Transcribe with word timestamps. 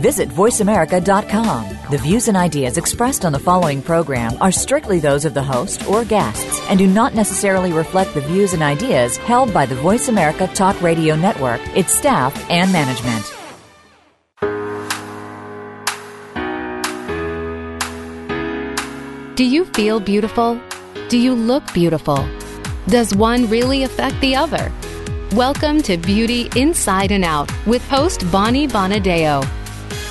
Visit 0.00 0.30
VoiceAmerica.com. 0.30 1.90
The 1.90 1.98
views 1.98 2.28
and 2.28 2.36
ideas 2.36 2.78
expressed 2.78 3.26
on 3.26 3.32
the 3.32 3.38
following 3.38 3.82
program 3.82 4.32
are 4.40 4.50
strictly 4.50 4.98
those 4.98 5.26
of 5.26 5.34
the 5.34 5.42
host 5.42 5.86
or 5.86 6.06
guests 6.06 6.58
and 6.70 6.78
do 6.78 6.86
not 6.86 7.14
necessarily 7.14 7.70
reflect 7.70 8.14
the 8.14 8.22
views 8.22 8.54
and 8.54 8.62
ideas 8.62 9.18
held 9.18 9.52
by 9.52 9.66
the 9.66 9.74
Voice 9.74 10.08
America 10.08 10.46
Talk 10.54 10.80
Radio 10.80 11.16
Network, 11.16 11.60
its 11.76 11.92
staff, 11.92 12.32
and 12.48 12.72
management. 12.72 13.26
Do 19.36 19.44
you 19.44 19.66
feel 19.66 20.00
beautiful? 20.00 20.58
Do 21.10 21.18
you 21.18 21.34
look 21.34 21.74
beautiful? 21.74 22.26
Does 22.86 23.14
one 23.14 23.50
really 23.50 23.82
affect 23.82 24.18
the 24.22 24.34
other? 24.34 24.72
Welcome 25.32 25.82
to 25.82 25.98
Beauty 25.98 26.48
Inside 26.56 27.12
and 27.12 27.24
Out 27.24 27.52
with 27.66 27.86
host 27.88 28.24
Bonnie 28.32 28.66
Bonadeo. 28.66 29.59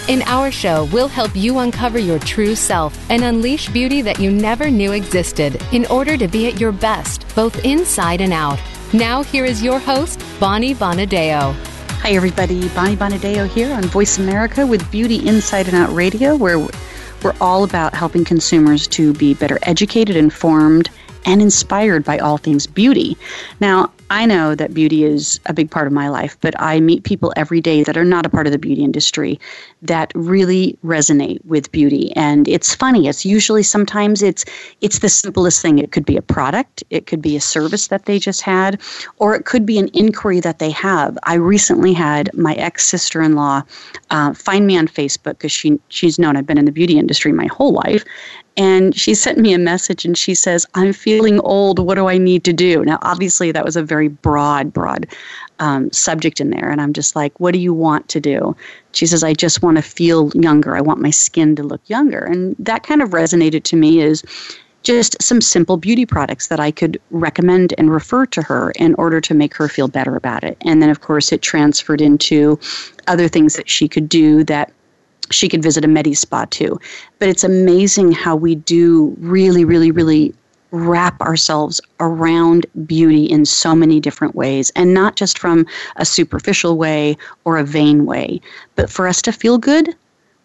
In 0.09 0.23
our 0.23 0.49
show, 0.49 0.85
we'll 0.85 1.07
help 1.07 1.35
you 1.35 1.59
uncover 1.59 1.99
your 1.99 2.17
true 2.17 2.55
self 2.55 2.97
and 3.11 3.23
unleash 3.23 3.69
beauty 3.69 4.01
that 4.01 4.19
you 4.19 4.31
never 4.31 4.71
knew 4.71 4.93
existed 4.93 5.61
in 5.71 5.85
order 5.85 6.17
to 6.17 6.27
be 6.27 6.47
at 6.47 6.59
your 6.59 6.71
best, 6.71 7.27
both 7.35 7.63
inside 7.63 8.19
and 8.19 8.33
out. 8.33 8.59
Now, 8.91 9.21
here 9.21 9.45
is 9.45 9.61
your 9.61 9.77
host, 9.77 10.25
Bonnie 10.39 10.73
Bonadeo. 10.73 11.53
Hi, 12.01 12.09
everybody. 12.13 12.69
Bonnie 12.69 12.95
Bonadeo 12.95 13.47
here 13.47 13.71
on 13.71 13.83
Voice 13.83 14.17
America 14.17 14.65
with 14.65 14.89
Beauty 14.89 15.27
Inside 15.27 15.67
and 15.67 15.75
Out 15.75 15.93
Radio, 15.93 16.35
where 16.35 16.57
we're 16.57 17.35
all 17.39 17.63
about 17.63 17.93
helping 17.93 18.25
consumers 18.25 18.87
to 18.87 19.13
be 19.13 19.35
better 19.35 19.59
educated, 19.61 20.15
informed, 20.15 20.89
and 21.25 21.39
inspired 21.39 22.03
by 22.03 22.17
all 22.17 22.39
things 22.39 22.65
beauty. 22.65 23.15
Now, 23.59 23.91
I 24.11 24.25
know 24.25 24.55
that 24.55 24.73
beauty 24.73 25.03
is 25.03 25.39
a 25.45 25.53
big 25.53 25.69
part 25.69 25.85
of 25.85 25.93
my 25.93 26.09
life, 26.09 26.35
but 26.41 26.59
I 26.59 26.79
meet 26.79 27.03
people 27.03 27.31
every 27.35 27.61
day 27.61 27.83
that 27.83 27.95
are 27.95 28.05
not 28.05 28.25
a 28.25 28.29
part 28.29 28.47
of 28.47 28.51
the 28.51 28.57
beauty 28.57 28.83
industry 28.83 29.39
that 29.83 30.11
really 30.15 30.77
resonate 30.83 31.43
with 31.45 31.71
beauty. 31.71 32.11
And 32.15 32.47
it's 32.47 32.73
funny. 32.73 33.07
It's 33.07 33.23
usually 33.23 33.61
sometimes 33.61 34.23
it's 34.23 34.45
it's 34.81 34.99
the 34.99 35.09
simplest 35.09 35.61
thing. 35.61 35.77
It 35.77 35.91
could 35.91 36.05
be 36.05 36.17
a 36.17 36.21
product, 36.23 36.83
it 36.89 37.05
could 37.05 37.21
be 37.21 37.35
a 37.35 37.41
service 37.41 37.87
that 37.87 38.05
they 38.05 38.17
just 38.17 38.41
had, 38.41 38.81
or 39.17 39.35
it 39.35 39.45
could 39.45 39.65
be 39.65 39.77
an 39.77 39.89
inquiry 39.93 40.39
that 40.39 40.59
they 40.59 40.71
have. 40.71 41.17
I 41.23 41.35
recently 41.35 41.93
had 41.93 42.31
my 42.33 42.55
ex 42.55 42.87
sister 42.87 43.21
in 43.21 43.35
law 43.35 43.61
uh, 44.09 44.33
find 44.33 44.65
me 44.65 44.77
on 44.77 44.87
Facebook 44.87 45.37
because 45.37 45.51
she 45.51 45.79
she's 45.89 46.17
known 46.17 46.35
I've 46.35 46.47
been 46.47 46.57
in 46.57 46.65
the 46.65 46.71
beauty 46.71 46.97
industry 46.97 47.31
my 47.31 47.47
whole 47.47 47.73
life, 47.73 48.03
and 48.59 48.93
she 48.93 49.15
sent 49.15 49.37
me 49.37 49.53
a 49.53 49.57
message 49.57 50.03
and 50.03 50.17
she 50.17 50.35
says, 50.35 50.67
I'm 50.73 50.91
feeling 50.91 51.39
old. 51.39 51.79
What 51.79 51.95
do 51.95 52.07
I 52.07 52.17
need 52.17 52.43
to 52.43 52.51
do? 52.51 52.83
Now, 52.83 52.99
obviously, 53.03 53.53
that 53.53 53.63
was 53.63 53.77
a 53.77 53.83
very 53.83 54.09
broad, 54.09 54.73
broad 54.73 55.07
um, 55.59 55.89
subject 55.93 56.41
in 56.41 56.49
there. 56.49 56.69
And 56.69 56.81
I'm 56.81 56.91
just 56.91 57.15
like, 57.15 57.39
what 57.39 57.53
do 57.53 57.59
you 57.59 57.73
want 57.73 58.09
to 58.09 58.19
do? 58.19 58.53
She 58.91 59.07
says, 59.07 59.23
I 59.23 59.33
just 59.33 59.63
want 59.63 59.77
to 59.77 59.81
feel 59.81 60.29
younger. 60.35 60.75
I 60.75 60.81
want 60.81 60.99
my 60.99 61.09
skin 61.09 61.55
to 61.55 61.63
look 61.63 61.79
younger. 61.87 62.19
And 62.19 62.53
that 62.59 62.83
kind 62.83 63.01
of 63.01 63.11
resonated 63.11 63.63
to 63.63 63.77
me 63.77 64.01
is 64.01 64.23
just 64.83 65.21
some 65.21 65.39
simple 65.39 65.77
beauty 65.77 66.05
products 66.05 66.47
that 66.47 66.59
I 66.59 66.71
could 66.71 66.99
recommend 67.11 67.73
and 67.77 67.89
refer 67.89 68.25
to 68.25 68.41
her 68.41 68.71
in 68.71 68.93
order 68.95 69.21
to 69.21 69.33
make 69.33 69.55
her 69.55 69.69
feel 69.69 69.87
better 69.87 70.17
about 70.17 70.43
it. 70.43 70.57
And 70.65 70.81
then, 70.81 70.89
of 70.89 70.99
course, 70.99 71.31
it 71.31 71.41
transferred 71.41 72.01
into 72.01 72.59
other 73.07 73.29
things 73.29 73.55
that 73.55 73.69
she 73.69 73.87
could 73.87 74.09
do 74.09 74.43
that 74.43 74.73
she 75.31 75.49
could 75.49 75.63
visit 75.63 75.85
a 75.85 75.87
Medi 75.87 76.13
Spa 76.13 76.45
too. 76.49 76.79
But 77.19 77.29
it's 77.29 77.43
amazing 77.43 78.11
how 78.11 78.35
we 78.35 78.55
do 78.55 79.15
really, 79.19 79.65
really, 79.65 79.91
really 79.91 80.33
wrap 80.71 81.19
ourselves 81.21 81.81
around 81.99 82.65
beauty 82.85 83.25
in 83.25 83.45
so 83.45 83.73
many 83.73 83.99
different 83.99 84.35
ways 84.35 84.71
and 84.75 84.93
not 84.93 85.15
just 85.15 85.39
from 85.39 85.65
a 85.95 86.05
superficial 86.05 86.77
way 86.77 87.17
or 87.43 87.57
a 87.57 87.63
vain 87.63 88.05
way, 88.05 88.39
but 88.75 88.89
for 88.89 89.07
us 89.07 89.21
to 89.23 89.31
feel 89.31 89.57
good 89.57 89.95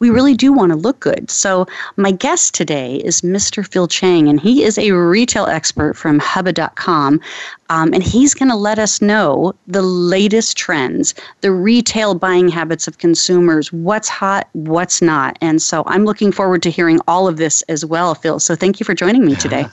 we 0.05 0.11
really 0.11 0.35
do 0.35 0.53
want 0.53 0.71
to 0.71 0.77
look 0.77 1.01
good. 1.01 1.31
So, 1.31 1.67
my 1.97 2.11
guest 2.11 2.55
today 2.55 2.97
is 2.97 3.23
Mr. 3.23 3.67
Phil 3.67 3.89
Chang, 3.89 4.29
and 4.29 4.39
he 4.39 4.63
is 4.63 4.77
a 4.77 4.91
retail 4.91 5.47
expert 5.47 5.97
from 5.97 6.19
Hubba.com. 6.19 7.23
Um, 7.71 7.95
and 7.95 8.03
he's 8.03 8.35
going 8.35 8.51
to 8.51 8.55
let 8.55 8.79
us 8.79 9.01
know 9.01 9.55
the 9.67 9.81
latest 9.81 10.59
trends, 10.59 11.15
the 11.41 11.51
retail 11.51 12.15
buying 12.15 12.51
habits 12.51 12.87
of 12.87 12.99
consumers, 12.99 13.73
what's 13.73 14.11
hot, 14.11 14.47
what's 14.53 15.01
not. 15.01 15.39
And 15.41 15.63
so, 15.63 15.85
I'm 15.87 16.05
looking 16.05 16.33
forward 16.33 16.63
to 16.65 16.71
hearing 16.71 17.01
all 17.09 17.27
of 17.27 17.39
this 17.39 17.63
as 17.63 17.83
well, 17.83 18.15
Phil. 18.15 18.39
So, 18.41 18.55
thank 18.55 18.81
you 18.81 18.85
for 18.85 18.93
joining 18.93 19.25
me 19.25 19.35
today. 19.47 19.65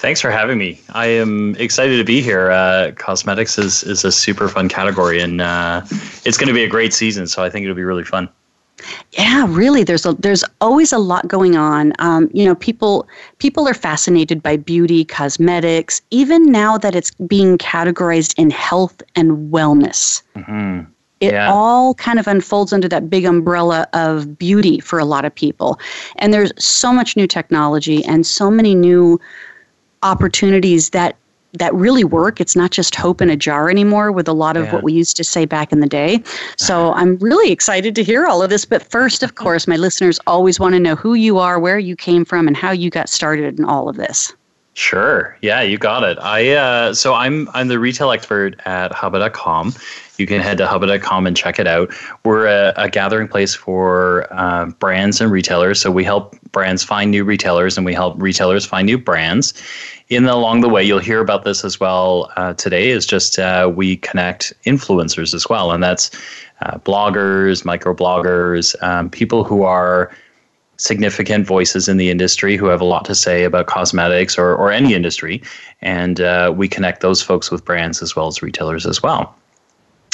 Thanks 0.00 0.20
for 0.20 0.32
having 0.32 0.58
me. 0.58 0.80
I 0.94 1.06
am 1.06 1.54
excited 1.60 1.98
to 1.98 2.04
be 2.04 2.22
here. 2.22 2.50
Uh, 2.50 2.90
cosmetics 2.96 3.56
is, 3.56 3.84
is 3.84 4.02
a 4.02 4.10
super 4.10 4.48
fun 4.48 4.68
category, 4.68 5.20
and 5.20 5.40
uh, 5.40 5.82
it's 6.24 6.38
going 6.38 6.48
to 6.48 6.54
be 6.54 6.64
a 6.64 6.68
great 6.68 6.92
season. 6.92 7.28
So 7.28 7.44
I 7.44 7.50
think 7.50 7.62
it'll 7.62 7.76
be 7.76 7.84
really 7.84 8.02
fun. 8.02 8.28
Yeah, 9.12 9.46
really. 9.48 9.84
There's 9.84 10.06
a 10.06 10.14
there's 10.14 10.44
always 10.60 10.92
a 10.92 10.98
lot 10.98 11.28
going 11.28 11.56
on. 11.56 11.92
Um, 11.98 12.30
you 12.32 12.44
know, 12.44 12.54
people 12.54 13.06
people 13.38 13.68
are 13.68 13.74
fascinated 13.74 14.42
by 14.42 14.56
beauty, 14.56 15.04
cosmetics, 15.04 16.00
even 16.10 16.50
now 16.50 16.78
that 16.78 16.94
it's 16.94 17.10
being 17.12 17.58
categorized 17.58 18.34
in 18.36 18.50
health 18.50 19.02
and 19.16 19.52
wellness. 19.52 20.22
Mm-hmm. 20.36 20.90
It 21.20 21.34
yeah. 21.34 21.52
all 21.52 21.94
kind 21.94 22.18
of 22.18 22.26
unfolds 22.26 22.72
under 22.72 22.88
that 22.88 23.10
big 23.10 23.26
umbrella 23.26 23.86
of 23.92 24.38
beauty 24.38 24.80
for 24.80 24.98
a 24.98 25.04
lot 25.04 25.26
of 25.26 25.34
people. 25.34 25.78
And 26.16 26.32
there's 26.32 26.50
so 26.58 26.94
much 26.94 27.14
new 27.14 27.26
technology 27.26 28.02
and 28.06 28.26
so 28.26 28.50
many 28.50 28.74
new 28.74 29.20
opportunities 30.02 30.90
that 30.90 31.16
that 31.54 31.74
really 31.74 32.04
work. 32.04 32.40
It's 32.40 32.56
not 32.56 32.70
just 32.70 32.94
hope 32.94 33.20
in 33.20 33.30
a 33.30 33.36
jar 33.36 33.70
anymore 33.70 34.12
with 34.12 34.28
a 34.28 34.32
lot 34.32 34.56
of 34.56 34.66
yeah. 34.66 34.74
what 34.74 34.82
we 34.82 34.92
used 34.92 35.16
to 35.16 35.24
say 35.24 35.44
back 35.44 35.72
in 35.72 35.80
the 35.80 35.86
day. 35.86 36.22
So 36.56 36.90
uh-huh. 36.90 37.00
I'm 37.00 37.16
really 37.18 37.52
excited 37.52 37.94
to 37.96 38.04
hear 38.04 38.26
all 38.26 38.42
of 38.42 38.50
this. 38.50 38.64
But 38.64 38.82
first, 38.82 39.22
of 39.22 39.34
course, 39.42 39.66
my 39.66 39.76
listeners 39.76 40.18
always 40.26 40.60
want 40.60 40.74
to 40.74 40.80
know 40.80 40.94
who 40.94 41.14
you 41.14 41.38
are, 41.38 41.58
where 41.58 41.78
you 41.78 41.96
came 41.96 42.24
from, 42.24 42.46
and 42.46 42.56
how 42.56 42.70
you 42.70 42.90
got 42.90 43.08
started 43.08 43.58
in 43.58 43.64
all 43.64 43.88
of 43.88 43.96
this. 43.96 44.32
Sure. 44.74 45.36
Yeah, 45.42 45.62
you 45.62 45.78
got 45.78 46.04
it. 46.04 46.18
I 46.20 46.50
uh, 46.52 46.94
so 46.94 47.14
I'm 47.14 47.48
I'm 47.54 47.68
the 47.68 47.78
retail 47.78 48.12
expert 48.12 48.60
at 48.64 48.92
Hubba.com. 48.92 49.74
You 50.16 50.26
can 50.26 50.40
head 50.40 50.58
to 50.58 50.66
Hubba.com 50.66 51.26
and 51.26 51.36
check 51.36 51.58
it 51.58 51.66
out. 51.66 51.90
We're 52.24 52.46
a, 52.46 52.72
a 52.76 52.88
gathering 52.88 53.26
place 53.26 53.54
for 53.54 54.26
uh, 54.30 54.66
brands 54.66 55.20
and 55.20 55.30
retailers. 55.30 55.80
So 55.80 55.90
we 55.90 56.04
help 56.04 56.40
brands 56.52 56.84
find 56.84 57.10
new 57.10 57.24
retailers, 57.24 57.76
and 57.76 57.84
we 57.84 57.94
help 57.94 58.14
retailers 58.18 58.64
find 58.64 58.86
new 58.86 58.98
brands 58.98 59.54
in 60.10 60.24
the, 60.24 60.34
along 60.34 60.60
the 60.60 60.68
way, 60.68 60.82
you'll 60.82 60.98
hear 60.98 61.20
about 61.20 61.44
this 61.44 61.64
as 61.64 61.78
well 61.80 62.30
uh, 62.36 62.52
today. 62.54 62.90
Is 62.90 63.06
just 63.06 63.38
uh, 63.38 63.72
we 63.74 63.96
connect 63.96 64.52
influencers 64.66 65.32
as 65.32 65.48
well, 65.48 65.70
and 65.70 65.82
that's 65.82 66.10
uh, 66.60 66.78
bloggers, 66.78 67.64
microbloggers, 67.64 68.80
um, 68.82 69.08
people 69.08 69.44
who 69.44 69.62
are 69.62 70.10
significant 70.80 71.46
voices 71.46 71.88
in 71.88 71.96
the 71.96 72.10
industry 72.10 72.56
who 72.56 72.66
have 72.66 72.80
a 72.80 72.84
lot 72.84 73.04
to 73.04 73.14
say 73.14 73.44
about 73.44 73.66
cosmetics 73.66 74.38
or, 74.38 74.54
or 74.54 74.72
any 74.72 74.94
industry, 74.94 75.42
and 75.82 76.20
uh, 76.20 76.52
we 76.56 76.68
connect 76.68 77.00
those 77.00 77.22
folks 77.22 77.50
with 77.50 77.64
brands 77.64 78.02
as 78.02 78.16
well 78.16 78.26
as 78.26 78.42
retailers 78.42 78.86
as 78.86 79.02
well. 79.02 79.34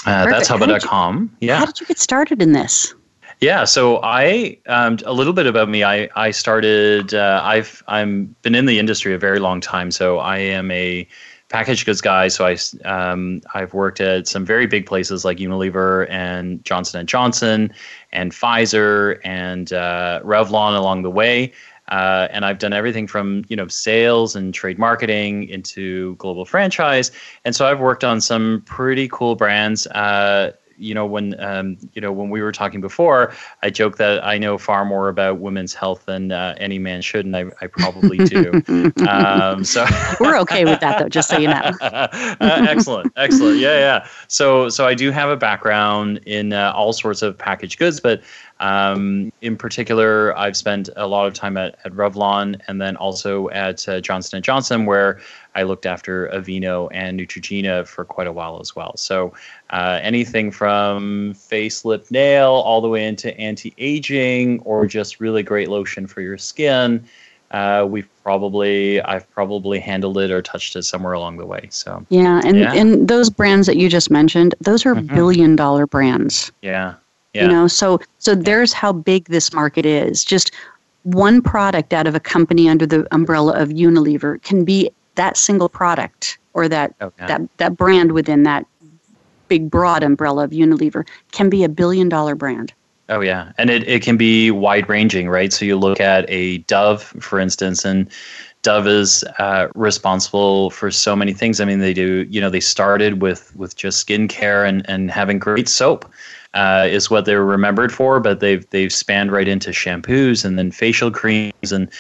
Uh, 0.05 0.27
that's 0.27 0.49
Hubba.com. 0.49 1.35
Yeah. 1.41 1.59
How 1.59 1.67
did 1.67 1.81
you 1.81 1.87
get 1.87 1.99
started 1.99 2.41
in 2.41 2.53
this? 2.53 2.95
Yeah, 3.41 3.65
so 3.65 4.01
I 4.03 4.57
um, 4.67 4.99
a 5.05 5.13
little 5.13 5.35
bit 5.35 5.47
about 5.47 5.69
me. 5.69 5.85
I 5.85 6.09
I 6.17 6.31
started. 6.31 7.13
Uh, 7.13 7.41
I've 7.45 7.83
I'm 7.87 8.35
been 8.43 8.55
in 8.55 8.65
the 8.65 8.79
industry 8.79 9.13
a 9.13 9.19
very 9.19 9.41
long 9.41 9.61
time. 9.61 9.91
So 9.91 10.19
I 10.19 10.39
am 10.39 10.71
a 10.71 11.07
packaged 11.49 11.87
goods 11.87 12.01
guy. 12.01 12.29
So 12.29 12.47
I 12.47 12.57
um, 12.85 13.43
I've 13.55 13.75
worked 13.75 14.01
at 14.01 14.27
some 14.27 14.47
very 14.47 14.67
big 14.67 14.87
places 14.87 15.25
like 15.25 15.37
Unilever 15.37 16.09
and 16.11 16.65
Johnson 16.65 17.01
and 17.01 17.09
Johnson 17.09 17.73
and 18.17 18.33
Pfizer 18.33 19.21
and 19.23 19.73
uh, 19.73 20.21
Revlon 20.25 20.77
along 20.77 21.03
the 21.03 21.11
way. 21.11 21.53
Uh, 21.89 22.27
and 22.33 22.45
I've 22.45 22.59
done 22.59 22.73
everything 22.73 23.07
from 23.07 23.45
you 23.49 23.55
know 23.55 23.69
sales 23.69 24.35
and 24.35 24.53
trade 24.53 24.77
marketing 24.77 25.49
into 25.49 26.17
global 26.17 26.45
franchise, 26.45 27.13
and 27.45 27.55
so 27.55 27.65
I've 27.65 27.79
worked 27.79 28.03
on 28.03 28.21
some 28.21 28.65
pretty 28.67 29.07
cool 29.07 29.37
brands. 29.37 29.87
Uh, 29.87 30.53
you 30.79 30.95
know 30.95 31.07
when 31.07 31.39
um, 31.41 31.77
you 31.95 32.01
know 32.01 32.13
when 32.13 32.31
we 32.31 32.43
were 32.43 32.53
talking 32.53 32.81
before, 32.81 33.33
I 33.63 33.71
joke 33.71 33.97
that 33.99 34.25
I 34.25 34.39
know 34.39 34.59
far 34.59 34.85
more 34.85 35.09
about 35.09 35.39
women's 35.39 35.75
health 35.75 36.05
than 36.07 36.33
uh, 36.33 36.55
any 36.59 36.79
man 36.79 37.03
should, 37.03 37.27
and 37.27 37.37
I, 37.37 37.47
I 37.61 37.67
probably 37.67 38.19
do. 38.19 38.63
um, 39.09 39.65
so 39.65 39.87
we're 40.21 40.39
okay 40.41 40.65
with 40.65 40.81
that, 40.81 40.99
though. 40.99 41.09
Just 41.09 41.29
so 41.29 41.39
you 41.39 41.49
know. 41.49 41.73
uh, 41.81 42.09
excellent, 42.41 43.13
excellent. 43.17 43.59
Yeah, 43.59 43.79
yeah. 43.79 44.09
So 44.29 44.69
so 44.69 44.87
I 44.87 44.95
do 44.95 45.11
have 45.11 45.29
a 45.29 45.37
background 45.37 46.19
in 46.27 46.53
uh, 46.53 46.73
all 46.75 46.93
sorts 46.93 47.23
of 47.23 47.37
packaged 47.37 47.79
goods, 47.79 48.01
but 48.01 48.23
um, 48.61 49.33
in 49.43 49.57
particular, 49.57 50.37
I've 50.37 50.57
spent 50.57 50.89
a 50.97 51.07
lot 51.07 51.27
of 51.27 51.35
time 51.35 51.57
at, 51.57 51.77
at 51.85 51.93
Revlon 51.93 52.61
and 52.69 52.81
then 52.81 52.97
also 52.97 53.49
at 53.51 53.87
uh, 53.89 54.01
Johnson 54.01 54.43
& 54.43 54.43
Johnson, 54.43 54.87
where 54.87 55.21
I 55.55 55.63
looked 55.65 55.85
after 55.85 56.29
Aveeno 56.29 56.89
and 56.93 57.21
Neutrogena 57.21 57.87
for 57.87 58.05
quite 58.05 58.27
a 58.27 58.33
while 58.33 58.59
as 58.61 58.75
well. 58.75 58.97
So 58.97 59.35
uh, 59.71 60.01
anything 60.03 60.51
from 60.51 61.35
face, 61.35 61.85
lip, 61.85 62.11
nail, 62.11 62.53
all 62.53 62.81
the 62.81 62.89
way 62.89 63.07
into 63.07 63.37
anti-aging, 63.39 64.61
or 64.61 64.87
just 64.87 65.21
really 65.21 65.43
great 65.43 65.69
lotion 65.69 66.07
for 66.07 66.23
your 66.23 66.39
skin. 66.39 67.05
Uh, 67.51 67.87
we've 67.89 68.09
probably 68.25 69.01
I've 69.03 69.31
probably 69.31 69.79
handled 69.79 70.19
it 70.19 70.33
or 70.33 70.43
touched 70.43 70.75
it 70.75 70.83
somewhere 70.83 71.13
along 71.13 71.37
the 71.37 71.47
way. 71.47 71.69
So 71.71 72.05
yeah, 72.09 72.41
and 72.45 72.59
yeah. 72.59 72.75
and 72.75 73.07
those 73.07 73.31
brands 73.31 73.69
that 73.69 73.77
you 73.77 73.89
just 73.89 74.11
mentioned, 74.11 74.55
those 74.61 74.85
are 74.85 74.97
mm-hmm. 74.97 75.15
billion 75.15 75.55
dollar 75.55 75.87
brands. 75.87 76.51
Yeah. 76.61 76.95
Yeah. 77.37 77.43
You 77.43 77.49
know, 77.49 77.67
so 77.69 78.01
so 78.19 78.35
there's 78.35 78.73
how 78.73 78.93
big 78.93 79.27
this 79.27 79.53
market 79.53 79.87
is. 79.87 80.25
Just 80.25 80.53
one 81.03 81.41
product 81.41 81.93
out 81.93 82.07
of 82.07 82.15
a 82.15 82.21
company 82.21 82.69
under 82.69 82.87
the 82.87 83.07
umbrella 83.15 83.53
of 83.53 83.69
Unilever 83.69 84.43
can 84.43 84.65
be 84.65 84.91
that 85.15 85.37
single 85.37 85.69
product 85.69 86.39
or 86.55 86.69
that 86.69 86.95
okay. 87.01 87.27
that 87.27 87.43
that 87.59 87.77
brand 87.77 88.13
within 88.13 88.43
that 88.45 88.67
big 89.49 89.71
broad 89.71 90.03
umbrella 90.03 90.45
of 90.45 90.51
Unilever 90.51 91.07
can 91.33 91.49
be 91.49 91.63
a 91.63 91.69
billion 91.69 92.09
dollar 92.09 92.35
brand. 92.35 92.73
Oh 93.09 93.21
yeah, 93.21 93.53
and 93.57 93.71
it, 93.71 93.87
it 93.89 94.03
can 94.03 94.17
be 94.17 94.51
wide 94.51 94.89
ranging, 94.89 95.29
right? 95.29 95.53
So 95.53 95.65
you 95.65 95.77
look 95.77 96.01
at 96.01 96.25
a 96.29 96.59
Dove, 96.59 97.03
for 97.21 97.39
instance, 97.39 97.85
and 97.85 98.11
Dove 98.63 98.89
is 98.89 99.23
uh, 99.39 99.69
responsible 99.77 100.71
for 100.71 100.91
so 100.91 101.15
many 101.15 101.33
things. 101.33 101.61
I 101.61 101.67
mean, 101.67 101.79
they 101.79 101.95
do. 101.95 102.27
You 102.29 102.41
know, 102.41 102.51
they 102.51 102.59
started 102.59 103.23
with 103.23 103.55
with 103.55 103.77
just 103.77 104.05
skincare 104.05 104.69
and 104.69 104.89
and 104.91 105.11
having 105.11 105.39
great 105.39 105.69
soap 105.69 106.11
uh, 106.57 106.87
is 106.91 107.11
what 107.11 107.27
they're 107.27 107.45
remembered 107.45 107.93
for, 107.93 108.19
but 108.19 108.41
they've 108.41 108.69
they've 108.71 108.93
spanned 108.93 109.31
right 109.31 109.47
into 109.47 109.71
shampoos 109.71 110.45
and 110.45 110.59
then 110.59 110.71
facial 110.71 111.11
creams 111.11 111.71
and 111.71 111.91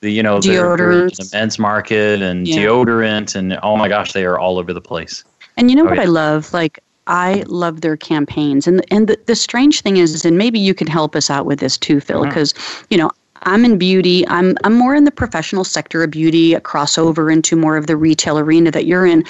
the 0.00 0.10
you 0.10 0.22
know 0.22 0.38
deodorant, 0.38 1.16
the 1.16 1.28
men's 1.36 1.58
market 1.58 2.22
and 2.22 2.48
yeah. 2.48 2.56
deodorant 2.56 3.34
and 3.34 3.58
oh 3.62 3.76
my 3.76 3.88
gosh, 3.88 4.12
they 4.12 4.24
are 4.24 4.38
all 4.38 4.58
over 4.58 4.72
the 4.72 4.80
place. 4.80 5.22
And 5.56 5.70
you 5.70 5.76
know 5.76 5.82
oh, 5.82 5.90
what 5.90 5.96
yeah. 5.96 6.02
I 6.02 6.06
love? 6.06 6.52
Like 6.52 6.82
I 7.06 7.44
love 7.46 7.82
their 7.82 7.96
campaigns, 7.96 8.66
and 8.66 8.84
and 8.90 9.06
the, 9.06 9.18
the 9.26 9.36
strange 9.36 9.82
thing 9.82 9.98
is, 9.98 10.24
and 10.24 10.38
maybe 10.38 10.58
you 10.58 10.74
can 10.74 10.86
help 10.86 11.14
us 11.14 11.30
out 11.30 11.46
with 11.46 11.60
this 11.60 11.76
too, 11.76 12.00
Phil, 12.00 12.24
because 12.24 12.52
mm-hmm. 12.54 12.86
you 12.90 12.98
know 12.98 13.10
I'm 13.42 13.64
in 13.64 13.78
beauty. 13.78 14.26
I'm 14.28 14.56
I'm 14.64 14.74
more 14.74 14.94
in 14.94 15.04
the 15.04 15.10
professional 15.10 15.64
sector 15.64 16.02
of 16.02 16.10
beauty, 16.10 16.54
a 16.54 16.60
crossover 16.60 17.32
into 17.32 17.56
more 17.56 17.76
of 17.76 17.86
the 17.86 17.96
retail 17.96 18.38
arena 18.38 18.70
that 18.70 18.86
you're 18.86 19.06
in 19.06 19.24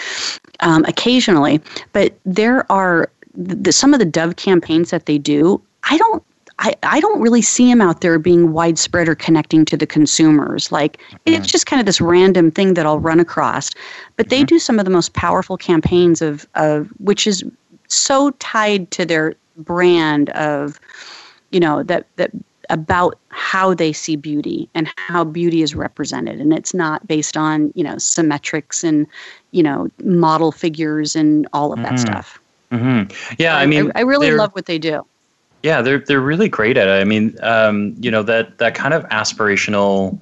um, 0.60 0.84
occasionally. 0.86 1.60
But 1.92 2.14
there 2.24 2.70
are 2.70 3.10
the, 3.36 3.72
some 3.72 3.92
of 3.92 3.98
the 3.98 4.06
Dove 4.06 4.36
campaigns 4.36 4.90
that 4.90 5.06
they 5.06 5.18
do, 5.18 5.62
I 5.84 5.96
don't 5.98 6.22
I, 6.58 6.74
I 6.84 7.00
don't 7.00 7.20
really 7.20 7.42
see 7.42 7.68
them 7.68 7.82
out 7.82 8.00
there 8.00 8.18
being 8.18 8.52
widespread 8.52 9.08
or 9.08 9.14
connecting 9.14 9.64
to 9.66 9.76
the 9.76 9.86
consumers. 9.86 10.72
Like 10.72 10.98
mm-hmm. 10.98 11.34
it's 11.34 11.46
just 11.46 11.66
kind 11.66 11.80
of 11.80 11.86
this 11.86 12.00
random 12.00 12.50
thing 12.50 12.74
that 12.74 12.86
I'll 12.86 12.98
run 12.98 13.20
across. 13.20 13.70
But 14.16 14.30
they 14.30 14.38
mm-hmm. 14.38 14.46
do 14.46 14.58
some 14.58 14.78
of 14.78 14.84
the 14.84 14.90
most 14.90 15.12
powerful 15.12 15.56
campaigns 15.56 16.22
of, 16.22 16.46
of 16.54 16.88
which 16.98 17.26
is 17.26 17.44
so 17.88 18.30
tied 18.32 18.90
to 18.92 19.04
their 19.04 19.34
brand 19.58 20.30
of, 20.30 20.80
you 21.50 21.60
know, 21.60 21.82
that 21.82 22.06
that 22.16 22.30
about 22.68 23.18
how 23.28 23.74
they 23.74 23.92
see 23.92 24.16
beauty 24.16 24.68
and 24.74 24.90
how 24.96 25.22
beauty 25.22 25.62
is 25.62 25.74
represented 25.74 26.40
and 26.40 26.52
it's 26.52 26.74
not 26.74 27.06
based 27.06 27.36
on 27.36 27.72
you 27.76 27.84
know 27.84 27.94
symmetrics 27.94 28.82
and 28.82 29.06
you 29.52 29.62
know 29.62 29.88
model 30.02 30.50
figures 30.50 31.14
and 31.14 31.46
all 31.52 31.72
of 31.72 31.78
that 31.78 31.92
mm-hmm. 31.92 32.12
stuff 32.12 32.40
Mm-hmm. 32.76 33.34
Yeah, 33.38 33.56
I 33.56 33.66
mean, 33.66 33.90
I, 33.94 34.00
I 34.00 34.02
really 34.02 34.30
love 34.30 34.52
what 34.52 34.66
they 34.66 34.78
do. 34.78 35.06
Yeah, 35.62 35.82
they're 35.82 35.98
they're 35.98 36.20
really 36.20 36.48
great 36.48 36.76
at 36.76 36.88
it. 36.88 37.00
I 37.00 37.04
mean, 37.04 37.36
um, 37.42 37.94
you 37.98 38.10
know 38.10 38.22
that 38.22 38.58
that 38.58 38.74
kind 38.74 38.94
of 38.94 39.04
aspirational 39.08 40.18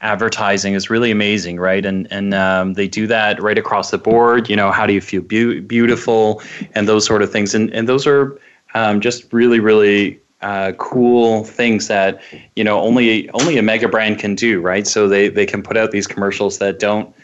advertising 0.00 0.74
is 0.74 0.90
really 0.90 1.10
amazing, 1.10 1.58
right? 1.58 1.84
And 1.84 2.06
and 2.10 2.34
um, 2.34 2.74
they 2.74 2.88
do 2.88 3.06
that 3.08 3.42
right 3.42 3.58
across 3.58 3.90
the 3.90 3.98
board. 3.98 4.48
You 4.48 4.56
know, 4.56 4.70
how 4.70 4.86
do 4.86 4.92
you 4.92 5.00
feel 5.00 5.22
be- 5.22 5.60
beautiful, 5.60 6.42
and 6.74 6.88
those 6.88 7.04
sort 7.04 7.22
of 7.22 7.32
things. 7.32 7.54
And 7.54 7.70
and 7.74 7.88
those 7.88 8.06
are 8.06 8.38
um, 8.74 9.00
just 9.00 9.32
really 9.32 9.60
really 9.60 10.20
uh, 10.40 10.72
cool 10.78 11.44
things 11.44 11.88
that 11.88 12.20
you 12.54 12.64
know 12.64 12.80
only 12.80 13.28
only 13.30 13.58
a 13.58 13.62
mega 13.62 13.88
brand 13.88 14.18
can 14.18 14.34
do, 14.34 14.60
right? 14.60 14.86
So 14.86 15.08
they 15.08 15.28
they 15.28 15.46
can 15.46 15.62
put 15.62 15.76
out 15.76 15.90
these 15.90 16.06
commercials 16.06 16.58
that 16.58 16.78
don't 16.78 17.14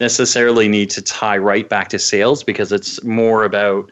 necessarily 0.00 0.68
need 0.68 0.90
to 0.90 1.02
tie 1.02 1.38
right 1.38 1.68
back 1.68 1.88
to 1.88 1.98
sales 1.98 2.44
because 2.44 2.70
it's 2.70 3.02
more 3.02 3.44
about 3.44 3.90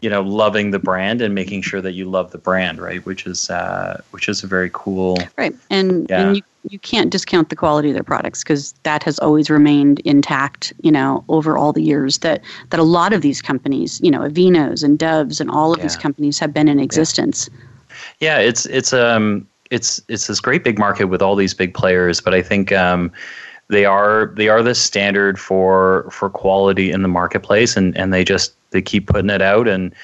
you 0.00 0.10
know 0.10 0.22
loving 0.22 0.70
the 0.70 0.78
brand 0.78 1.20
and 1.20 1.34
making 1.34 1.62
sure 1.62 1.80
that 1.80 1.92
you 1.92 2.08
love 2.08 2.30
the 2.30 2.38
brand 2.38 2.80
right 2.80 3.04
which 3.06 3.26
is 3.26 3.50
uh, 3.50 4.00
which 4.10 4.28
is 4.28 4.42
a 4.42 4.46
very 4.46 4.70
cool 4.72 5.18
right 5.36 5.54
and, 5.70 6.08
yeah. 6.08 6.28
and 6.28 6.36
you, 6.36 6.42
you 6.68 6.78
can't 6.78 7.10
discount 7.10 7.48
the 7.48 7.56
quality 7.56 7.88
of 7.88 7.94
their 7.94 8.02
products 8.02 8.42
because 8.42 8.72
that 8.82 9.02
has 9.02 9.18
always 9.18 9.50
remained 9.50 10.00
intact 10.00 10.72
you 10.82 10.92
know 10.92 11.24
over 11.28 11.56
all 11.56 11.72
the 11.72 11.82
years 11.82 12.18
that 12.18 12.42
that 12.70 12.80
a 12.80 12.84
lot 12.84 13.12
of 13.12 13.22
these 13.22 13.42
companies 13.42 14.00
you 14.02 14.10
know 14.10 14.20
Aveenos 14.20 14.82
and 14.82 14.98
Doves 14.98 15.40
and 15.40 15.50
all 15.50 15.72
of 15.72 15.78
yeah. 15.78 15.84
these 15.84 15.96
companies 15.96 16.38
have 16.38 16.52
been 16.52 16.68
in 16.68 16.78
existence 16.78 17.48
yeah. 18.20 18.38
yeah 18.38 18.38
it's 18.38 18.66
it's 18.66 18.92
um 18.92 19.46
it's 19.70 20.02
it's 20.08 20.26
this 20.26 20.40
great 20.40 20.64
big 20.64 20.78
market 20.78 21.06
with 21.06 21.22
all 21.22 21.36
these 21.36 21.54
big 21.54 21.74
players 21.74 22.20
but 22.20 22.34
i 22.34 22.42
think 22.42 22.72
um 22.72 23.12
they 23.70 23.84
are 23.84 24.32
they 24.36 24.48
are 24.48 24.62
the 24.62 24.74
standard 24.74 25.38
for 25.38 26.08
for 26.10 26.28
quality 26.28 26.90
in 26.90 27.02
the 27.02 27.08
marketplace 27.08 27.76
and 27.76 27.96
and 27.96 28.12
they 28.12 28.24
just 28.24 28.52
they 28.70 28.82
keep 28.82 29.06
putting 29.06 29.30
it 29.30 29.42
out 29.42 29.66
and 29.68 29.94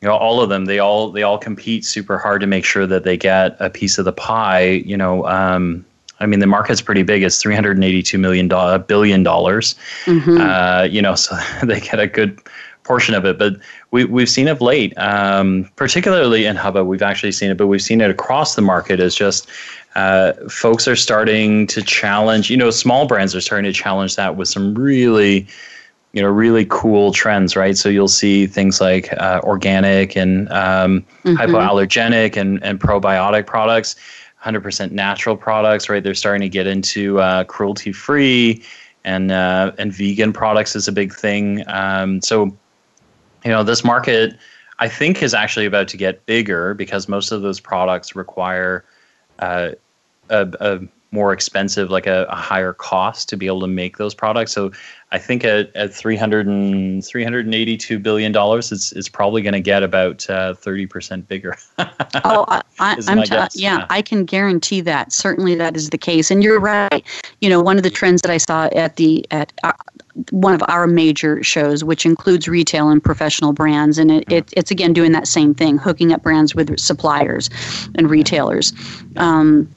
you 0.00 0.08
know 0.08 0.14
all 0.14 0.40
of 0.40 0.48
them 0.48 0.66
they 0.66 0.78
all 0.78 1.10
they 1.10 1.22
all 1.22 1.38
compete 1.38 1.84
super 1.84 2.18
hard 2.18 2.40
to 2.40 2.46
make 2.46 2.64
sure 2.64 2.86
that 2.86 3.04
they 3.04 3.16
get 3.16 3.56
a 3.60 3.70
piece 3.70 3.98
of 3.98 4.04
the 4.04 4.12
pie 4.12 4.82
you 4.84 4.96
know 4.96 5.26
um, 5.26 5.84
I 6.20 6.26
mean, 6.26 6.38
the 6.38 6.46
market's 6.46 6.80
pretty 6.80 7.02
big. 7.02 7.24
It's 7.24 7.42
three 7.42 7.54
hundred 7.54 7.82
eighty-two 7.82 8.16
million 8.16 8.48
billion 8.86 9.22
dollars. 9.24 9.74
Mm-hmm. 10.04 10.40
Uh, 10.40 10.84
you 10.84 11.02
know, 11.02 11.14
so 11.16 11.36
they 11.64 11.80
get 11.80 11.98
a 11.98 12.06
good 12.06 12.40
portion 12.84 13.14
of 13.14 13.24
it. 13.24 13.38
But 13.38 13.56
we 13.90 14.04
we've 14.04 14.28
seen 14.28 14.48
of 14.48 14.60
late, 14.60 14.96
um, 14.98 15.68
particularly 15.76 16.46
in 16.46 16.56
Hubba, 16.56 16.84
we've 16.84 17.02
actually 17.02 17.32
seen 17.32 17.50
it, 17.50 17.56
but 17.56 17.66
we've 17.66 17.82
seen 17.82 18.00
it 18.00 18.10
across 18.10 18.54
the 18.54 18.62
market. 18.62 19.00
As 19.00 19.14
just 19.14 19.48
uh, 19.94 20.32
folks 20.48 20.88
are 20.88 20.96
starting 20.96 21.66
to 21.68 21.82
challenge. 21.82 22.50
You 22.50 22.56
know, 22.56 22.70
small 22.70 23.06
brands 23.06 23.34
are 23.34 23.40
starting 23.40 23.70
to 23.70 23.78
challenge 23.78 24.16
that 24.16 24.36
with 24.36 24.48
some 24.48 24.74
really 24.74 25.46
you 26.12 26.20
know 26.22 26.28
really 26.28 26.66
cool 26.68 27.12
trends 27.12 27.56
right 27.56 27.76
so 27.76 27.88
you'll 27.88 28.08
see 28.08 28.46
things 28.46 28.80
like 28.80 29.12
uh, 29.14 29.40
organic 29.44 30.16
and 30.16 30.48
um, 30.50 31.04
mm-hmm. 31.24 31.36
hypoallergenic 31.36 32.36
and, 32.36 32.62
and 32.62 32.80
probiotic 32.80 33.46
products 33.46 33.96
100% 34.44 34.90
natural 34.90 35.36
products 35.36 35.88
right 35.88 36.02
they're 36.02 36.14
starting 36.14 36.42
to 36.42 36.48
get 36.48 36.66
into 36.66 37.18
uh, 37.20 37.44
cruelty 37.44 37.92
free 37.92 38.62
and 39.04 39.32
uh, 39.32 39.72
and 39.78 39.92
vegan 39.92 40.32
products 40.32 40.76
is 40.76 40.86
a 40.86 40.92
big 40.92 41.14
thing 41.14 41.64
um, 41.68 42.20
so 42.20 42.44
you 43.44 43.50
know 43.50 43.62
this 43.62 43.82
market 43.82 44.36
i 44.78 44.88
think 44.88 45.22
is 45.22 45.34
actually 45.34 45.66
about 45.66 45.88
to 45.88 45.96
get 45.96 46.24
bigger 46.26 46.74
because 46.74 47.08
most 47.08 47.32
of 47.32 47.42
those 47.42 47.58
products 47.58 48.14
require 48.14 48.84
uh, 49.42 49.72
a, 50.30 50.48
a 50.60 50.80
more 51.12 51.32
expensive, 51.34 51.90
like 51.90 52.06
a, 52.06 52.24
a, 52.30 52.34
higher 52.34 52.72
cost 52.72 53.28
to 53.28 53.36
be 53.36 53.46
able 53.46 53.60
to 53.60 53.66
make 53.66 53.98
those 53.98 54.14
products. 54.14 54.50
So 54.50 54.72
I 55.12 55.18
think 55.18 55.44
at, 55.44 55.74
at 55.76 55.92
300 55.92 56.46
and, 56.46 57.02
$382 57.02 58.02
billion, 58.02 58.32
it's, 58.34 58.92
it's 58.92 59.08
probably 59.10 59.42
going 59.42 59.52
to 59.52 59.60
get 59.60 59.82
about 59.82 60.28
uh, 60.30 60.54
30% 60.54 61.28
bigger. 61.28 61.54
oh, 62.24 62.46
I, 62.78 62.96
am 63.08 63.22
t- 63.22 63.28
yeah, 63.30 63.48
yeah, 63.52 63.86
I 63.90 64.00
can 64.00 64.24
guarantee 64.24 64.80
that. 64.80 65.12
Certainly 65.12 65.56
that 65.56 65.76
is 65.76 65.90
the 65.90 65.98
case. 65.98 66.30
And 66.30 66.42
you're 66.42 66.58
right. 66.58 67.04
You 67.42 67.50
know, 67.50 67.60
one 67.60 67.76
of 67.76 67.82
the 67.82 67.90
trends 67.90 68.22
that 68.22 68.30
I 68.30 68.38
saw 68.38 68.70
at 68.74 68.96
the, 68.96 69.26
at 69.30 69.52
uh, 69.64 69.72
one 70.30 70.54
of 70.54 70.62
our 70.68 70.86
major 70.86 71.42
shows, 71.42 71.82
which 71.84 72.04
includes 72.04 72.48
retail 72.48 72.88
and 72.90 73.02
professional 73.02 73.52
brands. 73.52 73.98
And 73.98 74.10
it, 74.10 74.32
it, 74.32 74.52
it's 74.56 74.70
again 74.70 74.92
doing 74.92 75.12
that 75.12 75.26
same 75.26 75.54
thing, 75.54 75.78
hooking 75.78 76.12
up 76.12 76.22
brands 76.22 76.54
with 76.54 76.78
suppliers 76.78 77.50
and 77.94 78.10
retailers. 78.10 78.72
Um, 79.16 79.68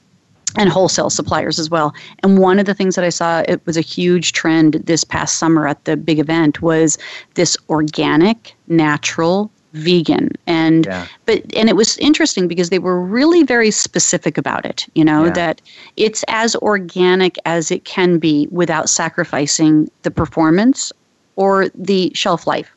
and 0.58 0.70
wholesale 0.70 1.10
suppliers 1.10 1.58
as 1.58 1.68
well. 1.68 1.94
And 2.22 2.38
one 2.38 2.58
of 2.58 2.64
the 2.64 2.72
things 2.72 2.94
that 2.94 3.04
I 3.04 3.10
saw 3.10 3.42
it 3.46 3.60
was 3.66 3.76
a 3.76 3.82
huge 3.82 4.32
trend 4.32 4.74
this 4.74 5.04
past 5.04 5.36
summer 5.36 5.68
at 5.68 5.84
the 5.84 5.98
big 5.98 6.18
event 6.18 6.62
was 6.62 6.96
this 7.34 7.58
organic, 7.68 8.54
natural, 8.66 9.50
vegan 9.72 10.30
and 10.46 10.86
yeah. 10.86 11.06
but 11.26 11.42
and 11.54 11.68
it 11.68 11.76
was 11.76 11.98
interesting 11.98 12.48
because 12.48 12.70
they 12.70 12.78
were 12.78 13.00
really 13.00 13.42
very 13.42 13.70
specific 13.70 14.38
about 14.38 14.64
it 14.64 14.86
you 14.94 15.04
know 15.04 15.24
yeah. 15.24 15.32
that 15.32 15.60
it's 15.96 16.24
as 16.28 16.56
organic 16.56 17.36
as 17.44 17.70
it 17.70 17.84
can 17.84 18.18
be 18.18 18.48
without 18.50 18.88
sacrificing 18.88 19.90
the 20.02 20.10
performance 20.10 20.92
or 21.36 21.68
the 21.74 22.10
shelf 22.14 22.46
life 22.46 22.70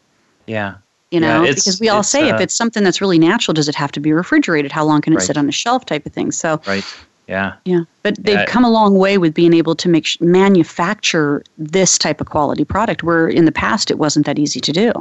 yeah 0.46 0.76
you 1.12 1.20
know 1.20 1.44
yeah, 1.44 1.52
because 1.52 1.80
we 1.80 1.88
all 1.88 2.04
say 2.04 2.30
uh, 2.30 2.36
if 2.36 2.42
it's 2.42 2.54
something 2.54 2.84
that's 2.84 3.00
really 3.00 3.20
natural 3.20 3.54
does 3.54 3.70
it 3.70 3.76
have 3.76 3.92
to 3.92 4.00
be 4.00 4.12
refrigerated 4.12 4.72
how 4.72 4.84
long 4.84 5.00
can 5.00 5.14
it 5.14 5.18
right. 5.18 5.26
sit 5.26 5.38
on 5.38 5.48
a 5.48 5.54
shelf 5.54 5.86
type 5.86 6.06
of 6.06 6.12
thing 6.12 6.32
so 6.32 6.62
right 6.68 6.84
yeah. 7.30 7.54
Yeah. 7.64 7.82
But 8.02 8.16
they've 8.18 8.48
come 8.48 8.66
a 8.66 8.72
long 8.72 8.98
way 8.98 9.20
with 9.20 9.36
being 9.36 9.54
able 9.54 9.76
to 9.76 9.88
make 9.88 10.20
manufacture 10.20 11.44
this 11.60 11.96
type 11.96 12.20
of 12.20 12.28
quality 12.28 12.66
product 12.66 13.04
where 13.04 13.28
in 13.28 13.46
the 13.46 13.52
past 13.52 13.92
it 13.92 14.00
wasn't 14.00 14.26
that 14.26 14.40
easy 14.40 14.60
to 14.60 14.72
do. 14.72 14.92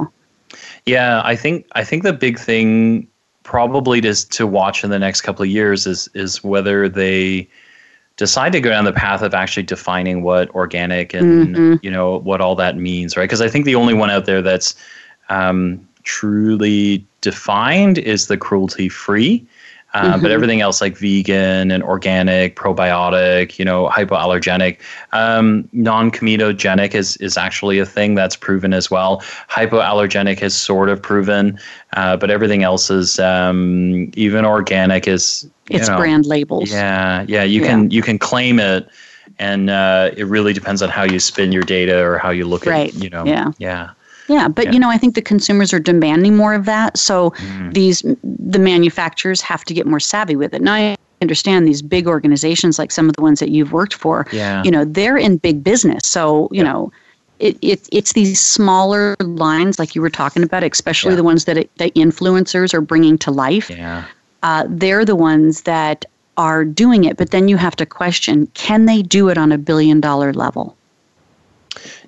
Yeah, 0.85 1.21
I 1.23 1.35
think 1.35 1.67
I 1.73 1.83
think 1.83 2.03
the 2.03 2.13
big 2.13 2.39
thing 2.39 3.07
probably 3.43 4.01
to 4.01 4.13
to 4.29 4.47
watch 4.47 4.83
in 4.83 4.89
the 4.89 4.99
next 4.99 5.21
couple 5.21 5.43
of 5.43 5.49
years 5.49 5.87
is 5.87 6.09
is 6.13 6.43
whether 6.43 6.89
they 6.89 7.47
decide 8.17 8.51
to 8.51 8.59
go 8.59 8.69
down 8.69 8.83
the 8.83 8.91
path 8.91 9.21
of 9.21 9.33
actually 9.33 9.63
defining 9.63 10.23
what 10.23 10.49
organic 10.49 11.13
and 11.13 11.55
mm-hmm. 11.55 11.75
you 11.81 11.89
know 11.89 12.19
what 12.19 12.41
all 12.41 12.55
that 12.55 12.77
means, 12.77 13.15
right? 13.15 13.23
Because 13.23 13.41
I 13.41 13.47
think 13.47 13.65
the 13.65 13.75
only 13.75 13.93
one 13.93 14.09
out 14.09 14.25
there 14.25 14.41
that's 14.41 14.75
um, 15.29 15.87
truly 16.03 17.05
defined 17.21 17.97
is 17.97 18.27
the 18.27 18.37
cruelty 18.37 18.89
free. 18.89 19.45
Uh, 19.93 20.13
mm-hmm. 20.13 20.21
But 20.21 20.31
everything 20.31 20.61
else, 20.61 20.81
like 20.81 20.97
vegan 20.97 21.71
and 21.71 21.81
organic, 21.81 22.55
probiotic, 22.55 23.57
you 23.57 23.65
know, 23.65 23.89
hypoallergenic, 23.89 24.77
um, 25.13 25.67
non-comedogenic 25.73 26.93
is 26.93 27.17
is 27.17 27.37
actually 27.37 27.79
a 27.79 27.85
thing 27.85 28.13
that's 28.13 28.35
proven 28.35 28.71
as 28.71 28.91
well. 28.91 29.21
Hypoallergenic 29.49 30.43
is 30.43 30.55
sort 30.55 30.89
of 30.89 31.01
proven, 31.01 31.59
uh, 31.93 32.17
but 32.17 32.29
everything 32.29 32.61
else 32.61 32.91
is 32.91 33.19
um, 33.19 34.11
even 34.13 34.45
organic 34.45 35.07
is. 35.07 35.49
It's 35.71 35.87
know, 35.87 35.97
brand 35.97 36.25
labels. 36.25 36.71
Yeah, 36.71 37.25
yeah. 37.27 37.43
You 37.43 37.61
yeah. 37.61 37.67
can 37.67 37.89
you 37.89 38.03
can 38.03 38.19
claim 38.19 38.59
it, 38.59 38.87
and 39.39 39.71
uh, 39.71 40.11
it 40.15 40.25
really 40.25 40.53
depends 40.53 40.83
on 40.83 40.89
how 40.89 41.03
you 41.03 41.19
spin 41.19 41.51
your 41.51 41.63
data 41.63 42.03
or 42.03 42.19
how 42.19 42.29
you 42.29 42.45
look 42.45 42.65
right. 42.65 42.93
at 42.93 43.01
you 43.01 43.09
know. 43.09 43.25
Yeah. 43.25 43.51
Yeah. 43.57 43.91
Yeah, 44.29 44.47
but 44.47 44.65
yeah. 44.65 44.71
you 44.71 44.79
know, 44.79 44.89
I 44.89 44.97
think 44.97 45.15
the 45.15 45.21
consumers 45.21 45.73
are 45.73 45.79
demanding 45.79 46.37
more 46.37 46.53
of 46.53 46.65
that. 46.65 46.97
So 46.97 47.31
mm. 47.31 47.73
these 47.73 48.03
the 48.23 48.59
manufacturers 48.59 49.41
have 49.41 49.65
to 49.65 49.73
get 49.73 49.85
more 49.87 49.99
savvy 49.99 50.35
with 50.35 50.53
it. 50.53 50.61
Now 50.61 50.75
I 50.75 50.97
understand 51.21 51.67
these 51.67 51.81
big 51.81 52.07
organizations 52.07 52.79
like 52.79 52.91
some 52.91 53.09
of 53.09 53.15
the 53.15 53.21
ones 53.21 53.39
that 53.39 53.49
you've 53.49 53.73
worked 53.73 53.93
for. 53.93 54.25
Yeah. 54.31 54.63
You 54.63 54.71
know, 54.71 54.85
they're 54.85 55.17
in 55.17 55.37
big 55.37 55.63
business. 55.63 56.03
So, 56.05 56.47
you 56.51 56.63
yeah. 56.63 56.71
know, 56.71 56.91
it, 57.39 57.57
it, 57.61 57.87
it's 57.91 58.13
these 58.13 58.39
smaller 58.39 59.15
lines 59.19 59.79
like 59.79 59.95
you 59.95 60.01
were 60.01 60.09
talking 60.09 60.43
about, 60.43 60.63
especially 60.63 61.15
the 61.15 61.23
ones 61.23 61.45
that 61.45 61.57
it, 61.57 61.75
the 61.77 61.89
influencers 61.91 62.73
are 62.73 62.81
bringing 62.81 63.17
to 63.19 63.31
life. 63.31 63.69
Yeah. 63.69 64.05
Uh, 64.43 64.65
they're 64.69 65.05
the 65.05 65.15
ones 65.15 65.63
that 65.63 66.05
are 66.37 66.63
doing 66.63 67.03
it, 67.03 67.17
but 67.17 67.31
then 67.31 67.47
you 67.47 67.57
have 67.57 67.75
to 67.77 67.85
question 67.85 68.47
can 68.53 68.85
they 68.85 69.01
do 69.01 69.29
it 69.29 69.37
on 69.37 69.51
a 69.51 69.57
billion 69.57 69.99
dollar 69.99 70.33
level? 70.33 70.75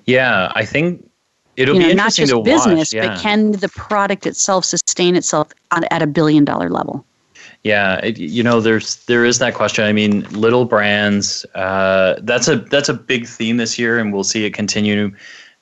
Yeah, 0.06 0.50
I 0.54 0.64
think 0.64 1.08
It'll 1.56 1.74
you 1.74 1.80
know, 1.82 1.88
be 1.88 1.94
not 1.94 2.14
just 2.14 2.32
to 2.32 2.42
business, 2.42 2.78
watch, 2.78 2.92
yeah. 2.94 3.08
but 3.08 3.20
can 3.20 3.52
the 3.52 3.68
product 3.68 4.26
itself 4.26 4.64
sustain 4.64 5.16
itself 5.16 5.48
on, 5.70 5.84
at 5.90 6.02
a 6.02 6.06
billion 6.06 6.44
dollar 6.44 6.70
level? 6.70 7.04
Yeah, 7.62 7.98
it, 7.98 8.18
you 8.18 8.42
know, 8.42 8.60
there's 8.60 9.04
there 9.04 9.24
is 9.24 9.38
that 9.38 9.54
question. 9.54 9.84
I 9.84 9.92
mean, 9.92 10.22
little 10.30 10.64
brands. 10.64 11.44
Uh, 11.54 12.18
that's 12.22 12.48
a 12.48 12.56
that's 12.56 12.88
a 12.88 12.94
big 12.94 13.26
theme 13.26 13.56
this 13.56 13.78
year, 13.78 13.98
and 13.98 14.12
we'll 14.12 14.24
see 14.24 14.44
it 14.44 14.52
continue 14.52 15.12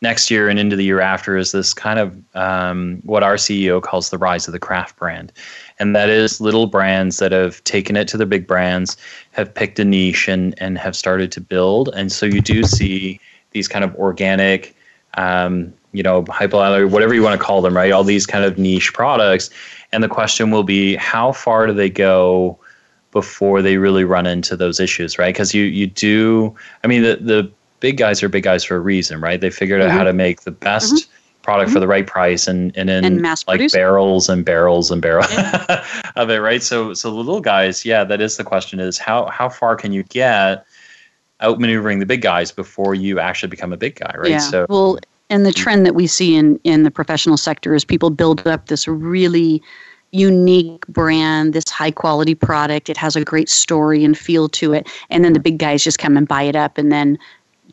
next 0.00 0.30
year 0.30 0.49
and 0.49 0.59
into 0.59 0.76
the 0.76 0.85
year 0.85 1.00
after. 1.00 1.37
Is 1.37 1.52
this 1.52 1.75
kind 1.75 1.99
of 1.99 2.16
um, 2.35 3.02
what 3.04 3.23
our 3.23 3.35
CEO 3.35 3.82
calls 3.82 4.09
the 4.09 4.16
rise 4.16 4.49
of 4.49 4.52
the 4.52 4.59
craft 4.59 4.97
brand, 4.97 5.30
and 5.78 5.94
that 5.94 6.09
is 6.09 6.40
little 6.40 6.66
brands 6.66 7.18
that 7.18 7.32
have 7.32 7.62
taken 7.64 7.97
it 7.97 8.09
to 8.09 8.16
the 8.16 8.26
big 8.26 8.47
brands, 8.47 8.97
have 9.32 9.52
picked 9.52 9.78
a 9.78 9.85
niche, 9.85 10.26
and 10.26 10.54
and 10.56 10.78
have 10.78 10.97
started 10.97 11.30
to 11.32 11.40
build. 11.40 11.90
And 11.94 12.11
so 12.11 12.25
you 12.25 12.40
do 12.40 12.62
see 12.62 13.20
these 13.50 13.68
kind 13.68 13.85
of 13.85 13.94
organic. 13.97 14.75
Um, 15.14 15.75
you 15.92 16.02
know, 16.02 16.23
hypoallergenic, 16.25 16.90
whatever 16.90 17.14
you 17.14 17.23
want 17.23 17.38
to 17.38 17.44
call 17.44 17.62
them, 17.62 17.76
right? 17.76 17.92
All 17.92 18.04
these 18.04 18.26
kind 18.26 18.44
of 18.44 18.59
niche 18.59 18.92
products. 18.92 19.50
And 19.92 20.02
the 20.02 20.09
question 20.09 20.50
will 20.50 20.62
be 20.62 20.97
how 20.97 21.32
far 21.32 21.66
do 21.66 21.73
they 21.73 21.90
go 21.90 22.59
before 23.11 23.61
they 23.61 23.76
really 23.76 24.04
run 24.04 24.26
into 24.26 24.56
those 24.56 24.78
issues, 24.78 25.18
right? 25.18 25.35
Because 25.35 25.52
you, 25.52 25.64
you 25.64 25.87
do, 25.87 26.54
I 26.85 26.87
mean, 26.87 27.02
the, 27.02 27.16
the 27.16 27.52
big 27.80 27.97
guys 27.97 28.23
are 28.23 28.28
big 28.28 28.44
guys 28.44 28.62
for 28.62 28.76
a 28.76 28.80
reason, 28.80 29.20
right? 29.20 29.40
They 29.40 29.50
figured 29.50 29.80
mm-hmm. 29.80 29.90
out 29.90 29.99
how 29.99 30.04
to 30.04 30.12
make 30.12 30.42
the 30.42 30.52
best 30.52 30.94
mm-hmm. 30.94 31.42
product 31.42 31.68
mm-hmm. 31.68 31.75
for 31.75 31.80
the 31.80 31.88
right 31.88 32.06
price 32.06 32.47
and, 32.47 32.76
and 32.76 32.88
in 32.88 33.04
and 33.04 33.23
like 33.49 33.73
barrels 33.73 34.28
and 34.28 34.44
barrels 34.44 34.92
and 34.92 35.02
barrels 35.02 35.32
yeah. 35.32 35.85
of 36.16 36.30
it, 36.30 36.38
right? 36.38 36.62
So, 36.62 36.94
so 36.94 37.11
the 37.11 37.16
little 37.16 37.40
guys, 37.40 37.85
yeah, 37.85 38.04
that 38.04 38.20
is 38.20 38.37
the 38.37 38.44
question 38.44 38.78
is 38.78 38.97
how, 38.97 39.26
how 39.26 39.49
far 39.49 39.75
can 39.75 39.92
you 39.92 40.04
get 40.04 40.64
outmaneuvering 41.40 41.99
the 41.99 42.06
big 42.06 42.23
guys 42.23 42.52
before 42.52 42.94
you 42.94 43.18
actually 43.18 43.49
become 43.49 43.73
a 43.73 43.76
big 43.76 43.97
guy, 43.97 44.14
right? 44.16 44.30
Yeah. 44.30 44.38
So, 44.38 44.66
well, 44.68 44.99
and 45.30 45.46
the 45.46 45.52
trend 45.52 45.87
that 45.87 45.94
we 45.94 46.06
see 46.06 46.34
in 46.34 46.60
in 46.64 46.82
the 46.82 46.90
professional 46.90 47.37
sector 47.37 47.75
is 47.75 47.84
people 47.84 48.10
build 48.10 48.46
up 48.46 48.66
this 48.66 48.87
really 48.87 49.62
unique 50.12 50.87
brand, 50.88 51.52
this 51.52 51.70
high 51.70 51.90
quality 51.90 52.34
product. 52.34 52.88
It 52.88 52.96
has 52.96 53.16
a 53.16 53.25
great 53.25 53.49
story 53.49 54.04
and 54.04 54.18
feel 54.18 54.49
to 54.50 54.72
it, 54.72 54.88
and 55.08 55.25
then 55.25 55.32
the 55.32 55.40
big 55.40 55.58
guys 55.58 55.84
just 55.84 55.99
come 55.99 56.16
and 56.16 56.26
buy 56.26 56.42
it 56.42 56.56
up 56.56 56.76
and 56.76 56.92
then 56.92 57.18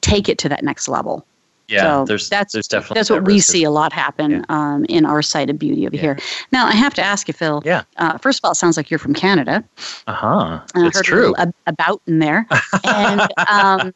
take 0.02 0.30
it 0.30 0.38
to 0.40 0.50
that 0.50 0.64
next 0.64 0.88
level. 0.88 1.26
Yeah, 1.68 1.82
so 1.82 2.06
there's 2.06 2.30
that's 2.30 2.54
there's 2.54 2.68
definitely 2.68 2.96
that's 2.96 3.10
what 3.10 3.26
we 3.26 3.40
see 3.40 3.66
a 3.66 3.72
lot 3.72 3.92
happen 3.92 4.32
yeah. 4.32 4.42
um, 4.48 4.86
in 4.88 5.06
our 5.06 5.22
side 5.22 5.50
of 5.50 5.60
beauty 5.60 5.86
over 5.86 5.96
yeah. 5.98 6.02
here. 6.02 6.20
Now 6.54 6.66
I 6.66 6.72
have 6.72 6.94
to 6.94 7.02
ask 7.02 7.28
you, 7.28 7.34
Phil. 7.34 7.62
Yeah. 7.66 7.84
Uh, 7.98 8.18
first 8.20 8.40
of 8.40 8.46
all, 8.46 8.52
it 8.52 8.56
sounds 8.56 8.78
like 8.78 8.90
you're 8.90 9.00
from 9.00 9.14
Canada. 9.14 9.62
Uh-huh. 10.08 10.28
Uh, 10.28 10.62
it's 10.76 11.02
true. 11.02 11.36
About 11.66 12.02
in 12.08 12.20
there, 12.20 12.48
and 12.86 13.28
um, 13.50 13.94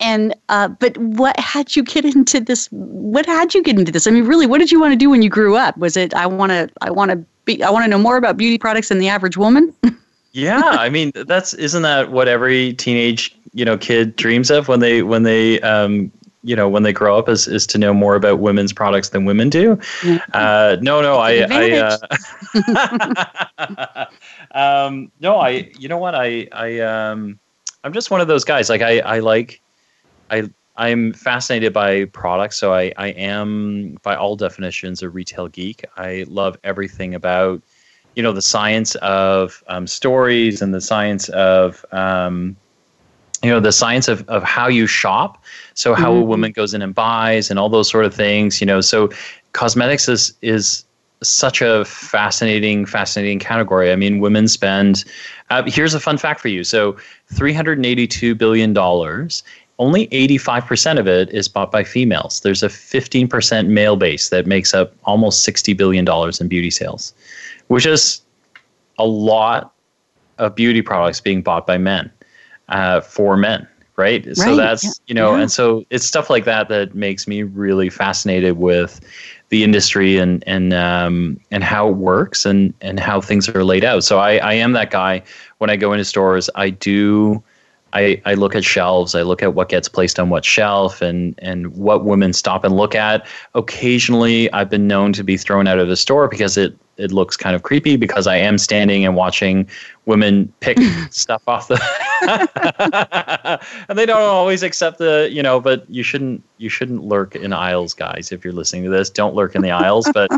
and 0.00 0.34
uh, 0.48 0.68
but 0.68 0.96
what 0.98 1.38
had 1.38 1.76
you 1.76 1.82
get 1.82 2.04
into 2.04 2.40
this 2.40 2.68
what 2.70 3.26
had 3.26 3.54
you 3.54 3.62
get 3.62 3.78
into 3.78 3.92
this? 3.92 4.06
I 4.06 4.10
mean 4.10 4.24
really 4.24 4.46
what 4.46 4.58
did 4.58 4.72
you 4.72 4.80
want 4.80 4.92
to 4.92 4.96
do 4.96 5.10
when 5.10 5.22
you 5.22 5.30
grew 5.30 5.56
up? 5.56 5.76
Was 5.76 5.96
it 5.96 6.14
i 6.14 6.26
want 6.26 6.50
to 6.50 6.68
i 6.80 6.90
want 6.90 7.10
to 7.10 7.16
be 7.44 7.62
i 7.62 7.70
want 7.70 7.84
to 7.84 7.88
know 7.88 7.98
more 7.98 8.16
about 8.16 8.36
beauty 8.36 8.58
products 8.58 8.88
than 8.88 8.98
the 8.98 9.08
average 9.08 9.36
woman? 9.36 9.74
Yeah 10.32 10.60
i 10.60 10.88
mean 10.88 11.10
that's 11.26 11.54
isn't 11.54 11.82
that 11.82 12.12
what 12.12 12.28
every 12.28 12.74
teenage 12.74 13.36
you 13.52 13.64
know 13.64 13.76
kid 13.76 14.14
dreams 14.14 14.48
of 14.48 14.68
when 14.68 14.78
they 14.78 15.02
when 15.02 15.24
they 15.24 15.60
um 15.62 16.12
you 16.44 16.54
know 16.54 16.68
when 16.68 16.84
they 16.84 16.92
grow 16.92 17.18
up 17.18 17.28
is, 17.28 17.48
is 17.48 17.66
to 17.66 17.78
know 17.78 17.92
more 17.92 18.14
about 18.14 18.38
women's 18.38 18.72
products 18.72 19.10
than 19.10 19.24
women 19.24 19.50
do? 19.50 19.78
Uh, 20.32 20.76
no 20.80 21.02
no 21.02 21.18
i 21.18 21.44
i 21.50 21.98
uh, 23.58 24.06
um, 24.86 25.10
no 25.20 25.36
i 25.36 25.68
you 25.78 25.88
know 25.88 25.98
what? 25.98 26.14
I 26.14 26.46
i 26.52 26.78
um 26.78 27.38
i'm 27.82 27.92
just 27.92 28.10
one 28.12 28.20
of 28.20 28.28
those 28.28 28.44
guys 28.44 28.68
like 28.70 28.82
i 28.82 29.00
i 29.00 29.18
like 29.18 29.60
I 30.30 30.48
I'm 30.76 31.12
fascinated 31.12 31.72
by 31.72 32.06
products, 32.06 32.56
so 32.56 32.72
I, 32.72 32.92
I 32.96 33.08
am 33.08 33.98
by 34.02 34.14
all 34.14 34.36
definitions 34.36 35.02
a 35.02 35.10
retail 35.10 35.48
geek. 35.48 35.84
I 35.96 36.24
love 36.28 36.56
everything 36.64 37.14
about 37.14 37.62
you 38.16 38.22
know 38.22 38.32
the 38.32 38.42
science 38.42 38.94
of 38.96 39.62
um, 39.68 39.86
stories 39.86 40.62
and 40.62 40.74
the 40.74 40.80
science 40.80 41.28
of 41.30 41.84
um, 41.92 42.56
you 43.42 43.50
know 43.50 43.60
the 43.60 43.72
science 43.72 44.08
of, 44.08 44.28
of 44.28 44.42
how 44.42 44.68
you 44.68 44.86
shop 44.86 45.42
so 45.74 45.94
how 45.94 46.10
mm-hmm. 46.10 46.22
a 46.22 46.24
woman 46.24 46.52
goes 46.52 46.74
in 46.74 46.82
and 46.82 46.94
buys 46.94 47.50
and 47.50 47.58
all 47.58 47.68
those 47.68 47.88
sort 47.88 48.04
of 48.04 48.14
things 48.14 48.60
you 48.60 48.66
know 48.66 48.80
so 48.80 49.10
cosmetics 49.52 50.08
is 50.08 50.34
is 50.42 50.84
such 51.22 51.60
a 51.62 51.84
fascinating 51.84 52.86
fascinating 52.86 53.38
category 53.38 53.92
i 53.92 53.96
mean 53.96 54.20
women 54.20 54.48
spend 54.48 55.04
uh, 55.50 55.62
here's 55.66 55.94
a 55.94 56.00
fun 56.00 56.16
fact 56.16 56.40
for 56.40 56.48
you 56.48 56.64
so 56.64 56.96
382 57.32 58.34
billion 58.34 58.72
dollars 58.72 59.42
only 59.80 60.06
85% 60.08 60.98
of 61.00 61.08
it 61.08 61.30
is 61.30 61.48
bought 61.48 61.72
by 61.72 61.84
females. 61.84 62.40
There's 62.40 62.62
a 62.62 62.68
15% 62.68 63.68
male 63.68 63.96
base 63.96 64.28
that 64.28 64.46
makes 64.46 64.74
up 64.74 64.92
almost 65.04 65.48
$60 65.48 65.74
billion 65.74 66.06
in 66.38 66.48
beauty 66.48 66.70
sales, 66.70 67.14
which 67.68 67.86
is 67.86 68.20
a 68.98 69.06
lot 69.06 69.72
of 70.36 70.54
beauty 70.54 70.82
products 70.82 71.20
being 71.22 71.40
bought 71.40 71.66
by 71.66 71.78
men 71.78 72.12
uh, 72.68 73.00
for 73.00 73.38
men. 73.38 73.66
Right? 73.96 74.24
right. 74.24 74.36
So 74.36 74.54
that's, 74.54 75.00
you 75.06 75.14
know, 75.14 75.34
yeah. 75.34 75.42
and 75.42 75.52
so 75.52 75.84
it's 75.90 76.06
stuff 76.06 76.30
like 76.30 76.44
that 76.44 76.68
that 76.68 76.94
makes 76.94 77.26
me 77.26 77.42
really 77.42 77.90
fascinated 77.90 78.58
with 78.58 79.00
the 79.48 79.64
industry 79.64 80.18
and, 80.18 80.44
and, 80.46 80.72
um, 80.74 81.40
and 81.50 81.64
how 81.64 81.88
it 81.88 81.96
works 81.96 82.46
and, 82.46 82.72
and 82.82 83.00
how 83.00 83.20
things 83.20 83.48
are 83.48 83.64
laid 83.64 83.84
out. 83.84 84.04
So 84.04 84.18
I, 84.18 84.36
I 84.36 84.52
am 84.54 84.72
that 84.72 84.90
guy 84.90 85.22
when 85.58 85.70
I 85.70 85.76
go 85.76 85.92
into 85.92 86.04
stores, 86.04 86.48
I 86.54 86.70
do, 86.70 87.42
I, 87.92 88.20
I 88.24 88.34
look 88.34 88.54
at 88.54 88.64
shelves, 88.64 89.14
I 89.14 89.22
look 89.22 89.42
at 89.42 89.54
what 89.54 89.68
gets 89.68 89.88
placed 89.88 90.20
on 90.20 90.30
what 90.30 90.44
shelf 90.44 91.02
and, 91.02 91.34
and 91.38 91.74
what 91.76 92.04
women 92.04 92.32
stop 92.32 92.64
and 92.64 92.76
look 92.76 92.94
at. 92.94 93.26
Occasionally, 93.54 94.52
I've 94.52 94.70
been 94.70 94.86
known 94.86 95.12
to 95.14 95.24
be 95.24 95.36
thrown 95.36 95.66
out 95.66 95.78
of 95.78 95.88
the 95.88 95.96
store 95.96 96.28
because 96.28 96.56
it, 96.56 96.76
it 96.96 97.12
looks 97.12 97.36
kind 97.36 97.56
of 97.56 97.62
creepy 97.62 97.96
because 97.96 98.26
I 98.26 98.36
am 98.36 98.58
standing 98.58 99.04
and 99.04 99.16
watching 99.16 99.68
women 100.06 100.52
pick 100.60 100.78
stuff 101.10 101.42
off 101.46 101.68
the 101.68 101.80
and 103.88 103.98
they 103.98 104.06
don't 104.06 104.20
always 104.20 104.62
accept 104.62 104.98
the 104.98 105.28
you 105.30 105.42
know 105.42 105.60
but 105.60 105.88
you 105.88 106.02
shouldn't 106.02 106.42
you 106.58 106.68
shouldn't 106.68 107.04
lurk 107.04 107.34
in 107.36 107.52
aisles 107.52 107.94
guys 107.94 108.32
if 108.32 108.44
you're 108.44 108.52
listening 108.52 108.82
to 108.84 108.90
this 108.90 109.08
don't 109.08 109.34
lurk 109.34 109.54
in 109.54 109.62
the 109.62 109.70
aisles 109.70 110.10
but 110.12 110.30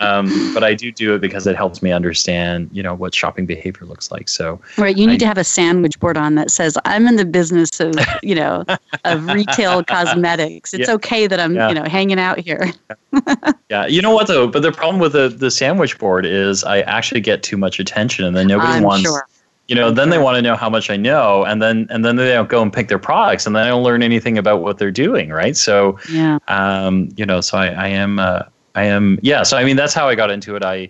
um, 0.00 0.52
but 0.54 0.64
I 0.64 0.74
do 0.74 0.90
do 0.90 1.14
it 1.14 1.20
because 1.20 1.46
it 1.46 1.56
helps 1.56 1.82
me 1.82 1.92
understand, 1.92 2.68
you 2.72 2.82
know, 2.82 2.94
what 2.94 3.14
shopping 3.14 3.46
behavior 3.46 3.86
looks 3.86 4.10
like. 4.10 4.28
So, 4.28 4.60
right, 4.78 4.96
you 4.96 5.06
need 5.06 5.14
I, 5.14 5.18
to 5.18 5.26
have 5.26 5.38
a 5.38 5.44
sandwich 5.44 5.98
board 6.00 6.16
on 6.16 6.34
that 6.36 6.50
says, 6.50 6.76
"I'm 6.84 7.06
in 7.06 7.16
the 7.16 7.24
business 7.24 7.80
of, 7.80 7.94
you 8.22 8.34
know, 8.34 8.64
of 9.04 9.26
retail 9.26 9.84
cosmetics. 9.88 10.74
It's 10.74 10.88
yeah, 10.88 10.94
okay 10.94 11.26
that 11.26 11.40
I'm, 11.40 11.54
yeah. 11.54 11.68
you 11.68 11.74
know, 11.74 11.84
hanging 11.84 12.18
out 12.18 12.38
here." 12.38 12.72
yeah, 13.70 13.86
you 13.86 14.02
know 14.02 14.14
what 14.14 14.26
though? 14.26 14.46
But 14.46 14.62
the 14.62 14.72
problem 14.72 15.00
with 15.00 15.12
the 15.12 15.28
the 15.28 15.50
sandwich 15.50 15.98
board 15.98 16.26
is 16.26 16.64
I 16.64 16.80
actually 16.80 17.20
get 17.20 17.42
too 17.42 17.56
much 17.56 17.78
attention, 17.78 18.24
and 18.24 18.36
then 18.36 18.46
nobody 18.46 18.72
I'm 18.72 18.82
wants. 18.82 19.02
Sure 19.02 19.26
you 19.68 19.74
know 19.74 19.90
then 19.90 20.10
they 20.10 20.18
want 20.18 20.36
to 20.36 20.42
know 20.42 20.54
how 20.54 20.70
much 20.70 20.90
i 20.90 20.96
know 20.96 21.44
and 21.44 21.60
then 21.60 21.86
and 21.90 22.04
then 22.04 22.16
they 22.16 22.32
don't 22.32 22.48
go 22.48 22.62
and 22.62 22.72
pick 22.72 22.88
their 22.88 22.98
products 22.98 23.46
and 23.46 23.56
then 23.56 23.64
i 23.64 23.68
don't 23.68 23.82
learn 23.82 24.02
anything 24.02 24.38
about 24.38 24.62
what 24.62 24.78
they're 24.78 24.90
doing 24.90 25.30
right 25.30 25.56
so 25.56 25.98
yeah 26.10 26.38
um 26.48 27.08
you 27.16 27.26
know 27.26 27.40
so 27.40 27.58
i, 27.58 27.66
I 27.66 27.88
am 27.88 28.18
uh, 28.18 28.42
i 28.76 28.84
am 28.84 29.18
yeah 29.22 29.42
so 29.42 29.56
i 29.56 29.64
mean 29.64 29.76
that's 29.76 29.94
how 29.94 30.08
i 30.08 30.14
got 30.14 30.30
into 30.30 30.54
it. 30.54 30.62
I 30.62 30.88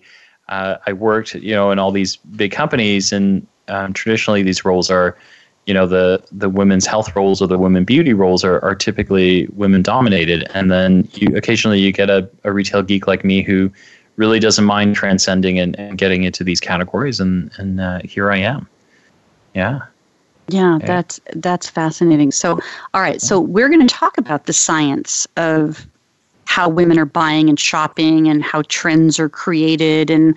uh, 0.48 0.76
i 0.86 0.92
worked 0.92 1.34
you 1.34 1.54
know 1.54 1.70
in 1.70 1.78
all 1.78 1.90
these 1.90 2.16
big 2.16 2.52
companies 2.52 3.12
and 3.12 3.46
um, 3.68 3.92
traditionally 3.92 4.42
these 4.42 4.64
roles 4.64 4.90
are 4.90 5.16
you 5.66 5.74
know 5.74 5.86
the 5.86 6.24
the 6.32 6.48
women's 6.48 6.86
health 6.86 7.14
roles 7.14 7.42
or 7.42 7.48
the 7.48 7.58
women 7.58 7.84
beauty 7.84 8.14
roles 8.14 8.44
are, 8.44 8.64
are 8.64 8.74
typically 8.74 9.46
women 9.48 9.82
dominated. 9.82 10.48
And 10.54 10.70
then 10.70 11.08
you 11.14 11.36
occasionally 11.36 11.80
you 11.80 11.92
get 11.92 12.08
a, 12.08 12.28
a 12.44 12.52
retail 12.52 12.82
geek 12.82 13.06
like 13.06 13.24
me 13.24 13.42
who 13.42 13.70
really 14.14 14.38
doesn't 14.38 14.64
mind 14.64 14.94
transcending 14.94 15.58
and, 15.58 15.78
and 15.78 15.98
getting 15.98 16.24
into 16.24 16.44
these 16.44 16.60
categories 16.60 17.20
and 17.20 17.50
and 17.58 17.80
uh, 17.80 18.00
here 18.04 18.30
i 18.30 18.36
am. 18.38 18.68
Yeah. 19.54 19.80
Yeah, 20.48 20.78
that's 20.80 21.18
that's 21.34 21.68
fascinating. 21.68 22.30
So, 22.30 22.60
all 22.94 23.00
right, 23.00 23.20
so 23.20 23.40
we're 23.40 23.68
going 23.68 23.84
to 23.84 23.92
talk 23.92 24.16
about 24.16 24.46
the 24.46 24.52
science 24.52 25.26
of 25.36 25.88
how 26.46 26.68
women 26.68 26.98
are 26.98 27.04
buying 27.04 27.48
and 27.48 27.60
shopping 27.60 28.28
and 28.28 28.42
how 28.42 28.62
trends 28.68 29.18
are 29.18 29.28
created 29.28 30.10
and 30.10 30.36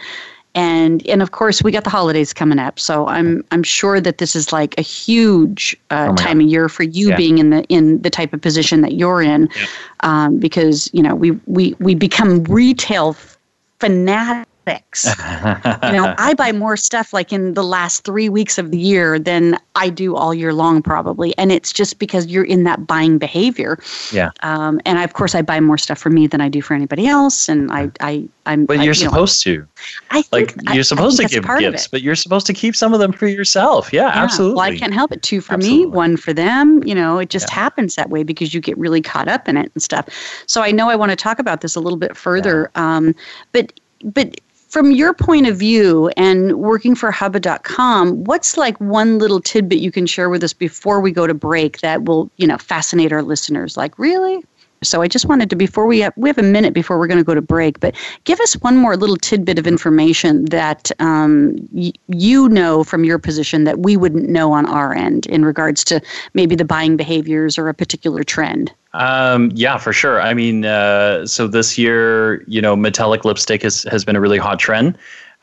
and 0.55 1.05
and 1.07 1.21
of 1.21 1.31
course 1.31 1.61
we 1.61 1.71
got 1.71 1.83
the 1.83 1.89
holidays 1.89 2.33
coming 2.33 2.57
up 2.57 2.79
so 2.79 3.07
i'm 3.07 3.43
i'm 3.51 3.63
sure 3.63 4.01
that 4.01 4.17
this 4.17 4.35
is 4.35 4.51
like 4.51 4.77
a 4.77 4.81
huge 4.81 5.75
uh, 5.91 6.07
oh 6.09 6.15
time 6.15 6.39
God. 6.39 6.45
of 6.45 6.49
year 6.49 6.69
for 6.69 6.83
you 6.83 7.09
yeah. 7.09 7.15
being 7.15 7.37
in 7.37 7.51
the 7.51 7.63
in 7.65 8.01
the 8.01 8.09
type 8.09 8.33
of 8.33 8.41
position 8.41 8.81
that 8.81 8.93
you're 8.93 9.21
in 9.21 9.47
yeah. 9.55 9.65
um, 10.01 10.39
because 10.39 10.89
you 10.91 11.03
know 11.03 11.13
we 11.15 11.31
we 11.45 11.75
we 11.79 11.93
become 11.93 12.43
retail 12.45 13.15
fanatics 13.79 14.48
you 15.83 15.91
know, 15.91 16.13
I 16.17 16.33
buy 16.35 16.51
more 16.51 16.77
stuff 16.77 17.13
like 17.13 17.33
in 17.33 17.53
the 17.53 17.63
last 17.63 18.03
three 18.03 18.29
weeks 18.29 18.57
of 18.57 18.71
the 18.71 18.77
year 18.77 19.19
than 19.19 19.57
I 19.75 19.89
do 19.89 20.15
all 20.15 20.33
year 20.33 20.53
long, 20.53 20.81
probably. 20.81 21.37
And 21.37 21.51
it's 21.51 21.71
just 21.71 21.99
because 21.99 22.27
you're 22.27 22.43
in 22.43 22.63
that 22.63 22.85
buying 22.85 23.17
behavior. 23.17 23.79
Yeah. 24.11 24.31
Um, 24.41 24.79
and 24.85 24.99
I, 24.99 25.03
of 25.03 25.13
course, 25.13 25.35
I 25.35 25.41
buy 25.41 25.59
more 25.59 25.77
stuff 25.77 25.97
for 25.97 26.09
me 26.09 26.27
than 26.27 26.41
I 26.41 26.49
do 26.49 26.61
for 26.61 26.73
anybody 26.73 27.07
else. 27.07 27.49
And 27.49 27.71
I, 27.71 27.89
I, 28.01 28.27
I'm. 28.45 28.65
But 28.65 28.83
you're 28.83 28.91
I, 28.91 28.93
supposed 28.93 29.45
know, 29.45 29.53
to. 29.53 29.67
I 30.11 30.21
think, 30.21 30.55
like 30.57 30.75
you're 30.75 30.83
supposed 30.83 31.19
I, 31.19 31.23
to 31.25 31.29
give 31.29 31.45
gifts, 31.59 31.87
but 31.87 32.01
you're 32.01 32.15
supposed 32.15 32.45
to 32.47 32.53
keep 32.53 32.75
some 32.75 32.93
of 32.93 32.99
them 32.99 33.11
for 33.11 33.27
yourself. 33.27 33.93
Yeah, 33.93 34.07
yeah, 34.07 34.23
absolutely. 34.23 34.55
Well, 34.55 34.71
I 34.71 34.77
can't 34.77 34.93
help 34.93 35.11
it. 35.11 35.21
Two 35.23 35.41
for 35.41 35.53
absolutely. 35.53 35.85
me, 35.85 35.91
one 35.91 36.17
for 36.17 36.33
them. 36.33 36.83
You 36.83 36.95
know, 36.95 37.19
it 37.19 37.29
just 37.29 37.49
yeah. 37.49 37.55
happens 37.55 37.95
that 37.95 38.09
way 38.09 38.23
because 38.23 38.53
you 38.53 38.61
get 38.61 38.77
really 38.77 39.01
caught 39.01 39.27
up 39.27 39.47
in 39.47 39.57
it 39.57 39.71
and 39.73 39.81
stuff. 39.81 40.07
So 40.45 40.61
I 40.61 40.71
know 40.71 40.89
I 40.89 40.95
want 40.95 41.11
to 41.11 41.15
talk 41.15 41.39
about 41.39 41.61
this 41.61 41.75
a 41.75 41.79
little 41.79 41.97
bit 41.97 42.15
further. 42.15 42.71
Yeah. 42.75 42.97
Um, 42.97 43.15
but 43.51 43.73
but 44.03 44.39
from 44.69 44.91
your 44.91 45.13
point 45.13 45.47
of 45.47 45.57
view 45.57 46.09
and 46.15 46.53
working 46.59 46.95
for 46.95 47.11
hubba.com 47.11 48.23
what's 48.23 48.55
like 48.55 48.79
one 48.79 49.17
little 49.17 49.41
tidbit 49.41 49.79
you 49.79 49.91
can 49.91 50.05
share 50.05 50.29
with 50.29 50.43
us 50.43 50.53
before 50.53 51.01
we 51.01 51.11
go 51.11 51.27
to 51.27 51.33
break 51.33 51.79
that 51.79 52.03
will 52.05 52.29
you 52.37 52.47
know 52.47 52.57
fascinate 52.57 53.11
our 53.11 53.23
listeners? 53.23 53.75
Like 53.75 53.97
really 53.99 54.43
so 54.83 55.01
i 55.01 55.07
just 55.07 55.25
wanted 55.25 55.49
to 55.49 55.55
before 55.55 55.85
we 55.85 55.99
have 55.99 56.13
we 56.15 56.29
have 56.29 56.37
a 56.37 56.43
minute 56.43 56.73
before 56.73 56.97
we're 56.97 57.07
going 57.07 57.17
to 57.17 57.23
go 57.23 57.35
to 57.35 57.41
break 57.41 57.79
but 57.79 57.95
give 58.23 58.39
us 58.39 58.53
one 58.61 58.77
more 58.77 58.95
little 58.95 59.17
tidbit 59.17 59.59
of 59.59 59.67
information 59.67 60.45
that 60.45 60.91
um, 60.99 61.55
y- 61.71 61.91
you 62.07 62.49
know 62.49 62.83
from 62.83 63.03
your 63.03 63.19
position 63.19 63.63
that 63.63 63.79
we 63.79 63.97
wouldn't 63.97 64.29
know 64.29 64.51
on 64.51 64.65
our 64.65 64.93
end 64.93 65.25
in 65.27 65.45
regards 65.45 65.83
to 65.83 66.01
maybe 66.33 66.55
the 66.55 66.65
buying 66.65 66.97
behaviors 66.97 67.57
or 67.57 67.69
a 67.69 67.73
particular 67.73 68.23
trend 68.23 68.71
um, 68.93 69.51
yeah, 69.53 69.77
for 69.77 69.93
sure. 69.93 70.19
I 70.19 70.33
mean, 70.33 70.65
uh, 70.65 71.27
so 71.27 71.47
this 71.47 71.77
year, 71.77 72.43
you 72.47 72.59
know, 72.59 72.75
metallic 72.75 73.23
lipstick 73.23 73.61
has, 73.61 73.83
has 73.83 74.03
been 74.03 74.15
a 74.15 74.19
really 74.19 74.39
hot 74.39 74.57
trend. 74.57 74.97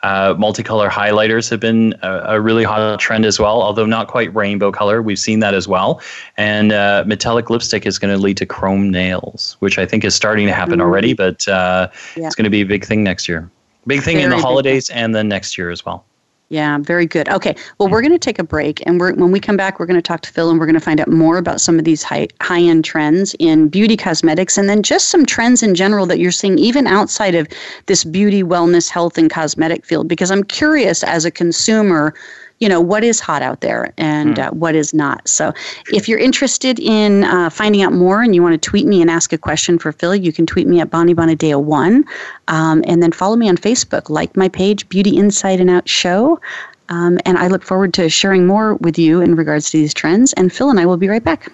Uh, 0.07 0.37
multicolor 0.37 0.89
highlighters 0.89 1.51
have 1.51 1.59
been 1.59 1.93
a, 2.03 2.37
a, 2.37 2.41
really 2.41 2.63
hot 2.63 3.01
trend 3.01 3.27
as 3.27 3.41
well, 3.41 3.61
although 3.61 3.87
not 3.87 4.07
quite 4.07 4.33
rainbow 4.37 4.71
color. 4.71 5.03
We've 5.03 5.19
seen 5.19 5.41
that 5.41 5.53
as 5.53 5.67
well. 5.67 6.01
And 6.37 6.71
uh, 6.71 7.03
metallic 7.09 7.51
lipstick 7.51 7.85
is 7.87 7.99
going 7.99 8.15
to 8.15 8.23
lead 8.23 8.37
to 8.37 8.47
chrome 8.47 8.93
nails, 8.93 9.57
which 9.59 9.81
I 9.81 9.85
think 9.85 10.05
is 10.05 10.15
starting 10.15 10.47
to 10.47 10.53
happen 10.53 10.75
mm-hmm. 10.75 10.83
already, 10.83 11.13
but 11.13 11.49
uh, 11.49 11.89
yeah. 12.15 12.25
it's 12.25 12.37
going 12.37 12.45
to 12.45 12.51
be 12.51 12.61
a 12.61 12.65
big 12.65 12.85
thing 12.85 13.03
next 13.03 13.27
year. 13.27 13.51
Big 13.89 14.01
thing 14.01 14.19
Very 14.19 14.25
in 14.27 14.31
the 14.31 14.39
holidays 14.39 14.91
and 14.91 15.13
then 15.13 15.27
next 15.27 15.59
year 15.59 15.71
as 15.71 15.85
well. 15.85 16.05
Yeah, 16.49 16.79
very 16.79 17.07
good. 17.07 17.29
Okay, 17.29 17.57
well, 17.79 17.89
we're 17.89 18.01
hmm. 18.01 18.09
going 18.09 18.21
to 18.21 18.25
take 18.25 18.39
a 18.39 18.45
break, 18.45 18.81
and 18.87 19.01
we're, 19.01 19.13
when 19.15 19.33
we 19.33 19.41
come 19.41 19.57
back, 19.57 19.81
we're 19.81 19.87
going 19.87 19.99
to 19.99 20.03
talk 20.03 20.21
to 20.23 20.31
Phil, 20.31 20.49
and 20.49 20.61
we're 20.61 20.67
going 20.67 20.75
to 20.75 20.81
find 20.81 21.01
out 21.01 21.09
more 21.09 21.39
about 21.39 21.61
some 21.61 21.79
of 21.79 21.85
these 21.85 22.05
high 22.05 22.29
high 22.41 22.61
end 22.61 22.85
trends 22.85 23.35
in 23.41 23.69
beauty 23.69 23.97
cosmetics, 23.97 24.57
and 24.57 24.69
then 24.69 24.83
just 24.83 25.09
some 25.09 25.27
trends 25.27 25.63
in 25.63 25.75
general 25.75 26.07
that 26.07 26.21
you're 26.21 26.31
seeing 26.31 26.59
even 26.59 26.87
outside 26.87 27.35
of 27.35 27.49
this 27.87 28.05
beauty, 28.05 28.45
wellness, 28.45 28.89
health, 28.89 29.19
and 29.19 29.29
cosmetic 29.29 29.85
field. 29.85 30.07
Because 30.07 30.31
I'm 30.31 30.45
curious 30.45 31.03
as 31.03 31.25
a 31.25 31.31
consumer 31.31 32.15
you 32.59 32.69
know 32.69 32.81
what 32.81 33.05
is 33.05 33.21
hot 33.21 33.43
out 33.43 33.61
there 33.61 33.93
and 33.99 34.37
mm. 34.37 34.47
uh, 34.47 34.51
what 34.51 34.75
is 34.75 34.95
not. 34.95 35.29
So 35.29 35.53
if 35.93 36.09
you're 36.09 36.19
interested 36.19 36.79
in 36.79 37.25
uh, 37.25 37.51
finding 37.51 37.83
out 37.83 37.93
more 37.93 38.23
and 38.23 38.35
you 38.35 38.43
want 38.43 38.61
to 38.61 38.71
tweet 38.71 38.87
me 38.87 39.01
and 39.01 39.11
ask 39.11 39.33
a 39.33 39.39
question 39.39 39.79
for 39.79 39.93
phil 39.93 40.15
you 40.15 40.33
can 40.33 40.47
tweet 40.47 40.67
me 40.67 40.81
at 40.81 40.91
bonnie 40.91 41.15
bonadeo 41.15 41.63
one 41.63 42.05
um, 42.49 42.83
and 42.87 43.03
then 43.03 43.13
follow 43.13 43.37
me 43.37 43.49
on 43.49 43.57
facebook. 43.57 44.09
Like 44.09 44.37
my 44.37 44.49
page 44.49 44.89
beauty 44.89 45.17
inside 45.17 45.61
and 45.61 45.71
out 45.71 45.89
show. 45.89 46.41
Um, 46.89 47.19
and 47.27 47.37
i 47.37 47.49
look 47.49 47.65
forward 47.65 47.93
to 47.95 48.09
sharing 48.09 48.47
more 48.47 48.77
with 48.77 48.99
you 48.99 49.21
in 49.21 49.35
regards 49.35 49.71
to 49.71 49.79
these 49.79 49.93
trends. 49.93 50.33
And 50.35 50.53
phil 50.53 50.71
and 50.71 50.81
i 50.81 50.87
will 50.87 50.97
be 50.97 51.09
right 51.09 51.25
back 51.25 51.51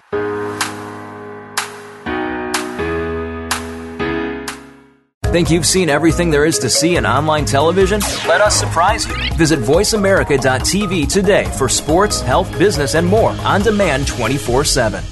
Think 5.33 5.51
you've 5.51 5.65
seen 5.65 5.89
everything 5.89 6.29
there 6.29 6.45
is 6.45 6.59
to 6.59 6.69
see 6.69 6.97
in 6.97 7.07
online 7.07 7.47
television? 7.47 8.01
Let 8.29 8.43
us 8.43 8.55
surprise 8.55 9.07
you. 9.09 9.15
Visit 9.39 9.61
VoiceAmerica.tv 9.61 11.11
today 11.11 11.47
for 11.57 11.71
sports, 11.71 12.21
health, 12.21 12.59
business, 12.59 12.95
and 12.95 13.07
more 13.07 13.31
on 13.31 13.63
demand 13.63 14.07
24 14.07 14.63
7. 14.63 15.03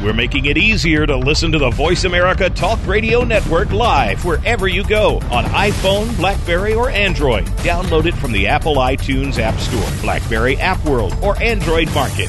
We're 0.05 0.13
making 0.13 0.45
it 0.45 0.59
easier 0.59 1.07
to 1.07 1.17
listen 1.17 1.51
to 1.53 1.59
the 1.59 1.71
Voice 1.71 2.05
America 2.05 2.51
Talk 2.51 2.79
Radio 2.87 3.25
Network 3.25 3.73
live 3.73 4.23
wherever 4.23 4.69
you 4.69 4.85
go 4.85 5.15
on 5.31 5.47
iPhone, 5.47 6.15
Blackberry, 6.19 6.75
or 6.75 6.91
Android. 6.91 7.47
Download 7.65 8.05
it 8.05 8.13
from 8.13 8.31
the 8.31 8.47
Apple 8.47 8.75
iTunes 8.77 9.39
App 9.39 9.59
Store, 9.59 10.03
Blackberry 10.03 10.59
App 10.59 10.85
World, 10.85 11.17
or 11.23 11.43
Android 11.43 11.91
Market. 11.95 12.29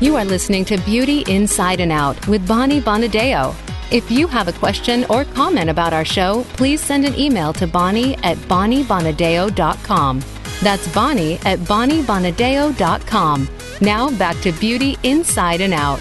You 0.00 0.16
are 0.16 0.24
listening 0.24 0.64
to 0.64 0.78
Beauty 0.78 1.20
Inside 1.28 1.78
and 1.78 1.92
Out 1.92 2.26
with 2.26 2.48
Bonnie 2.48 2.80
Bonadeo. 2.80 3.54
If 3.92 4.10
you 4.10 4.26
have 4.26 4.48
a 4.48 4.52
question 4.52 5.06
or 5.08 5.24
comment 5.24 5.70
about 5.70 5.92
our 5.92 6.04
show, 6.04 6.44
please 6.54 6.80
send 6.80 7.04
an 7.04 7.16
email 7.16 7.52
to 7.52 7.68
Bonnie 7.68 8.16
at 8.24 8.36
bonniebonadeo.com. 8.38 10.24
That's 10.62 10.86
Bonnie 10.92 11.34
at 11.44 11.58
bonniebonadeo.com. 11.60 13.48
Now 13.80 14.10
back 14.18 14.36
to 14.42 14.52
Beauty 14.52 14.98
Inside 15.02 15.60
and 15.62 15.72
Out. 15.72 16.00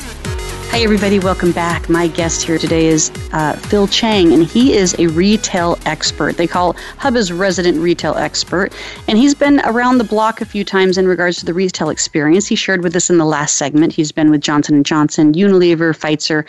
Hi, 0.71 0.81
everybody. 0.81 1.17
Welcome 1.17 1.51
back. 1.51 1.89
My 1.89 2.07
guest 2.07 2.43
here 2.43 2.59
today 2.59 2.85
is 2.85 3.09
uh, 3.33 3.53
Phil 3.53 3.87
Chang, 3.87 4.31
and 4.31 4.45
he 4.45 4.75
is 4.75 4.95
a 4.99 5.07
retail 5.07 5.79
expert. 5.85 6.37
They 6.37 6.45
call 6.45 6.73
Hubba's 6.97 7.31
resident 7.31 7.79
retail 7.79 8.13
expert, 8.15 8.71
and 9.07 9.17
he's 9.17 9.33
been 9.33 9.61
around 9.61 9.97
the 9.97 10.03
block 10.03 10.41
a 10.41 10.45
few 10.45 10.63
times 10.63 10.99
in 10.99 11.07
regards 11.07 11.37
to 11.39 11.45
the 11.45 11.55
retail 11.55 11.89
experience. 11.89 12.45
He 12.45 12.55
shared 12.55 12.83
with 12.83 12.95
us 12.95 13.09
in 13.09 13.17
the 13.17 13.25
last 13.25 13.55
segment. 13.55 13.93
He's 13.93 14.11
been 14.11 14.29
with 14.29 14.41
Johnson 14.41 14.83
& 14.83 14.85
Johnson, 14.85 15.33
Unilever, 15.33 15.97
Pfizer, 15.97 16.45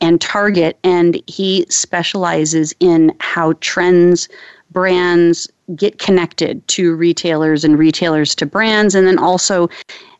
and 0.00 0.18
Target, 0.18 0.78
and 0.82 1.22
he 1.26 1.66
specializes 1.68 2.74
in 2.80 3.14
how 3.20 3.52
trends, 3.60 4.30
brands, 4.70 5.46
get 5.76 5.98
connected 5.98 6.66
to 6.68 6.94
retailers 6.94 7.64
and 7.64 7.78
retailers 7.78 8.34
to 8.36 8.46
brands 8.46 8.94
and 8.94 9.06
then 9.06 9.18
also 9.18 9.68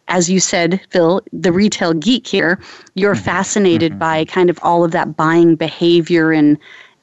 as 0.09 0.29
you 0.29 0.41
said 0.41 0.81
phil 0.91 1.23
the 1.33 1.53
retail 1.53 1.95
geek 1.95 2.27
here 2.27 2.61
you're 2.95 3.15
mm-hmm. 3.15 3.25
fascinated 3.25 3.93
mm-hmm. 3.93 3.99
by 4.01 4.25
kind 4.27 4.51
of 4.51 4.59
all 4.63 4.85
of 4.85 4.91
that 4.91 5.17
buying 5.17 5.57
behavior 5.57 6.33
and 6.33 6.59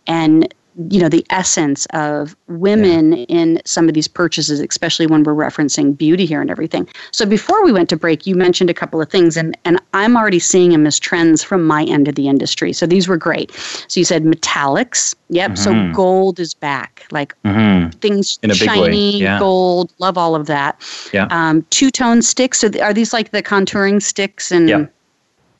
and 0.07 0.53
you 0.89 0.99
know 0.99 1.07
the 1.07 1.25
essence 1.29 1.85
of 1.93 2.35
women 2.47 3.13
yeah. 3.13 3.25
in 3.29 3.61
some 3.65 3.87
of 3.87 3.93
these 3.93 4.07
purchases 4.07 4.59
especially 4.59 5.07
when 5.07 5.23
we're 5.23 5.33
referencing 5.33 5.97
beauty 5.97 6.25
here 6.25 6.41
and 6.41 6.51
everything 6.51 6.87
so 7.11 7.25
before 7.25 7.63
we 7.63 7.71
went 7.71 7.87
to 7.89 7.95
break 7.95 8.27
you 8.27 8.35
mentioned 8.35 8.69
a 8.69 8.73
couple 8.73 9.01
of 9.01 9.09
things 9.09 9.37
and 9.37 9.57
and 9.63 9.79
i'm 9.93 10.17
already 10.17 10.39
seeing 10.39 10.71
them 10.71 10.85
as 10.85 10.99
trends 10.99 11.43
from 11.43 11.63
my 11.63 11.83
end 11.85 12.07
of 12.07 12.15
the 12.15 12.27
industry 12.27 12.73
so 12.73 12.85
these 12.85 13.07
were 13.07 13.15
great 13.17 13.51
so 13.87 13.99
you 13.99 14.03
said 14.03 14.23
metallics 14.23 15.15
yep 15.29 15.51
mm-hmm. 15.51 15.91
so 15.91 15.95
gold 15.95 16.39
is 16.39 16.53
back 16.53 17.05
like 17.11 17.33
mm-hmm. 17.43 17.89
things 17.99 18.37
shiny 18.51 19.19
yeah. 19.21 19.39
gold 19.39 19.93
love 19.99 20.17
all 20.17 20.35
of 20.35 20.45
that 20.47 20.81
yeah 21.13 21.27
um, 21.31 21.65
two-tone 21.69 22.21
sticks 22.21 22.59
so 22.59 22.69
are 22.81 22.93
these 22.93 23.13
like 23.13 23.31
the 23.31 23.41
contouring 23.41 24.01
sticks 24.01 24.51
and 24.51 24.67
yeah. 24.69 24.85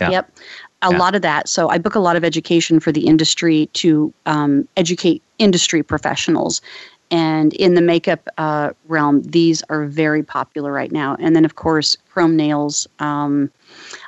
Yeah. 0.01 0.09
Yep 0.09 0.31
a 0.81 0.91
yeah. 0.91 0.97
lot 0.97 1.15
of 1.15 1.21
that. 1.21 1.47
So 1.49 1.69
I 1.69 1.77
book 1.77 1.95
a 1.95 1.99
lot 1.99 2.15
of 2.15 2.23
education 2.23 2.79
for 2.79 2.91
the 2.91 3.07
industry 3.07 3.67
to 3.73 4.13
um, 4.25 4.67
educate 4.77 5.21
industry 5.39 5.83
professionals. 5.83 6.61
And 7.11 7.53
in 7.53 7.75
the 7.75 7.81
makeup 7.81 8.27
uh, 8.37 8.71
realm, 8.87 9.21
these 9.23 9.63
are 9.69 9.85
very 9.85 10.23
popular 10.23 10.71
right 10.71 10.91
now. 10.91 11.15
And 11.19 11.35
then, 11.35 11.45
of 11.45 11.55
course, 11.55 11.95
chrome 12.09 12.35
nails. 12.35 12.87
Um, 12.99 13.51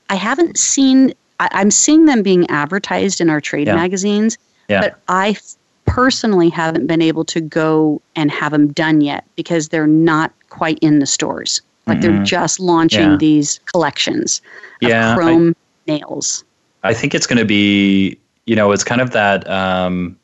I 0.09 0.15
haven't 0.15 0.57
seen, 0.57 1.13
I, 1.39 1.49
am 1.51 1.71
seeing 1.71 2.05
them 2.05 2.23
being 2.23 2.49
advertised 2.49 3.21
in 3.21 3.29
our 3.29 3.39
trade 3.39 3.67
yeah. 3.67 3.75
magazines, 3.75 4.37
yeah. 4.67 4.81
but 4.81 4.99
I 5.07 5.37
personally 5.85 6.49
haven't 6.49 6.87
been 6.87 7.01
able 7.01 7.23
to 7.25 7.39
go 7.39 8.01
and 8.15 8.31
have 8.31 8.51
them 8.51 8.73
done 8.73 9.01
yet 9.01 9.25
because 9.35 9.69
they're 9.69 9.87
not 9.87 10.33
quite 10.49 10.79
in 10.79 10.99
the 10.99 11.05
stores. 11.05 11.61
Like 11.85 11.99
mm-hmm. 11.99 12.15
they're 12.15 12.23
just 12.23 12.59
launching 12.59 13.17
these 13.17 13.59
collections 13.71 14.41
of 14.83 15.17
chrome 15.17 15.55
I, 15.87 15.91
nails. 15.91 16.43
I 16.87 16.93
think 16.93 17.13
it's 17.13 17.27
going 17.27 17.37
to 17.37 17.45
be, 17.45 18.17
you 18.45 18.55
know, 18.55 18.71
it's 18.71 18.85
kind 18.85 19.01
of 19.01 19.11
that, 19.11 19.47
um, 19.49 20.17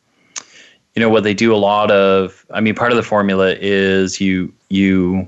you 0.95 1.01
know, 1.01 1.09
what 1.09 1.23
they 1.23 1.33
do 1.33 1.53
a 1.53 1.57
lot 1.57 1.91
of. 1.91 2.45
I 2.51 2.61
mean, 2.61 2.73
part 2.73 2.91
of 2.91 2.95
the 2.95 3.03
formula 3.03 3.55
is 3.59 4.21
you 4.21 4.53
you 4.69 5.27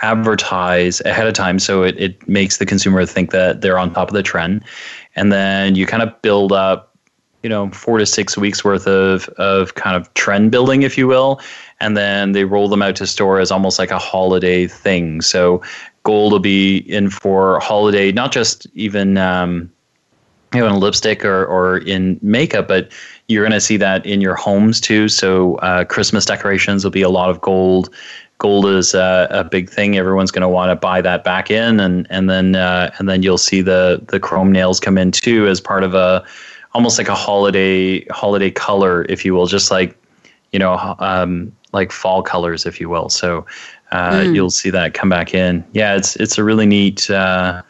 advertise 0.00 1.00
ahead 1.02 1.28
of 1.28 1.34
time, 1.34 1.60
so 1.60 1.84
it 1.84 1.96
it 1.98 2.26
makes 2.28 2.56
the 2.56 2.66
consumer 2.66 3.06
think 3.06 3.30
that 3.30 3.60
they're 3.60 3.78
on 3.78 3.92
top 3.92 4.08
of 4.08 4.14
the 4.14 4.24
trend, 4.24 4.64
and 5.14 5.30
then 5.30 5.76
you 5.76 5.86
kind 5.86 6.02
of 6.02 6.20
build 6.22 6.50
up, 6.50 6.96
you 7.44 7.48
know, 7.48 7.70
four 7.70 7.98
to 7.98 8.06
six 8.06 8.36
weeks 8.36 8.64
worth 8.64 8.88
of 8.88 9.28
of 9.38 9.74
kind 9.74 9.94
of 9.94 10.12
trend 10.14 10.50
building, 10.50 10.82
if 10.82 10.98
you 10.98 11.06
will, 11.06 11.40
and 11.78 11.96
then 11.96 12.32
they 12.32 12.44
roll 12.44 12.68
them 12.68 12.82
out 12.82 12.96
to 12.96 13.06
store 13.06 13.38
as 13.38 13.52
almost 13.52 13.78
like 13.78 13.92
a 13.92 13.98
holiday 13.98 14.66
thing. 14.66 15.20
So 15.20 15.62
gold 16.02 16.32
will 16.32 16.40
be 16.40 16.78
in 16.78 17.08
for 17.10 17.60
holiday, 17.60 18.10
not 18.10 18.32
just 18.32 18.66
even. 18.74 19.16
Um, 19.16 19.70
you 20.54 20.60
know, 20.60 20.68
in 20.68 20.80
lipstick 20.80 21.24
or, 21.24 21.44
or 21.44 21.78
in 21.78 22.18
makeup, 22.22 22.68
but 22.68 22.90
you're 23.28 23.42
going 23.42 23.52
to 23.52 23.60
see 23.60 23.76
that 23.76 24.06
in 24.06 24.20
your 24.20 24.34
homes 24.34 24.80
too. 24.80 25.08
So 25.08 25.56
uh, 25.56 25.84
Christmas 25.84 26.24
decorations 26.24 26.84
will 26.84 26.90
be 26.90 27.02
a 27.02 27.08
lot 27.08 27.30
of 27.30 27.40
gold. 27.40 27.92
Gold 28.38 28.66
is 28.66 28.94
uh, 28.94 29.26
a 29.30 29.44
big 29.44 29.70
thing. 29.70 29.96
Everyone's 29.96 30.30
going 30.30 30.42
to 30.42 30.48
want 30.48 30.70
to 30.70 30.76
buy 30.76 31.00
that 31.00 31.24
back 31.24 31.50
in, 31.50 31.80
and 31.80 32.06
and 32.10 32.28
then 32.28 32.54
uh, 32.54 32.90
and 32.98 33.08
then 33.08 33.22
you'll 33.22 33.38
see 33.38 33.62
the 33.62 34.02
the 34.08 34.20
chrome 34.20 34.52
nails 34.52 34.78
come 34.78 34.98
in 34.98 35.10
too 35.10 35.46
as 35.46 35.58
part 35.60 35.82
of 35.82 35.94
a 35.94 36.24
almost 36.74 36.98
like 36.98 37.08
a 37.08 37.14
holiday 37.14 38.04
holiday 38.06 38.50
color, 38.50 39.06
if 39.08 39.24
you 39.24 39.34
will, 39.34 39.46
just 39.46 39.70
like 39.70 39.96
you 40.52 40.58
know 40.58 40.94
um, 40.98 41.50
like 41.72 41.90
fall 41.90 42.22
colors, 42.22 42.66
if 42.66 42.78
you 42.78 42.90
will. 42.90 43.08
So 43.08 43.46
uh, 43.90 44.20
mm. 44.20 44.34
you'll 44.34 44.50
see 44.50 44.68
that 44.68 44.92
come 44.92 45.08
back 45.08 45.32
in. 45.32 45.64
Yeah, 45.72 45.96
it's 45.96 46.16
it's 46.16 46.36
a 46.36 46.44
really 46.44 46.66
neat 46.66 47.08
uh, 47.08 47.62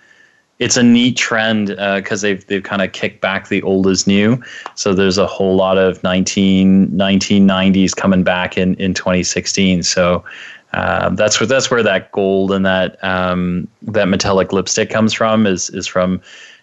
it's 0.59 0.77
a 0.77 0.83
neat 0.83 1.17
trend 1.17 1.69
because 1.69 2.25
uh, 2.25 2.29
they've 2.29 2.47
they've 2.47 2.63
kind 2.63 2.83
of 2.83 2.93
kicked 2.93 3.21
back 3.21 3.49
the 3.49 3.63
old 3.63 3.87
as 3.87 4.07
new. 4.07 4.43
So 4.75 4.95
there's 4.95 5.19
a 5.19 5.27
whole 5.27 5.57
lot 5.57 5.77
of 5.77 6.03
19, 6.03 6.89
1990s 6.89 7.95
coming 7.95 8.23
back 8.23 8.57
in, 8.57 8.75
in 8.77 8.95
2016. 8.95 9.83
So 9.83 10.25
uh, 10.73 11.11
that's 11.11 11.39
where 11.39 11.47
that's 11.47 11.71
where 11.71 11.83
that 11.83 12.13
gold 12.13 12.53
and 12.53 12.65
that 12.65 13.03
um, 13.05 13.69
that 13.83 14.09
metallic 14.09 14.53
lipstick 14.53 14.91
comes 14.91 15.13
from. 15.13 15.47
Is 15.47 15.71
is 15.71 15.87
from 15.87 16.21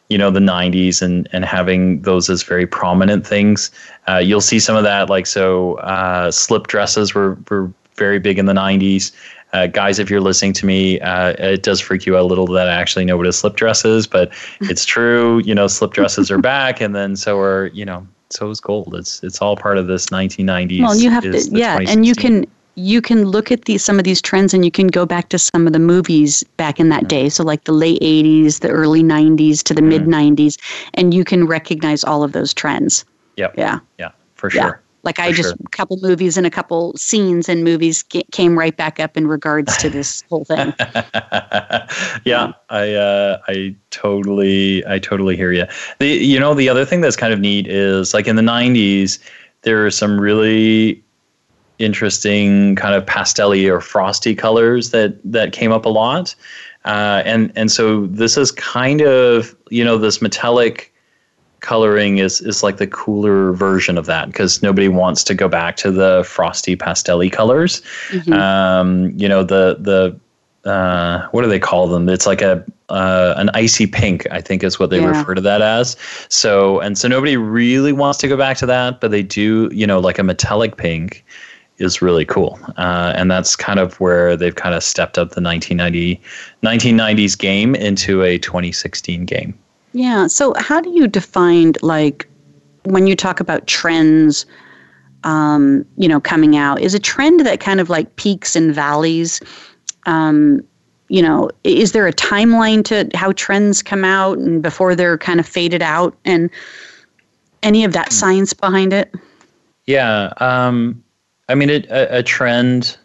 you 0.10 0.18
know 0.18 0.32
the 0.32 0.40
90s 0.40 1.02
and 1.02 1.28
and 1.32 1.46
having 1.46 2.02
those 2.02 2.30
as 2.30 2.44
very 2.44 2.68
prominent 2.68 3.26
things. 3.26 3.72
Uh, 4.10 4.18
you'll 4.18 4.42
see 4.42 4.60
some 4.60 4.76
of 4.76 4.84
that 4.84 5.10
like 5.10 5.28
so 5.28 5.76
uh, 5.76 6.32
slip 6.32 6.68
dresses 6.68 7.14
were 7.14 7.38
were 7.50 7.72
very 7.96 8.20
big 8.20 8.40
in 8.40 8.46
the 8.48 8.54
90s. 8.54 9.12
Uh, 9.54 9.68
guys, 9.68 10.00
if 10.00 10.10
you're 10.10 10.22
listening 10.22 10.52
to 10.54 10.66
me, 10.66 11.00
uh, 11.02 11.34
it 11.38 11.64
does 11.64 11.80
freak 11.80 12.06
you 12.06 12.18
out 12.18 12.24
a 12.24 12.26
little 12.26 12.48
that 12.48 12.68
I 12.68 12.74
actually 12.74 13.06
know 13.06 13.18
what 13.18 13.28
a 13.28 13.34
slip 13.34 13.56
dress 13.56 13.86
is, 13.86 14.08
but 14.08 14.32
it's 14.62 14.84
true. 14.84 15.40
You 15.40 15.56
know, 15.56 15.68
slip 15.68 15.94
dresses 15.94 16.32
are 16.32 16.40
back, 16.40 16.82
and 16.82 16.96
then 16.96 17.16
so 17.16 17.40
are 17.40 17.68
you 17.68 17.86
know, 17.86 18.08
so 18.30 18.50
is 18.50 18.60
gold. 18.60 18.96
It's 18.96 19.24
it's 19.24 19.42
all 19.42 19.56
part 19.56 19.78
of 19.78 19.88
this 19.88 20.08
1990s. 20.08 20.82
Well, 20.82 20.96
you 20.96 21.10
have 21.10 21.24
to, 21.24 21.40
yeah, 21.52 21.80
and 21.88 22.06
you 22.06 22.16
can 22.16 22.46
you 22.76 23.02
can 23.02 23.26
look 23.26 23.52
at 23.52 23.66
these 23.66 23.84
some 23.84 24.00
of 24.00 24.06
these 24.06 24.22
trends, 24.22 24.54
and 24.54 24.66
you 24.66 24.72
can 24.72 24.88
go 24.88 25.06
back 25.06 25.30
to 25.30 25.38
some 25.38 25.68
of 25.68 25.74
the 25.74 25.80
movies 25.80 26.44
back 26.58 26.80
in 26.80 26.90
that 26.90 27.02
mm-hmm. 27.02 27.08
day. 27.08 27.30
So 27.30 27.44
like 27.44 27.66
the 27.66 27.72
late 27.72 28.02
80s, 28.02 28.60
the 28.62 28.70
early 28.70 29.04
90s 29.04 29.62
to 29.64 29.74
the 29.74 29.82
mm-hmm. 29.82 30.12
mid 30.12 30.38
90s, 30.38 30.58
and 30.96 31.14
you 31.14 31.24
can 31.24 31.46
recognize 31.46 32.04
all 32.04 32.24
of 32.24 32.32
those 32.32 32.54
trends. 32.54 33.06
Yep. 33.38 33.56
Yeah. 33.58 33.80
Yeah, 34.00 34.12
for 34.36 34.50
sure. 34.50 34.83
Like 35.04 35.20
I 35.20 35.34
just 35.34 35.54
a 35.54 35.70
couple 35.72 35.98
movies 36.02 36.38
and 36.38 36.48
a 36.48 36.50
couple 36.50 36.96
scenes 36.96 37.50
and 37.50 37.64
movies 37.66 38.04
came 38.32 38.58
right 38.58 38.76
back 38.76 39.02
up 39.02 39.18
in 39.18 39.28
regards 39.28 39.76
to 39.78 39.90
this 39.90 40.24
whole 40.30 40.46
thing. 40.46 40.74
yeah, 42.24 42.54
I 42.70 42.94
uh, 42.94 43.42
I 43.50 43.76
totally 43.92 44.86
I 44.88 45.00
totally 45.00 45.36
hear 45.36 45.52
you. 45.52 45.66
The 46.00 46.08
you 46.08 46.40
know 46.40 46.54
the 46.54 46.70
other 46.70 46.86
thing 46.86 47.02
that's 47.02 47.18
kind 47.18 47.34
of 47.34 47.40
neat 47.42 47.68
is 47.68 48.14
like 48.14 48.28
in 48.28 48.38
the 48.38 48.42
'90s 48.42 49.20
there 49.64 49.86
are 49.86 49.92
some 49.92 50.20
really 50.20 51.04
interesting 51.80 52.76
kind 52.78 52.96
of 52.96 53.06
pastelly 53.06 53.70
or 53.70 53.82
frosty 53.82 54.34
colors 54.36 54.92
that 54.92 55.20
that 55.26 55.52
came 55.52 55.74
up 55.74 55.84
a 55.84 55.90
lot, 55.90 56.34
uh, 56.86 57.24
and 57.26 57.52
and 57.58 57.74
so 57.74 58.06
this 58.06 58.38
is 58.38 58.52
kind 58.54 59.02
of 59.02 59.54
you 59.70 59.84
know 59.84 59.98
this 59.98 60.22
metallic 60.22 60.93
coloring 61.64 62.20
is 62.20 62.42
is 62.42 62.62
like 62.62 62.78
the 62.78 62.86
cooler 62.86 63.54
version 63.54 63.98
of 63.98 64.06
that 64.06 64.28
because 64.28 64.62
nobody 64.62 64.90
wants 64.90 65.24
to 65.24 65.34
go 65.34 65.48
back 65.48 65.76
to 65.78 65.90
the 65.90 66.24
frosty 66.28 66.76
pastelly 66.76 67.32
colors. 67.32 67.82
Mm-hmm. 68.10 68.34
Um, 68.34 69.14
you 69.18 69.28
know 69.28 69.44
the 69.44 69.78
the 69.80 70.20
uh, 70.70 71.28
what 71.32 71.42
do 71.42 71.50
they 71.50 71.60
call 71.60 71.88
them? 71.88 72.08
It's 72.08 72.28
like 72.28 72.42
a 72.42 72.64
uh, 72.90 73.34
an 73.38 73.50
icy 73.54 73.88
pink, 73.88 74.28
I 74.30 74.40
think 74.40 74.64
is 74.64 74.78
what 74.80 74.92
they 74.92 75.02
yeah. 75.02 75.08
refer 75.08 75.34
to 75.34 75.42
that 75.42 75.62
as. 75.62 75.98
So 76.30 76.80
and 76.82 76.98
so 76.98 77.08
nobody 77.08 77.38
really 77.38 77.94
wants 77.94 78.20
to 78.20 78.28
go 78.28 78.38
back 78.38 78.58
to 78.58 78.66
that, 78.68 79.02
but 79.02 79.10
they 79.12 79.24
do. 79.24 79.70
You 79.74 79.88
know, 79.88 80.00
like 80.00 80.20
a 80.20 80.24
metallic 80.24 80.78
pink 80.78 81.26
is 81.78 82.02
really 82.02 82.26
cool, 82.26 82.60
uh, 82.78 83.14
and 83.16 83.32
that's 83.32 83.56
kind 83.56 83.80
of 83.80 84.00
where 84.00 84.38
they've 84.38 84.56
kind 84.56 84.76
of 84.76 84.84
stepped 84.84 85.18
up 85.18 85.32
the 85.32 85.42
1990 85.42 86.22
1990s 86.62 87.38
game 87.38 87.74
into 87.74 88.22
a 88.22 88.38
2016 88.38 89.26
game. 89.26 89.58
Yeah. 89.94 90.28
So, 90.28 90.54
how 90.58 90.82
do 90.82 90.90
you 90.90 91.08
define 91.08 91.74
like 91.82 92.28
when 92.84 93.08
you 93.08 93.16
talk 93.16 93.40
about 93.40 93.68
trends? 93.68 94.46
Um, 95.26 95.86
you 95.96 96.10
know, 96.10 96.20
coming 96.20 96.58
out 96.58 96.82
is 96.82 96.94
a 96.94 97.00
trend 97.00 97.46
that 97.46 97.62
kind 97.62 97.80
of 97.80 97.90
like 97.90 98.18
peaks 98.18 98.58
and 98.58 98.76
valleys. 98.76 99.40
Um, 100.06 100.62
you 101.08 101.22
know, 101.22 101.50
is 101.64 101.94
there 101.94 102.08
a 102.08 102.12
timeline 102.12 102.84
to 102.86 103.10
how 103.18 103.32
trends 103.34 103.82
come 103.82 104.04
out 104.04 104.38
and 104.38 104.62
before 104.62 104.96
they're 104.96 105.18
kind 105.18 105.40
of 105.40 105.48
faded 105.48 105.82
out 105.82 106.18
and 106.26 106.50
any 107.62 107.84
of 107.84 107.94
that 107.94 108.12
science 108.12 108.52
behind 108.52 108.94
it? 108.94 109.14
Yeah. 109.86 110.34
Um, 110.38 111.04
I 111.50 111.56
mean, 111.56 111.70
it, 111.70 111.86
a, 111.88 112.18
a 112.18 112.24
trend, 112.24 112.98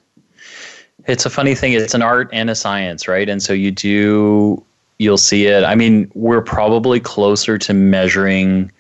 it's 1.07 1.27
a 1.27 1.31
funny 1.31 1.55
thing. 1.55 1.73
It's 1.73 1.95
an 1.95 2.03
art 2.03 2.29
and 2.33 2.51
a 2.51 2.55
science, 2.55 3.09
right? 3.09 3.29
And 3.29 3.43
so 3.43 3.53
you 3.53 3.71
do 3.71 4.65
you'll 4.99 5.19
see 5.19 5.47
it. 5.47 5.65
I 5.65 5.75
mean, 5.75 6.11
we're 6.15 6.43
probably 6.43 7.01
closer 7.01 7.57
to 7.59 7.75
measuring 7.75 8.71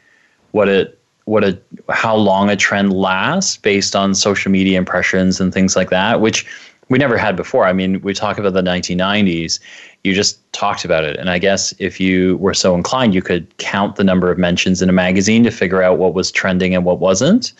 what 0.52 0.68
it 0.68 0.98
what 1.24 1.44
a 1.44 1.58
how 1.90 2.16
long 2.16 2.48
a 2.48 2.56
trend 2.56 2.92
lasts 2.92 3.58
based 3.58 3.94
on 3.94 4.14
social 4.14 4.50
media 4.50 4.78
impressions 4.78 5.40
and 5.40 5.52
things 5.52 5.76
like 5.76 5.90
that, 5.90 6.20
which 6.20 6.46
we 6.88 6.98
never 6.98 7.18
had 7.18 7.36
before. 7.36 7.66
I 7.66 7.74
mean, 7.74 8.00
we 8.00 8.14
talk 8.14 8.38
about 8.38 8.54
the 8.54 8.62
1990s. 8.62 9.60
You 10.04 10.14
just 10.14 10.40
talked 10.52 10.86
about 10.86 11.04
it, 11.04 11.16
and 11.16 11.28
I 11.28 11.38
guess 11.38 11.74
if 11.78 12.00
you 12.00 12.38
were 12.38 12.54
so 12.54 12.74
inclined, 12.74 13.14
you 13.14 13.20
could 13.20 13.54
count 13.58 13.96
the 13.96 14.04
number 14.04 14.30
of 14.30 14.38
mentions 14.38 14.80
in 14.80 14.88
a 14.88 14.92
magazine 14.92 15.44
to 15.44 15.50
figure 15.50 15.82
out 15.82 15.98
what 15.98 16.14
was 16.14 16.32
trending 16.32 16.74
and 16.74 16.84
what 16.84 16.98
wasn't. 16.98 17.52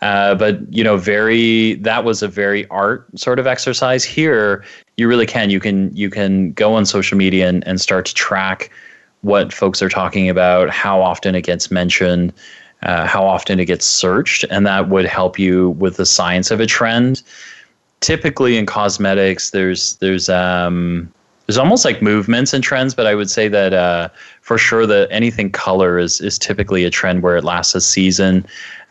Uh, 0.00 0.34
but 0.34 0.60
you 0.72 0.82
know, 0.82 0.96
very 0.96 1.74
that 1.74 2.04
was 2.04 2.22
a 2.22 2.28
very 2.28 2.66
art 2.68 3.06
sort 3.18 3.38
of 3.38 3.46
exercise. 3.46 4.04
Here, 4.04 4.64
you 4.96 5.08
really 5.08 5.26
can. 5.26 5.50
You 5.50 5.60
can 5.60 5.94
you 5.96 6.10
can 6.10 6.52
go 6.52 6.74
on 6.74 6.86
social 6.86 7.16
media 7.16 7.48
and, 7.48 7.66
and 7.66 7.80
start 7.80 8.06
to 8.06 8.14
track 8.14 8.70
what 9.22 9.52
folks 9.52 9.80
are 9.82 9.88
talking 9.88 10.28
about, 10.28 10.70
how 10.70 11.00
often 11.00 11.34
it 11.34 11.42
gets 11.42 11.70
mentioned, 11.70 12.32
uh, 12.82 13.06
how 13.06 13.24
often 13.24 13.60
it 13.60 13.66
gets 13.66 13.86
searched, 13.86 14.44
and 14.50 14.66
that 14.66 14.88
would 14.88 15.06
help 15.06 15.38
you 15.38 15.70
with 15.70 15.96
the 15.96 16.06
science 16.06 16.50
of 16.50 16.60
a 16.60 16.66
trend. 16.66 17.22
Typically, 18.00 18.56
in 18.58 18.66
cosmetics, 18.66 19.50
there's 19.50 19.94
there's 19.96 20.28
um, 20.28 21.12
there's 21.46 21.58
almost 21.58 21.84
like 21.84 22.02
movements 22.02 22.52
and 22.52 22.62
trends, 22.62 22.94
but 22.94 23.06
I 23.06 23.14
would 23.14 23.30
say 23.30 23.48
that 23.48 23.72
uh, 23.72 24.08
for 24.40 24.58
sure 24.58 24.86
that 24.86 25.08
anything 25.10 25.50
color 25.50 25.98
is 25.98 26.20
is 26.20 26.38
typically 26.38 26.84
a 26.84 26.90
trend 26.90 27.22
where 27.22 27.36
it 27.36 27.44
lasts 27.44 27.74
a 27.74 27.80
season. 27.80 28.44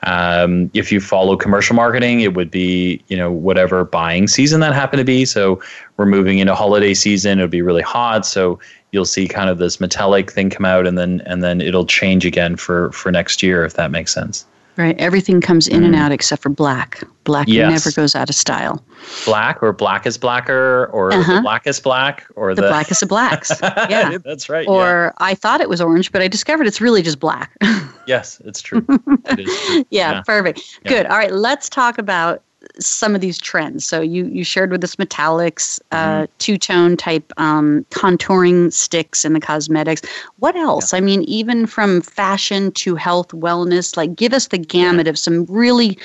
Um, 0.04 0.72
if 0.74 0.92
you 0.92 1.00
follow 1.00 1.38
commercial 1.38 1.76
marketing, 1.76 2.22
it 2.22 2.34
would 2.34 2.50
be 2.50 3.04
you 3.08 3.18
know 3.18 3.32
whatever 3.32 3.86
buying 3.86 4.28
season 4.28 4.60
that 4.62 4.74
happened 4.74 5.00
to 5.00 5.06
be. 5.06 5.26
So 5.26 5.62
we're 5.98 6.06
moving 6.06 6.40
into 6.40 6.56
holiday 6.56 6.94
season; 6.94 7.40
it 7.40 7.44
would 7.44 7.52
be 7.52 7.62
really 7.62 7.84
hot, 7.84 8.26
so 8.26 8.60
you'll 8.92 9.06
see 9.06 9.28
kind 9.28 9.50
of 9.50 9.58
this 9.58 9.80
metallic 9.80 10.32
thing 10.32 10.50
come 10.50 10.66
out, 10.66 10.88
and 10.88 10.98
then 10.98 11.22
and 11.26 11.44
then 11.44 11.62
it'll 11.62 11.86
change 11.86 12.26
again 12.26 12.56
for 12.56 12.92
for 12.92 13.12
next 13.12 13.44
year, 13.44 13.64
if 13.64 13.74
that 13.74 13.92
makes 13.92 14.14
sense. 14.14 14.46
Right. 14.78 14.98
Everything 15.00 15.42
comes 15.42 15.68
in 15.68 15.82
mm. 15.82 15.88
and 15.88 15.96
out 15.96 16.12
except 16.12 16.42
for 16.42 16.50
black. 16.50 17.04
Black 17.24 17.48
yes. 17.48 17.86
never 17.86 17.94
goes 17.94 18.16
out 18.16 18.30
of 18.30 18.36
style. 18.36 18.84
Black 19.26 19.62
or 19.62 19.74
black 19.74 20.06
is 20.06 20.18
blacker 20.18 20.90
or 20.94 21.14
uh-huh. 21.14 21.36
the 21.36 21.42
blackest 21.42 21.84
black 21.84 22.26
or 22.36 22.56
the, 22.56 22.62
the 22.62 22.68
blackest 22.68 23.04
of 23.04 23.10
blacks. 23.10 23.52
Yeah. 23.62 24.18
That's 24.24 24.50
right. 24.50 24.68
Or 24.68 25.14
yeah. 25.20 25.26
I 25.26 25.36
thought 25.36 25.60
it 25.60 25.70
was 25.70 25.82
orange, 25.82 26.12
but 26.12 26.22
I 26.22 26.28
discovered 26.28 26.68
it's 26.68 26.80
really 26.80 27.02
just 27.02 27.20
black. 27.20 27.56
yes, 28.08 28.42
it's 28.46 28.62
true. 28.62 28.86
It 29.26 29.40
is 29.40 29.60
true. 29.66 29.76
Yeah, 29.90 30.12
yeah, 30.12 30.22
perfect. 30.22 30.80
Yeah. 30.84 30.90
Good. 30.90 31.06
All 31.08 31.18
right, 31.18 31.32
let's 31.32 31.70
talk 31.70 31.98
about 31.98 32.42
some 32.80 33.16
of 33.16 33.22
these 33.22 33.38
trends. 33.38 33.86
So 33.86 34.02
you 34.02 34.26
you 34.26 34.44
shared 34.44 34.72
with 34.72 34.84
us 34.84 34.96
metallics, 34.96 35.80
uh, 35.92 35.98
mm-hmm. 35.98 36.24
uh, 36.24 36.28
two 36.40 36.58
tone 36.58 36.98
type 36.98 37.32
um, 37.38 37.86
contouring 37.90 38.72
sticks 38.72 39.26
in 39.26 39.34
the 39.34 39.40
cosmetics. 39.40 40.02
What 40.40 40.56
else? 40.56 40.94
Yeah. 40.94 40.98
I 40.98 41.02
mean, 41.02 41.24
even 41.24 41.68
from 41.68 42.02
fashion 42.02 42.72
to 42.74 42.96
health, 42.96 43.30
wellness. 43.30 43.98
Like, 43.98 44.16
give 44.16 44.34
us 44.34 44.48
the 44.48 44.58
gamut 44.58 45.06
yeah. 45.06 45.12
of 45.12 45.20
some 45.20 45.46
really, 45.46 45.98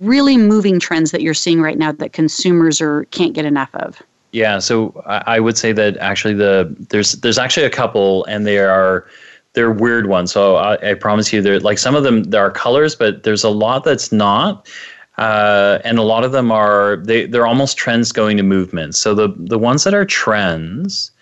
really 0.00 0.36
moving 0.36 0.80
trends 0.80 1.10
that 1.10 1.22
you're 1.22 1.34
seeing 1.34 1.60
right 1.60 1.78
now 1.78 1.92
that 1.92 2.12
consumers 2.12 2.80
are 2.80 3.04
can't 3.06 3.32
get 3.32 3.44
enough 3.44 3.74
of. 3.74 4.02
Yeah. 4.32 4.58
So 4.58 5.02
I, 5.06 5.36
I 5.36 5.40
would 5.40 5.56
say 5.56 5.72
that 5.72 5.96
actually 5.98 6.34
the 6.34 6.74
there's 6.90 7.12
there's 7.12 7.38
actually 7.38 7.66
a 7.66 7.70
couple, 7.70 8.24
and 8.24 8.46
they 8.46 8.58
are 8.58 9.06
they're 9.54 9.70
weird 9.70 10.08
ones. 10.08 10.32
So 10.32 10.56
I, 10.56 10.90
I 10.90 10.94
promise 10.94 11.32
you, 11.32 11.40
they're 11.40 11.60
like 11.60 11.78
some 11.78 11.94
of 11.94 12.02
them 12.02 12.24
there 12.24 12.42
are 12.42 12.50
colors, 12.50 12.94
but 12.94 13.22
there's 13.22 13.44
a 13.44 13.50
lot 13.50 13.84
that's 13.84 14.12
not 14.12 14.68
uh, 15.18 15.78
and 15.84 15.98
a 15.98 16.02
lot 16.02 16.24
of 16.24 16.32
them 16.32 16.50
are 16.50 16.96
they 16.96 17.26
they're 17.26 17.46
almost 17.46 17.76
trends 17.76 18.10
going 18.12 18.36
to 18.36 18.42
movements. 18.42 18.98
So 18.98 19.14
the 19.14 19.32
the 19.36 19.58
ones 19.58 19.84
that 19.84 19.94
are 19.94 20.04
trends 20.04 21.12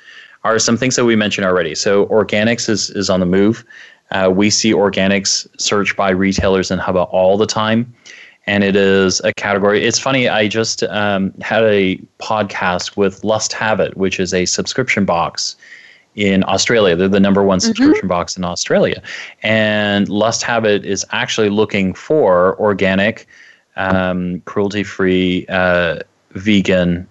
are 0.45 0.59
some 0.59 0.77
things 0.77 0.97
that 0.97 1.05
we 1.05 1.15
mentioned 1.15 1.47
already. 1.47 1.75
So 1.75 2.07
organics 2.07 2.69
is 2.69 2.91
is 2.91 3.11
on 3.11 3.21
the 3.21 3.27
move. 3.27 3.65
Uh, 4.11 4.31
we 4.35 4.51
see 4.51 4.73
organics 4.73 5.47
searched 5.59 5.97
by 5.97 6.11
retailers 6.11 6.71
in 6.71 6.79
Hubba 6.79 7.03
all 7.05 7.37
the 7.37 7.47
time, 7.47 7.93
and 8.47 8.65
it 8.65 8.77
is 8.77 9.21
a 9.25 9.33
category. 9.35 9.85
It's 9.85 9.99
funny. 9.99 10.29
I 10.29 10.49
just 10.49 10.83
um, 10.85 11.33
had 11.41 11.63
a 11.65 11.97
podcast 12.19 12.97
with 12.97 13.25
Lust 13.25 13.53
Habit, 13.53 13.97
which 13.97 14.19
is 14.21 14.35
a 14.35 14.45
subscription 14.47 15.05
box 15.05 15.57
in 16.15 16.45
Australia. 16.45 16.95
They're 16.97 17.09
the 17.09 17.21
number 17.21 17.43
one 17.43 17.59
mm-hmm. 17.59 17.69
subscription 17.69 18.03
mm-hmm. 18.03 18.09
box 18.09 18.37
in 18.37 18.45
Australia, 18.45 19.03
and 19.43 20.09
Lust 20.09 20.43
Habit 20.43 20.85
is 20.87 21.05
actually 21.13 21.51
looking 21.51 21.93
for 21.93 22.59
organic 22.59 23.27
um, 23.77 24.41
cruelty 24.41 24.83
free 24.83 25.47
uh, 25.49 26.01
vegan 26.33 27.07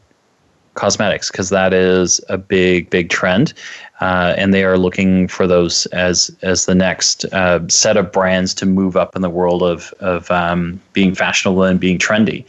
cosmetics 0.73 1.29
because 1.29 1.49
that 1.49 1.73
is 1.73 2.21
a 2.29 2.37
big 2.37 2.89
big 2.89 3.09
trend. 3.09 3.53
Uh, 3.99 4.33
and 4.35 4.51
they 4.51 4.63
are 4.63 4.79
looking 4.79 5.27
for 5.27 5.45
those 5.45 5.85
as 5.87 6.35
as 6.41 6.65
the 6.65 6.73
next 6.73 7.25
uh, 7.25 7.59
set 7.67 7.97
of 7.97 8.11
brands 8.11 8.53
to 8.55 8.65
move 8.65 8.97
up 8.97 9.15
in 9.15 9.21
the 9.21 9.29
world 9.29 9.61
of 9.61 9.93
of 9.99 10.29
um, 10.31 10.81
being 10.93 11.13
fashionable 11.13 11.63
and 11.63 11.79
being 11.79 11.99
trendy. 11.99 12.43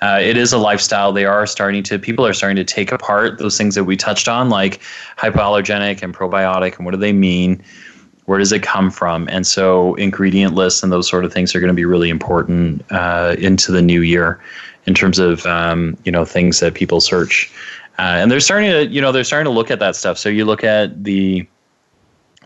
Uh, 0.00 0.20
it 0.22 0.36
is 0.36 0.52
a 0.52 0.58
lifestyle. 0.58 1.12
They 1.12 1.24
are 1.24 1.46
starting 1.46 1.82
to 1.84 1.98
people 1.98 2.26
are 2.26 2.34
starting 2.34 2.56
to 2.56 2.64
take 2.64 2.92
apart 2.92 3.38
those 3.38 3.56
things 3.56 3.74
that 3.74 3.84
we 3.84 3.96
touched 3.96 4.28
on 4.28 4.50
like 4.50 4.80
hypoallergenic 5.16 6.02
and 6.02 6.14
probiotic 6.14 6.76
and 6.76 6.84
what 6.84 6.92
do 6.92 6.98
they 6.98 7.12
mean 7.12 7.62
where 8.28 8.38
does 8.38 8.52
it 8.52 8.62
come 8.62 8.90
from? 8.90 9.26
And 9.30 9.46
so 9.46 9.94
ingredient 9.94 10.54
lists 10.54 10.82
and 10.82 10.92
those 10.92 11.08
sort 11.08 11.24
of 11.24 11.32
things 11.32 11.54
are 11.54 11.60
going 11.60 11.68
to 11.68 11.74
be 11.74 11.86
really 11.86 12.10
important 12.10 12.84
uh, 12.92 13.36
into 13.38 13.72
the 13.72 13.80
new 13.80 14.02
year 14.02 14.38
in 14.84 14.92
terms 14.92 15.18
of 15.18 15.46
um, 15.46 15.96
you 16.04 16.12
know 16.12 16.26
things 16.26 16.60
that 16.60 16.74
people 16.74 17.00
search. 17.00 17.50
Uh, 17.98 18.20
and 18.20 18.30
they're 18.30 18.38
starting 18.38 18.70
to 18.70 18.86
you 18.86 19.00
know 19.00 19.12
they're 19.12 19.24
starting 19.24 19.50
to 19.50 19.50
look 19.50 19.70
at 19.70 19.78
that 19.78 19.96
stuff. 19.96 20.18
So 20.18 20.28
you 20.28 20.44
look 20.44 20.62
at 20.62 21.04
the 21.04 21.48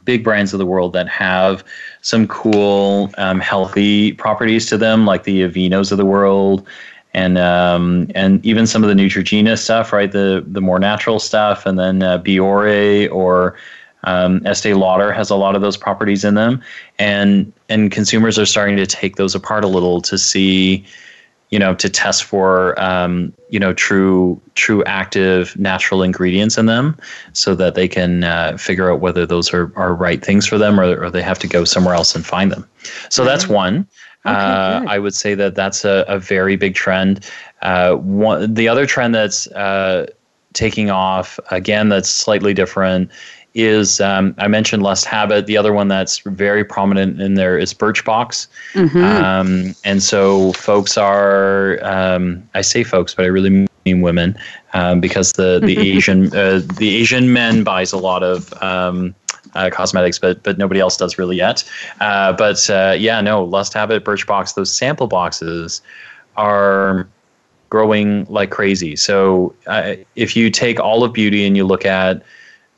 big 0.05 0.23
brands 0.23 0.53
of 0.53 0.61
the 0.61 0.67
world 0.67 0.93
that 0.93 1.09
have 1.09 1.65
some 2.01 2.29
cool 2.29 3.11
um, 3.19 3.41
healthy 3.41 4.13
properties 4.13 4.67
to 4.67 4.79
them, 4.79 5.05
like 5.05 5.25
the 5.25 5.41
Aveenos 5.43 5.91
of 5.91 5.99
the 5.99 6.07
world. 6.07 6.65
And 7.13 7.37
um, 7.39 8.07
and 8.15 8.45
even 8.47 8.69
some 8.69 8.85
of 8.85 8.89
the 8.89 8.95
Neutrogena 8.95 9.59
stuff, 9.59 9.93
right? 9.93 10.13
The 10.13 10.45
the 10.47 10.61
more 10.61 10.79
natural 10.79 11.19
stuff, 11.19 11.67
and 11.67 11.77
then 11.77 12.05
uh, 12.05 12.19
Biore 12.19 13.13
or 13.13 13.57
um, 14.05 14.45
Estee 14.47 14.75
Lauder 14.75 15.13
has 15.13 15.31
a 15.31 15.37
lot 15.37 15.55
of 15.55 15.63
those 15.63 15.77
properties 15.77 16.25
in 16.25 16.35
them, 16.35 16.63
and 16.99 17.53
and 17.69 17.91
consumers 17.91 18.39
are 18.39 18.47
starting 18.47 18.77
to 18.77 18.87
take 18.87 19.17
those 19.17 19.35
apart 19.35 19.65
a 19.65 19.69
little 19.69 20.01
to 20.03 20.19
see, 20.19 20.85
you 21.51 21.59
know, 21.59 21.75
to 21.75 21.89
test 21.89 22.25
for 22.25 22.81
um, 22.83 23.33
you 23.51 23.61
know 23.61 23.73
true 23.73 24.41
true 24.55 24.83
active 24.85 25.57
natural 25.59 26.03
ingredients 26.03 26.59
in 26.59 26.67
them, 26.67 26.97
so 27.33 27.55
that 27.55 27.75
they 27.75 27.87
can 27.87 28.25
uh, 28.25 28.57
figure 28.57 28.91
out 28.91 29.01
whether 29.01 29.25
those 29.25 29.55
are, 29.55 29.73
are 29.77 29.95
right 29.95 30.25
things 30.25 30.47
for 30.47 30.59
them 30.59 30.81
or, 30.81 31.05
or 31.05 31.11
they 31.11 31.23
have 31.23 31.39
to 31.39 31.49
go 31.49 31.65
somewhere 31.65 31.95
else 31.95 32.15
and 32.15 32.27
find 32.27 32.51
them. 32.51 32.69
So 33.09 33.25
that's 33.25 33.49
one. 33.49 33.87
Okay, 34.25 34.35
uh, 34.35 34.85
I 34.87 35.01
would 35.01 35.15
say 35.15 35.35
that 35.35 35.57
that's 35.57 35.85
a, 35.85 36.05
a 36.07 36.19
very 36.19 36.55
big 36.55 36.75
trend. 36.75 37.29
Uh, 37.63 37.95
one, 37.95 38.55
the 38.55 38.69
other 38.69 38.87
trend 38.87 39.15
that's 39.15 39.49
uh, 39.49 40.07
taking 40.53 40.91
off 40.91 41.39
again 41.51 41.89
that's 41.89 42.09
slightly 42.09 42.55
different 42.55 43.11
is 43.55 44.01
um, 44.01 44.35
I 44.39 44.49
mentioned 44.49 44.83
Lust 44.83 45.05
Habit. 45.05 45.47
The 45.47 45.57
other 45.57 45.73
one 45.73 45.89
that's 45.89 46.19
very 46.21 46.65
prominent 46.65 47.21
in 47.21 47.35
there 47.35 47.59
is 47.59 47.75
Birchbox. 47.75 48.47
Mm-hmm. 48.73 49.05
Um, 49.05 49.75
and 49.85 50.03
so 50.03 50.53
folks 50.53 50.97
are, 50.97 51.79
um, 51.83 52.49
I 52.55 52.63
say 52.63 52.83
folks, 52.85 53.15
but 53.15 53.25
I 53.25 53.29
really 53.29 53.67
mean 53.85 54.01
women 54.01 54.37
um, 54.73 55.01
because 55.01 55.33
the 55.33 55.61
the 55.61 55.79
Asian 55.97 56.35
uh, 56.35 56.63
the 56.79 56.97
Asian 56.97 57.33
men 57.33 57.65
buys 57.65 57.93
a 57.93 57.99
lot 57.99 58.23
of. 58.23 58.53
Um, 58.63 59.15
uh, 59.55 59.69
cosmetics, 59.71 60.19
but 60.19 60.43
but 60.43 60.57
nobody 60.57 60.81
else 60.81 60.97
does 60.97 61.19
really 61.19 61.37
yet. 61.37 61.63
Uh, 62.01 62.33
but 62.33 62.71
uh, 62.71 62.95
yeah, 62.99 63.21
no, 63.21 63.45
Lust 63.45 63.75
Habit, 63.75 64.03
Birchbox, 64.03 64.55
those 64.55 64.73
sample 64.73 65.07
boxes 65.07 65.83
are 66.37 67.07
growing 67.69 68.25
like 68.31 68.51
crazy. 68.51 68.97
So 68.97 69.55
uh, 69.67 69.95
if 70.17 70.37
you 70.37 70.51
take 70.51 70.81
all 70.81 71.05
of 71.05 71.13
beauty 71.13 71.47
and 71.47 71.55
you 71.57 71.65
look 71.65 71.85
at 71.85 72.23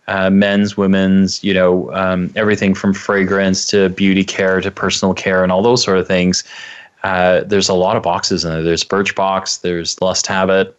uh, 0.06 0.30
men's, 0.30 0.76
women's, 0.76 1.42
you 1.42 1.54
know, 1.54 1.92
um, 1.92 2.30
everything 2.36 2.74
from 2.74 2.92
fragrance 2.92 3.66
to 3.66 3.88
beauty 3.90 4.24
care 4.24 4.60
to 4.60 4.70
personal 4.70 5.14
care 5.14 5.42
and 5.42 5.50
all 5.50 5.62
those 5.62 5.82
sort 5.82 5.98
of 5.98 6.06
things. 6.06 6.44
Uh, 7.02 7.40
there's 7.44 7.68
a 7.68 7.74
lot 7.74 7.96
of 7.96 8.02
boxes 8.02 8.44
in 8.44 8.50
there. 8.50 8.62
There's 8.62 8.84
Birchbox, 8.84 9.60
there's 9.60 10.00
Lust 10.00 10.26
Habit, 10.26 10.76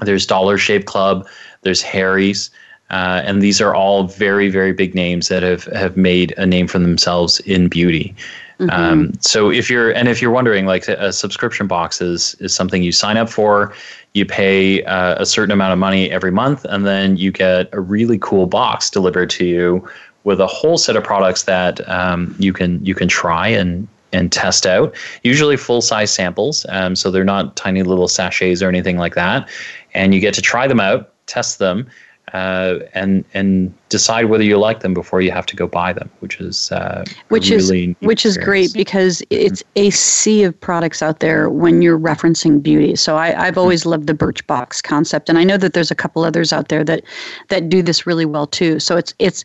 there's 0.00 0.26
Dollar 0.26 0.58
Shave 0.58 0.84
Club, 0.84 1.26
there's 1.62 1.82
Harry's. 1.82 2.50
Uh, 2.90 3.22
and 3.24 3.40
these 3.40 3.60
are 3.60 3.74
all 3.74 4.04
very, 4.04 4.48
very 4.50 4.72
big 4.72 4.94
names 4.94 5.28
that 5.28 5.42
have, 5.42 5.64
have 5.66 5.96
made 5.96 6.34
a 6.36 6.44
name 6.44 6.66
for 6.66 6.78
themselves 6.78 7.38
in 7.40 7.68
beauty. 7.68 8.14
Mm-hmm. 8.60 8.70
Um, 8.70 9.12
so 9.20 9.50
if 9.50 9.70
you're 9.70 9.90
and 9.90 10.06
if 10.06 10.20
you're 10.20 10.30
wondering, 10.30 10.66
like 10.66 10.86
a 10.86 11.12
subscription 11.12 11.66
box 11.66 12.02
is 12.02 12.34
is 12.40 12.54
something 12.54 12.82
you 12.82 12.92
sign 12.92 13.16
up 13.16 13.30
for, 13.30 13.72
you 14.12 14.26
pay 14.26 14.82
uh, 14.84 15.20
a 15.20 15.24
certain 15.24 15.50
amount 15.50 15.72
of 15.72 15.78
money 15.78 16.10
every 16.10 16.30
month, 16.30 16.66
and 16.66 16.86
then 16.86 17.16
you 17.16 17.32
get 17.32 17.70
a 17.72 17.80
really 17.80 18.18
cool 18.18 18.46
box 18.46 18.90
delivered 18.90 19.30
to 19.30 19.46
you 19.46 19.88
with 20.24 20.40
a 20.40 20.46
whole 20.46 20.76
set 20.76 20.94
of 20.94 21.02
products 21.02 21.44
that 21.44 21.86
um, 21.88 22.36
you 22.38 22.52
can 22.52 22.84
you 22.84 22.94
can 22.94 23.08
try 23.08 23.48
and 23.48 23.88
and 24.12 24.30
test 24.30 24.66
out. 24.66 24.94
Usually 25.22 25.56
full 25.56 25.80
size 25.80 26.12
samples, 26.12 26.66
um, 26.68 26.94
so 26.96 27.10
they're 27.10 27.24
not 27.24 27.56
tiny 27.56 27.82
little 27.82 28.08
sachets 28.08 28.60
or 28.60 28.68
anything 28.68 28.98
like 28.98 29.14
that. 29.14 29.48
And 29.94 30.14
you 30.14 30.20
get 30.20 30.34
to 30.34 30.42
try 30.42 30.66
them 30.66 30.80
out, 30.80 31.12
test 31.26 31.58
them, 31.58 31.88
uh, 32.32 32.78
and 32.94 33.24
and 33.34 33.74
decide 33.88 34.26
whether 34.26 34.44
you 34.44 34.58
like 34.58 34.80
them 34.80 34.94
before 34.94 35.20
you 35.20 35.30
have 35.30 35.46
to 35.46 35.56
go 35.56 35.66
buy 35.66 35.92
them, 35.92 36.10
which 36.20 36.40
is 36.40 36.70
uh, 36.72 37.04
which 37.28 37.50
really 37.50 37.90
is 37.90 37.96
which 38.00 38.24
is 38.24 38.36
great 38.36 38.72
because 38.72 39.22
it's 39.30 39.62
a 39.76 39.90
sea 39.90 40.44
of 40.44 40.58
products 40.60 41.02
out 41.02 41.20
there 41.20 41.50
when 41.50 41.82
you're 41.82 41.98
referencing 41.98 42.62
beauty. 42.62 42.96
So 42.96 43.16
I, 43.16 43.28
have 43.28 43.36
mm-hmm. 43.36 43.58
always 43.58 43.86
loved 43.86 44.06
the 44.06 44.14
Birchbox 44.14 44.82
concept, 44.82 45.28
and 45.28 45.38
I 45.38 45.44
know 45.44 45.56
that 45.56 45.72
there's 45.72 45.90
a 45.90 45.94
couple 45.94 46.24
others 46.24 46.52
out 46.52 46.68
there 46.68 46.84
that 46.84 47.02
that 47.48 47.68
do 47.68 47.82
this 47.82 48.06
really 48.06 48.26
well 48.26 48.46
too. 48.46 48.78
So 48.80 48.96
it's 48.96 49.14
it's 49.18 49.44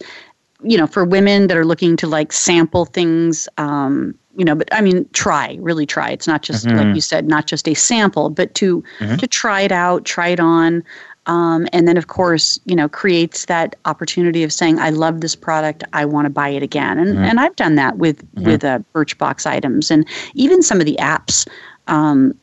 you 0.63 0.78
know 0.78 0.88
for 0.88 1.06
women 1.06 1.48
that 1.48 1.58
are 1.58 1.65
looking 1.65 1.98
to 1.98 2.08
like 2.08 2.32
sample 2.32 2.86
things. 2.86 3.50
Um, 3.58 4.15
you 4.38 4.43
know, 4.43 4.54
but 4.56 4.67
I 4.74 4.82
mean, 4.82 5.08
try, 5.13 5.58
really 5.62 5.86
try. 5.86 6.10
It's 6.10 6.28
not 6.28 6.41
just 6.41 6.65
mm-hmm. 6.65 6.78
like 6.78 6.95
you 6.95 7.00
said, 7.00 7.26
not 7.26 7.48
just 7.48 7.69
a 7.69 7.74
sample, 7.74 8.30
but 8.30 8.54
to 8.56 8.84
mm-hmm. 9.00 9.15
to 9.15 9.28
try 9.28 9.62
it 9.62 9.71
out, 9.71 10.06
try 10.06 10.28
it 10.28 10.39
on. 10.39 10.84
Um, 11.27 11.67
and 11.73 11.88
then, 11.88 11.97
of 11.97 12.07
course, 12.07 12.59
you 12.65 12.75
know, 12.75 12.88
creates 12.88 13.45
that 13.45 13.75
opportunity 13.85 14.43
of 14.43 14.53
saying, 14.53 14.79
"I 14.79 14.89
love 14.91 15.21
this 15.21 15.35
product. 15.35 15.83
I 15.93 16.05
want 16.05 16.25
to 16.25 16.29
buy 16.29 16.49
it 16.49 16.63
again." 16.63 16.97
And 16.97 17.15
mm-hmm. 17.15 17.23
and 17.23 17.39
I've 17.39 17.55
done 17.55 17.75
that 17.75 17.97
with 17.97 18.23
mm-hmm. 18.35 18.45
with 18.45 18.63
uh, 18.63 18.79
Birchbox 18.93 19.45
items, 19.45 19.91
and 19.91 20.07
even 20.33 20.61
some 20.61 20.79
of 20.79 20.85
the 20.85 20.97
apps. 20.99 21.47
Um, 21.88 22.35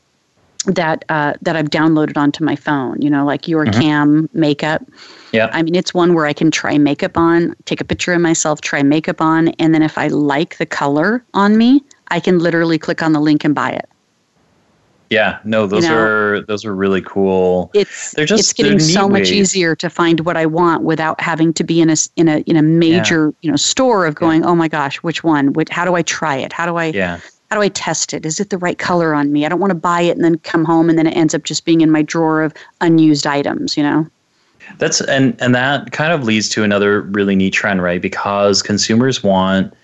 that 0.66 1.05
uh, 1.09 1.35
that 1.42 1.57
I've 1.57 1.71
downloaded 1.71 2.16
onto 2.16 2.45
my 2.45 2.55
phone. 2.55 3.03
You 3.03 3.11
know, 3.11 3.25
like 3.25 3.49
your 3.49 3.66
mm-hmm. 3.66 3.81
cam 3.81 4.29
makeup. 4.33 4.83
Yeah. 5.33 5.51
I 5.53 5.62
mean, 5.62 5.75
it's 5.75 5.92
one 5.92 6.14
where 6.14 6.27
I 6.27 6.33
can 6.33 6.51
try 6.51 6.79
makeup 6.79 7.16
on, 7.16 7.57
take 7.64 7.81
a 7.81 7.85
picture 7.85 8.12
of 8.12 8.21
myself, 8.21 8.61
try 8.61 8.83
makeup 8.83 9.21
on, 9.21 9.49
and 9.59 9.75
then 9.75 9.83
if 9.83 9.99
I 9.99 10.09
like 10.09 10.59
the 10.59 10.66
color 10.66 11.25
on 11.35 11.57
me, 11.57 11.83
I 12.09 12.21
can 12.21 12.38
literally 12.38 12.79
click 12.79 13.03
on 13.03 13.12
the 13.12 13.21
link 13.21 13.42
and 13.45 13.55
buy 13.55 13.71
it. 13.71 13.88
Yeah, 15.12 15.40
no, 15.44 15.66
those 15.66 15.85
you 15.85 15.90
know, 15.90 15.98
are 15.98 16.40
those 16.40 16.64
are 16.64 16.75
really 16.75 17.03
cool. 17.03 17.70
It's 17.75 18.12
they're 18.12 18.25
just 18.25 18.40
it's 18.40 18.53
getting 18.55 18.79
so 18.79 19.07
much 19.07 19.25
ways. 19.25 19.33
easier 19.33 19.77
to 19.77 19.90
find 19.90 20.20
what 20.20 20.38
I 20.38 20.46
want 20.46 20.85
without 20.85 21.20
having 21.20 21.53
to 21.53 21.64
be 21.64 21.83
in 21.83 21.90
a 21.90 21.96
in 22.16 22.29
a 22.29 22.38
in 22.40 22.57
a 22.57 22.62
major 22.62 23.27
yeah. 23.27 23.33
you 23.42 23.51
know 23.51 23.57
store 23.57 24.07
of 24.07 24.14
going. 24.14 24.40
Yeah. 24.40 24.48
Oh 24.48 24.55
my 24.55 24.68
gosh, 24.68 24.96
which 25.03 25.22
one? 25.22 25.53
Which, 25.53 25.68
how 25.68 25.85
do 25.85 25.94
I 25.96 26.03
try 26.03 26.37
it? 26.37 26.51
How 26.51 26.64
do 26.64 26.77
I? 26.77 26.87
Yeah. 26.87 27.20
How 27.51 27.57
do 27.57 27.62
I 27.62 27.68
test 27.68 28.14
it? 28.14 28.25
Is 28.25 28.40
it 28.40 28.48
the 28.48 28.57
right 28.57 28.79
color 28.79 29.12
on 29.12 29.31
me? 29.31 29.44
I 29.44 29.51
don't 29.51 29.61
want 29.61 29.72
to 29.72 29.79
buy 29.79 30.01
it 30.01 30.16
and 30.16 30.25
then 30.25 30.38
come 30.38 30.64
home 30.64 30.88
and 30.88 30.98
then 30.98 31.07
it 31.07 31.14
ends 31.14 31.35
up 31.35 31.42
just 31.42 31.66
being 31.66 31.83
in 31.83 31.90
my 31.90 32.01
drawer 32.01 32.40
of 32.40 32.55
unused 32.81 33.27
items. 33.27 33.77
You 33.77 33.83
know. 33.83 34.07
That's 34.79 35.03
and 35.03 35.37
and 35.42 35.55
that 35.55 35.92
kind 35.92 36.14
of 36.14 36.25
leads 36.25 36.48
to 36.51 36.64
another 36.64 37.03
really 37.03 37.37
neat 37.37 37.53
trend, 37.53 37.83
right? 37.83 38.01
Because 38.01 38.62
consumers 38.62 39.22
want 39.22 39.75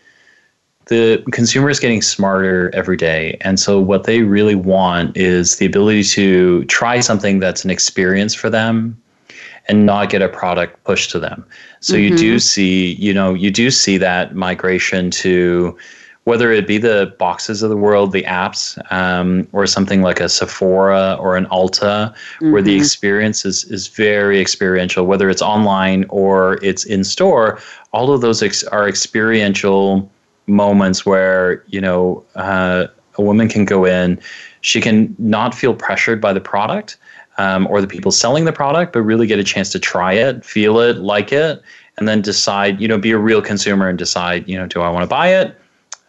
the 0.89 1.23
consumer 1.33 1.71
is 1.71 1.79
getting 1.79 2.03
smarter 2.03 2.71
every 2.75 2.97
day. 2.97 3.37
And 3.43 3.61
so, 3.61 3.79
what 3.81 4.05
they 4.05 4.23
really 4.23 4.55
want 4.55 5.17
is 5.17 5.57
the 5.57 5.67
ability 5.67 6.03
to 6.05 6.65
try 6.65 7.01
something 7.01 7.39
that's 7.39 7.65
an 7.65 7.71
experience 7.71 8.35
for 8.35 8.51
them 8.51 9.01
and 9.67 9.85
not 9.85 10.09
get 10.09 10.23
a 10.23 10.29
product 10.29 10.83
pushed 10.85 11.11
to 11.11 11.19
them. 11.19 11.47
So, 11.81 11.95
mm-hmm. 11.95 12.03
you 12.03 12.17
do 12.17 12.31
mm-hmm. 12.33 12.39
see, 12.39 12.95
you 12.95 13.15
know, 13.15 13.35
you 13.35 13.51
do 13.51 13.71
see 13.71 13.99
that 13.99 14.35
migration 14.35 15.11
to 15.13 15.77
whether 16.25 16.53
it 16.53 16.67
be 16.67 16.77
the 16.77 17.15
boxes 17.19 17.63
of 17.63 17.71
the 17.71 17.77
world, 17.77 18.13
the 18.13 18.23
apps, 18.25 18.77
um, 18.93 19.49
or 19.53 19.67
something 19.67 20.03
like 20.03 20.21
a 20.21 20.29
Sephora 20.29 21.17
or 21.19 21.39
an 21.39 21.47
Ulta, 21.47 22.13
mm-hmm. 22.13 22.53
where 22.53 22.61
the 22.61 22.73
mm-hmm. 22.73 22.83
experience 22.83 23.47
is, 23.47 23.65
is 23.65 23.89
very 23.89 24.39
experiential, 24.39 25.07
whether 25.07 25.31
it's 25.31 25.41
online 25.41 26.05
or 26.11 26.63
it's 26.63 26.85
in 26.85 27.03
store, 27.03 27.59
all 27.95 28.13
of 28.13 28.21
those 28.21 28.43
ex- 28.43 28.63
are 28.65 28.87
experiential 28.87 30.11
moments 30.49 31.05
where 31.07 31.65
you 31.69 31.81
know 31.81 32.25
uh, 32.35 32.87
a 33.15 33.23
woman 33.23 33.49
can 33.49 33.65
go 33.65 33.85
in, 33.85 34.21
she 34.61 34.81
can 34.81 35.15
not 35.19 35.55
feel 35.55 35.75
pressured 35.75 36.21
by 36.21 36.33
the 36.33 36.41
product 36.41 36.97
um, 37.39 37.67
or 37.69 37.81
the 37.81 37.87
people 37.87 38.11
selling 38.11 38.45
the 38.45 38.53
product, 38.53 38.93
but 38.93 39.03
really 39.03 39.27
get 39.27 39.39
a 39.39 39.45
chance 39.45 39.71
to 39.71 39.79
try 39.79 40.13
it, 40.13 40.45
feel 40.45 40.81
it, 40.81 40.99
like 40.99 41.33
it, 41.33 41.63
and 41.97 42.09
then 42.09 42.21
decide. 42.23 42.81
You 42.81 42.89
know, 42.89 42.99
be 42.99 43.11
a 43.13 43.19
real 43.19 43.43
consumer 43.43 43.89
and 43.89 43.99
decide. 43.99 44.49
You 44.49 44.59
know, 44.59 44.67
do 44.67 44.81
I 44.81 44.91
want 44.91 45.05
to 45.05 45.09
buy 45.09 45.29
it? 45.29 45.57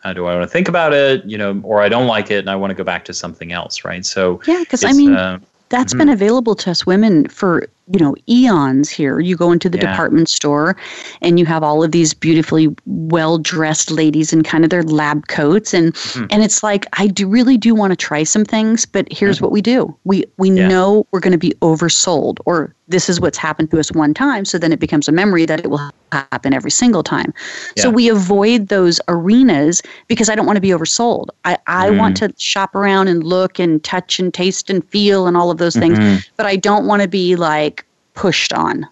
Uh, 0.03 0.13
do 0.13 0.25
I 0.27 0.33
want 0.33 0.43
to 0.43 0.49
think 0.49 0.67
about 0.67 0.93
it? 0.93 1.23
You 1.25 1.37
know, 1.37 1.59
or 1.63 1.81
I 1.81 1.89
don't 1.89 2.07
like 2.07 2.31
it 2.31 2.39
and 2.39 2.49
I 2.49 2.55
want 2.55 2.71
to 2.71 2.75
go 2.75 2.83
back 2.83 3.05
to 3.05 3.13
something 3.13 3.51
else, 3.51 3.83
right? 3.83 4.05
So 4.05 4.41
yeah, 4.47 4.59
because 4.59 4.83
I 4.83 4.93
mean. 4.93 5.13
Uh, 5.13 5.39
that's 5.69 5.93
mm-hmm. 5.93 5.99
been 5.99 6.09
available 6.09 6.55
to 6.55 6.71
us 6.71 6.87
women 6.87 7.27
for 7.27 7.69
you 7.91 7.99
know 7.99 8.15
eons 8.27 8.89
here 8.89 9.19
you 9.19 9.35
go 9.35 9.51
into 9.51 9.69
the 9.69 9.77
yeah. 9.77 9.89
department 9.89 10.29
store 10.29 10.75
and 11.21 11.39
you 11.39 11.45
have 11.45 11.63
all 11.63 11.83
of 11.83 11.91
these 11.91 12.13
beautifully 12.13 12.73
well 12.85 13.37
dressed 13.37 13.89
ladies 13.89 14.31
in 14.31 14.43
kind 14.43 14.63
of 14.63 14.69
their 14.69 14.83
lab 14.83 15.27
coats 15.27 15.73
and 15.73 15.93
mm-hmm. 15.93 16.25
and 16.29 16.43
it's 16.43 16.61
like 16.61 16.85
i 16.93 17.07
do 17.07 17.27
really 17.27 17.57
do 17.57 17.73
want 17.73 17.91
to 17.91 17.95
try 17.95 18.23
some 18.23 18.45
things 18.45 18.85
but 18.85 19.07
here's 19.11 19.37
mm-hmm. 19.37 19.45
what 19.45 19.51
we 19.51 19.61
do 19.61 19.95
we 20.03 20.23
we 20.37 20.51
yeah. 20.51 20.67
know 20.67 21.05
we're 21.11 21.19
going 21.19 21.31
to 21.31 21.37
be 21.37 21.53
oversold 21.61 22.37
or 22.45 22.73
this 22.87 23.07
is 23.07 23.19
what's 23.21 23.37
happened 23.37 23.69
to 23.71 23.79
us 23.79 23.91
one 23.91 24.13
time 24.13 24.45
so 24.45 24.57
then 24.57 24.71
it 24.71 24.79
becomes 24.79 25.07
a 25.07 25.11
memory 25.11 25.45
that 25.45 25.59
it 25.59 25.69
will 25.69 25.91
happen 26.11 26.53
every 26.53 26.71
single 26.71 27.03
time 27.03 27.33
yeah. 27.75 27.83
so 27.83 27.89
we 27.89 28.09
avoid 28.09 28.67
those 28.67 28.99
arenas 29.07 29.81
because 30.07 30.29
i 30.29 30.35
don't 30.35 30.45
want 30.45 30.57
to 30.57 30.61
be 30.61 30.69
oversold 30.69 31.27
i, 31.45 31.57
I 31.67 31.89
mm. 31.89 31.97
want 31.97 32.17
to 32.17 32.33
shop 32.37 32.75
around 32.75 33.07
and 33.07 33.23
look 33.23 33.59
and 33.59 33.83
touch 33.83 34.19
and 34.19 34.33
taste 34.33 34.69
and 34.69 34.87
feel 34.89 35.27
and 35.27 35.37
all 35.37 35.51
of 35.51 35.57
those 35.57 35.75
things 35.75 35.99
mm-hmm. 35.99 36.17
but 36.35 36.45
i 36.45 36.55
don't 36.55 36.85
want 36.85 37.01
to 37.01 37.07
be 37.07 37.35
like 37.35 37.78
pushed 38.19 38.53
on 38.53 38.87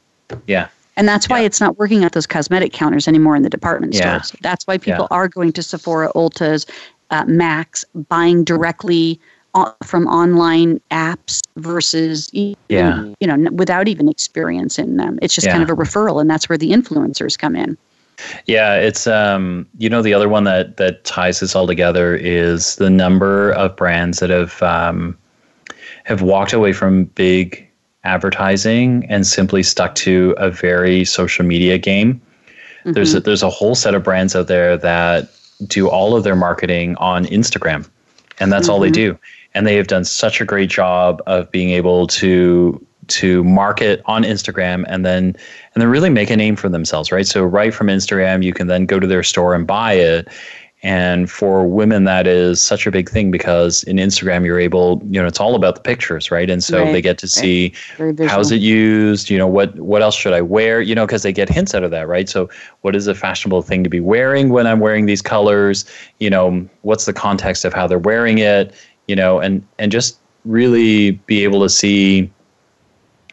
yeah 0.48 0.68
and 0.96 1.08
that's 1.08 1.30
why 1.30 1.40
yeah. 1.40 1.46
it's 1.46 1.62
not 1.62 1.78
working 1.78 2.04
at 2.04 2.14
those 2.14 2.26
cosmetic 2.26 2.74
counters 2.74 3.08
anymore 3.08 3.36
in 3.36 3.44
the 3.44 3.50
department 3.50 3.94
yeah. 3.94 4.22
stores 4.22 4.40
that's 4.42 4.66
why 4.68 4.78
people 4.78 5.08
yeah. 5.10 5.18
are 5.18 5.28
going 5.28 5.52
to 5.52 5.62
sephora 5.62 6.12
ultas 6.16 6.66
uh, 7.10 7.24
max 7.26 7.86
buying 8.10 8.44
directly 8.44 9.20
from 9.84 10.08
online 10.08 10.80
apps 10.92 11.42
versus 11.56 12.30
yeah. 12.34 13.14
you 13.20 13.28
know 13.28 13.52
without 13.52 13.88
even 13.88 14.08
experience 14.10 14.78
in 14.78 14.98
them. 14.98 15.18
It's 15.22 15.34
just 15.34 15.48
kind 15.48 15.64
of 15.64 15.70
a 15.70 15.76
referral, 15.76 16.22
and 16.22 16.30
that's 16.30 16.50
where 16.50 16.58
the 16.58 16.72
influencers 16.72 17.38
come 17.38 17.56
in. 17.56 17.78
Yeah, 18.46 18.76
it's 18.76 19.08
um, 19.08 19.68
you 19.78 19.90
know 19.90 20.02
the 20.02 20.14
other 20.14 20.30
one 20.30 20.44
that 20.44 20.78
that 20.78 21.04
ties 21.06 21.40
this 21.40 21.56
all 21.56 21.68
together 21.68 22.16
is 22.16 22.76
the 22.76 22.90
number 22.90 23.52
of 23.54 23.76
brands 23.76 24.20
that 24.20 24.30
have 24.30 24.62
um, 24.62 25.18
have 26.04 26.22
walked 26.22 26.54
away 26.54 26.74
from 26.74 27.06
big 27.06 27.67
advertising 28.08 29.06
and 29.10 29.28
simply 29.28 29.64
stuck 29.64 29.96
to 29.96 30.34
a 30.38 30.50
very 30.50 31.06
social 31.06 31.46
media 31.46 31.78
game. 31.78 32.16
Mm-hmm. 32.16 32.94
There's 32.94 33.14
a, 33.14 33.20
there's 33.20 33.44
a 33.44 33.50
whole 33.50 33.76
set 33.76 33.94
of 33.94 34.04
brands 34.04 34.36
out 34.36 34.48
there 34.48 34.78
that 34.78 35.30
do 35.66 35.90
all 35.90 36.16
of 36.16 36.24
their 36.24 36.36
marketing 36.36 36.96
on 36.96 37.26
Instagram, 37.26 37.90
and 38.40 38.52
that's 38.52 38.64
mm-hmm. 38.64 38.72
all 38.74 38.80
they 38.80 38.88
mm-hmm. 38.88 39.14
do 39.14 39.20
and 39.58 39.66
they 39.66 39.76
have 39.76 39.88
done 39.88 40.06
such 40.06 40.40
a 40.40 40.46
great 40.46 40.70
job 40.70 41.22
of 41.26 41.50
being 41.50 41.72
able 41.72 42.06
to 42.06 42.86
to 43.08 43.44
market 43.44 44.04
on 44.06 44.24
Instagram 44.24 44.84
and 44.88 45.04
then 45.04 45.36
and 45.74 45.82
then 45.82 45.88
really 45.88 46.12
make 46.12 46.30
a 46.30 46.36
name 46.36 46.56
for 46.56 46.70
themselves, 46.70 47.12
right? 47.12 47.26
So 47.26 47.44
right 47.44 47.74
from 47.74 47.88
Instagram, 47.88 48.44
you 48.44 48.54
can 48.54 48.68
then 48.68 48.86
go 48.86 49.00
to 49.00 49.08
their 49.08 49.24
store 49.24 49.56
and 49.56 49.66
buy 49.66 49.94
it. 49.94 50.28
And 50.88 51.30
for 51.30 51.68
women, 51.68 52.06
that 52.06 52.28
is 52.28 52.62
such 52.62 52.88
a 52.88 52.92
big 52.92 53.10
thing 53.10 53.30
because 53.30 53.84
in 53.84 53.98
Instagram, 53.98 54.46
you're 54.46 54.60
able, 54.60 55.02
you 55.10 55.22
know, 55.22 55.28
it's 55.28 55.40
all 55.40 55.56
about 55.56 55.76
the 55.76 55.82
pictures, 55.82 56.32
right? 56.32 56.50
And 56.50 56.64
so 56.64 56.84
right. 56.84 56.92
they 56.94 57.02
get 57.02 57.18
to 57.20 57.28
see 57.28 57.74
how's 58.26 58.52
it 58.52 58.62
used, 58.62 59.30
you 59.30 59.38
know, 59.38 59.48
what 59.48 59.78
what 59.80 60.02
else 60.02 60.16
should 60.16 60.34
I 60.34 60.42
wear, 60.42 60.82
you 60.82 60.96
know, 60.96 61.06
because 61.06 61.24
they 61.24 61.34
get 61.34 61.50
hints 61.50 61.76
out 61.76 61.84
of 61.84 61.92
that, 61.92 62.08
right? 62.08 62.30
So 62.30 62.50
what 62.82 62.96
is 62.96 63.08
a 63.08 63.14
fashionable 63.14 63.62
thing 63.62 63.84
to 63.84 63.90
be 63.90 64.00
wearing 64.00 64.50
when 64.50 64.66
I'm 64.66 64.80
wearing 64.80 65.06
these 65.06 65.22
colors? 65.22 65.86
You 66.20 66.30
know, 66.30 66.68
what's 66.82 67.06
the 67.06 67.14
context 67.14 67.66
of 67.66 67.74
how 67.74 67.88
they're 67.88 68.00
wearing 68.00 68.38
it? 68.38 68.74
you 69.08 69.16
know, 69.16 69.40
and 69.40 69.66
and 69.80 69.92
just 69.92 70.20
really 70.46 71.12
be 71.12 71.44
able 71.44 71.62
to 71.62 71.70
see 71.70 72.32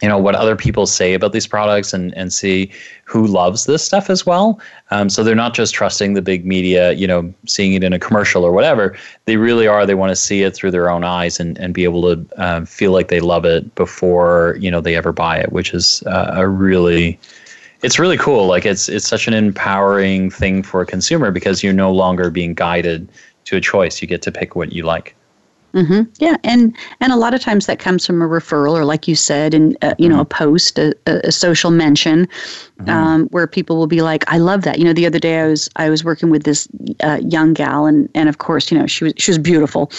you 0.04 0.10
know 0.10 0.18
what 0.18 0.34
other 0.34 0.54
people 0.54 0.84
say 0.84 1.14
about 1.14 1.32
these 1.32 1.46
products 1.46 1.94
and 1.94 2.12
and 2.14 2.30
see 2.30 2.70
who 3.04 3.26
loves 3.26 3.64
this 3.64 3.82
stuff 3.82 4.10
as 4.10 4.26
well. 4.26 4.60
Um, 4.90 5.08
so 5.08 5.24
they're 5.24 5.34
not 5.34 5.54
just 5.54 5.72
trusting 5.72 6.12
the 6.12 6.20
big 6.20 6.44
media 6.44 6.92
you 6.92 7.06
know 7.06 7.32
seeing 7.46 7.72
it 7.72 7.82
in 7.82 7.94
a 7.94 7.98
commercial 7.98 8.44
or 8.44 8.52
whatever. 8.52 8.94
They 9.24 9.38
really 9.38 9.66
are. 9.66 9.86
They 9.86 9.94
want 9.94 10.10
to 10.10 10.16
see 10.16 10.42
it 10.42 10.54
through 10.54 10.72
their 10.72 10.90
own 10.90 11.04
eyes 11.04 11.40
and, 11.40 11.56
and 11.56 11.72
be 11.72 11.84
able 11.84 12.02
to 12.02 12.26
um, 12.36 12.66
feel 12.66 12.92
like 12.92 13.08
they 13.08 13.20
love 13.20 13.46
it 13.46 13.74
before 13.76 14.58
you 14.60 14.70
know 14.70 14.82
they 14.82 14.94
ever 14.94 15.10
buy 15.10 15.38
it 15.38 15.50
which 15.52 15.72
is 15.72 16.02
uh, 16.06 16.32
a 16.34 16.46
really 16.46 17.18
it's 17.80 17.98
really 17.98 18.18
cool. 18.18 18.46
Like 18.46 18.66
it's 18.66 18.90
it's 18.90 19.08
such 19.08 19.26
an 19.26 19.32
empowering 19.32 20.30
thing 20.30 20.62
for 20.62 20.82
a 20.82 20.86
consumer 20.86 21.30
because 21.30 21.62
you're 21.62 21.72
no 21.72 21.90
longer 21.90 22.28
being 22.28 22.52
guided 22.52 23.08
to 23.46 23.56
a 23.56 23.60
choice. 23.62 24.02
You 24.02 24.08
get 24.08 24.20
to 24.20 24.32
pick 24.32 24.54
what 24.54 24.70
you 24.74 24.82
like 24.82 25.16
Mm-hmm. 25.74 26.02
Yeah, 26.18 26.36
and 26.44 26.74
and 27.00 27.12
a 27.12 27.16
lot 27.16 27.34
of 27.34 27.40
times 27.40 27.66
that 27.66 27.80
comes 27.80 28.06
from 28.06 28.22
a 28.22 28.28
referral, 28.28 28.74
or 28.74 28.84
like 28.84 29.08
you 29.08 29.16
said, 29.16 29.54
and 29.54 29.76
uh, 29.82 29.94
you 29.98 30.06
mm-hmm. 30.06 30.16
know, 30.16 30.22
a 30.22 30.24
post, 30.24 30.78
a, 30.78 30.94
a 31.06 31.32
social 31.32 31.72
mention, 31.72 32.26
mm-hmm. 32.26 32.88
um, 32.88 33.26
where 33.30 33.48
people 33.48 33.76
will 33.76 33.88
be 33.88 34.00
like, 34.00 34.22
"I 34.28 34.38
love 34.38 34.62
that." 34.62 34.78
You 34.78 34.84
know, 34.84 34.92
the 34.92 35.04
other 35.04 35.18
day 35.18 35.40
I 35.40 35.48
was 35.48 35.68
I 35.74 35.90
was 35.90 36.04
working 36.04 36.30
with 36.30 36.44
this 36.44 36.68
uh, 37.02 37.18
young 37.24 37.54
gal, 37.54 37.86
and 37.86 38.08
and 38.14 38.28
of 38.28 38.38
course, 38.38 38.70
you 38.70 38.78
know, 38.78 38.86
she 38.86 39.02
was 39.02 39.14
she 39.16 39.32
was 39.32 39.38
beautiful, 39.38 39.90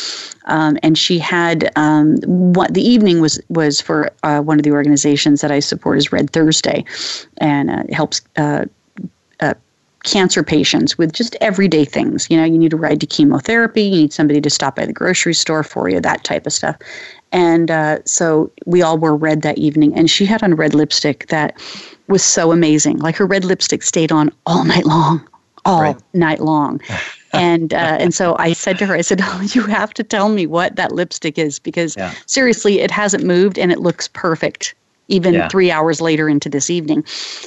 um, 0.46 0.78
and 0.82 0.98
she 0.98 1.20
had 1.20 1.70
um, 1.76 2.16
what 2.24 2.74
the 2.74 2.82
evening 2.82 3.20
was 3.20 3.38
was 3.50 3.82
for 3.82 4.10
uh, 4.24 4.40
one 4.40 4.58
of 4.58 4.64
the 4.64 4.72
organizations 4.72 5.42
that 5.42 5.52
I 5.52 5.60
support 5.60 5.98
is 5.98 6.10
Red 6.10 6.30
Thursday, 6.30 6.86
and 7.40 7.70
uh, 7.70 7.84
helps 7.92 8.22
uh, 8.38 8.64
uh, 9.42 9.56
cancer 10.06 10.44
patients 10.44 10.98
with 10.98 11.12
just 11.12 11.36
everyday 11.42 11.84
things. 11.84 12.30
You 12.30 12.38
know, 12.38 12.44
you 12.46 12.58
need 12.58 12.74
a 12.74 12.78
ride 12.78 13.02
to 13.02 13.06
chemotherapy, 13.06 13.84
you 13.84 14.02
need 14.02 14.14
somebody 14.14 14.40
to 14.40 14.50
stop 14.50 14.76
by 14.76 14.86
the 14.86 14.94
grocery 14.94 15.34
store 15.34 15.64
for 15.64 15.90
you, 15.90 16.00
that 16.00 16.24
type 16.24 16.46
of 16.46 16.54
stuff. 16.54 16.78
And 17.32 17.70
uh, 17.70 18.00
so 18.06 18.52
we 18.66 18.82
all 18.82 18.98
wore 18.98 19.16
red 19.16 19.42
that 19.42 19.58
evening, 19.58 19.94
and 19.96 20.10
she 20.10 20.26
had 20.26 20.42
on 20.42 20.56
red 20.56 20.74
lipstick 20.74 21.28
that 21.28 21.60
was 22.08 22.24
so 22.24 22.52
amazing. 22.52 23.00
Like 23.00 23.16
her 23.18 23.26
red 23.26 23.44
lipstick 23.44 23.84
stayed 23.84 24.12
on 24.12 24.32
all 24.46 24.64
night 24.64 24.86
long, 24.86 25.28
all 25.66 25.82
right. 25.82 25.98
night 26.14 26.40
long. 26.40 26.80
and 27.34 27.74
uh, 27.74 27.98
and 28.00 28.14
so 28.14 28.36
I 28.40 28.54
said 28.54 28.78
to 28.78 28.86
her, 28.86 28.96
I 28.96 29.02
said, 29.02 29.20
oh, 29.22 29.42
"You 29.54 29.64
have 29.64 29.94
to 29.96 30.04
tell 30.04 30.30
me 30.30 30.46
what 30.46 30.78
that 30.78 30.94
lipstick 30.94 31.38
is 31.38 31.60
because 31.60 31.98
yeah. 31.98 32.14
seriously, 32.28 32.80
it 32.80 32.92
hasn't 32.92 33.26
moved 33.26 33.60
and 33.60 33.72
it 33.72 33.80
looks 33.80 34.08
perfect." 34.08 34.76
Even 35.08 35.34
yeah. 35.34 35.48
three 35.48 35.72
hours 35.72 36.02
later 36.02 36.28
into 36.28 36.50
this 36.50 36.70
evening. 36.70 37.04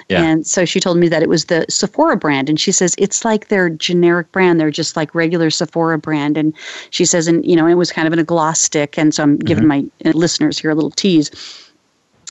Yeah. 0.08 0.22
And 0.22 0.46
so 0.46 0.64
she 0.64 0.80
told 0.80 0.96
me 0.98 1.08
that 1.08 1.22
it 1.22 1.28
was 1.28 1.46
the 1.46 1.66
Sephora 1.68 2.16
brand. 2.16 2.48
And 2.48 2.60
she 2.60 2.72
says, 2.72 2.94
it's 2.98 3.24
like 3.24 3.48
their 3.48 3.68
generic 3.68 4.30
brand. 4.32 4.60
They're 4.60 4.70
just 4.70 4.96
like 4.96 5.14
regular 5.14 5.50
Sephora 5.50 5.98
brand. 5.98 6.36
And 6.36 6.54
she 6.90 7.04
says, 7.04 7.26
and, 7.26 7.44
you 7.44 7.56
know, 7.56 7.66
it 7.66 7.74
was 7.74 7.92
kind 7.92 8.06
of 8.06 8.12
in 8.12 8.18
a 8.18 8.24
gloss 8.24 8.60
stick. 8.60 8.98
And 8.98 9.14
so 9.14 9.22
I'm 9.22 9.38
giving 9.38 9.64
mm-hmm. 9.64 9.88
my 10.04 10.12
listeners 10.12 10.58
here 10.58 10.70
a 10.70 10.74
little 10.74 10.90
tease. 10.90 11.30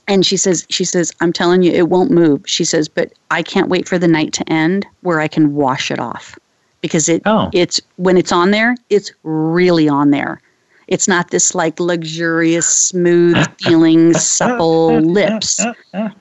And 0.06 0.24
she 0.24 0.38
says, 0.38 0.66
she 0.70 0.84
says, 0.84 1.12
I'm 1.20 1.34
telling 1.34 1.62
you, 1.62 1.70
it 1.70 1.90
won't 1.90 2.10
move. 2.10 2.42
She 2.46 2.64
says, 2.64 2.88
but 2.88 3.12
I 3.30 3.42
can't 3.42 3.68
wait 3.68 3.86
for 3.86 3.98
the 3.98 4.08
night 4.08 4.32
to 4.34 4.52
end 4.52 4.86
where 5.02 5.20
I 5.20 5.28
can 5.28 5.54
wash 5.54 5.90
it 5.90 5.98
off 5.98 6.38
because 6.80 7.10
it, 7.10 7.20
oh. 7.26 7.50
it's 7.52 7.78
when 7.96 8.16
it's 8.16 8.32
on 8.32 8.50
there, 8.50 8.74
it's 8.88 9.12
really 9.22 9.86
on 9.88 10.10
there 10.10 10.40
It's 10.88 11.06
not 11.06 11.30
this 11.30 11.54
like 11.54 11.78
luxurious, 11.78 12.66
smooth 12.66 13.46
feeling, 13.58 14.14
supple 14.14 15.00
lips. 15.02 15.64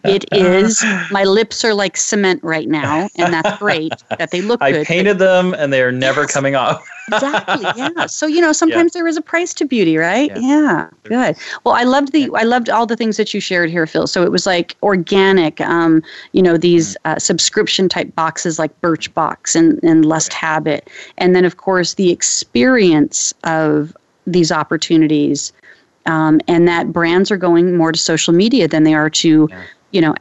It 0.06 0.26
is, 0.32 0.86
my 1.10 1.24
lips 1.24 1.64
are 1.66 1.74
like 1.74 1.98
cement 1.98 2.42
right 2.44 2.68
now, 2.70 3.10
and 3.16 3.34
that's 3.34 3.52
great 3.54 4.04
that 4.18 4.32
they 4.32 4.42
look 4.42 4.62
I 4.62 4.72
good. 4.72 4.86
painted 4.86 5.20
them 5.20 5.54
and 5.54 5.72
they're 5.74 5.92
never 5.92 6.22
Yes. 6.22 6.34
coming 6.34 6.56
off. 6.56 6.88
exactly 7.10 7.72
yeah 7.76 8.06
so 8.06 8.28
you 8.28 8.42
know 8.42 8.52
sometimes 8.52 8.92
there 8.94 9.08
is 9.08 9.16
a 9.18 9.22
price 9.22 9.54
to 9.54 9.66
beauty 9.66 9.98
right 9.98 10.32
Yeah. 10.36 10.40
yeah, 10.42 10.90
good 11.04 11.38
well 11.64 11.74
i 11.74 11.84
loved 11.84 12.12
the 12.12 12.30
i 12.36 12.44
loved 12.44 12.70
all 12.70 12.86
the 12.86 12.98
things 12.98 13.16
that 13.18 13.34
you 13.34 13.40
shared 13.40 13.70
here 13.70 13.88
phil 13.88 14.08
so 14.08 14.24
it 14.24 14.32
was 14.32 14.46
like 14.46 14.76
organic 14.84 15.62
um 15.62 16.02
you 16.34 16.42
know 16.42 16.58
these 16.58 16.98
uh, 17.06 17.18
subscription 17.18 17.88
type 17.88 18.14
boxes 18.16 18.60
like 18.60 18.78
birchbox 18.82 19.56
and 19.56 19.80
and 19.84 20.06
lust 20.06 20.34
habit 20.34 20.90
and 21.18 21.34
then 21.34 21.46
of 21.46 21.56
course 21.58 21.94
the 21.94 22.12
experience 22.12 23.34
of 23.46 23.96
these 24.28 24.52
opportunities. 24.52 25.52
Um, 26.06 26.40
and 26.48 26.68
that 26.68 26.94
brands 26.94 27.32
are 27.32 27.38
going 27.38 27.76
more 27.76 27.92
to 27.92 28.00
social 28.00 28.34
media 28.34 28.68
than 28.68 28.84
they 28.84 28.94
are 28.94 29.10
to 29.10 29.48
Yeah. 29.52 29.64
you 29.92 30.02
know 30.02 30.14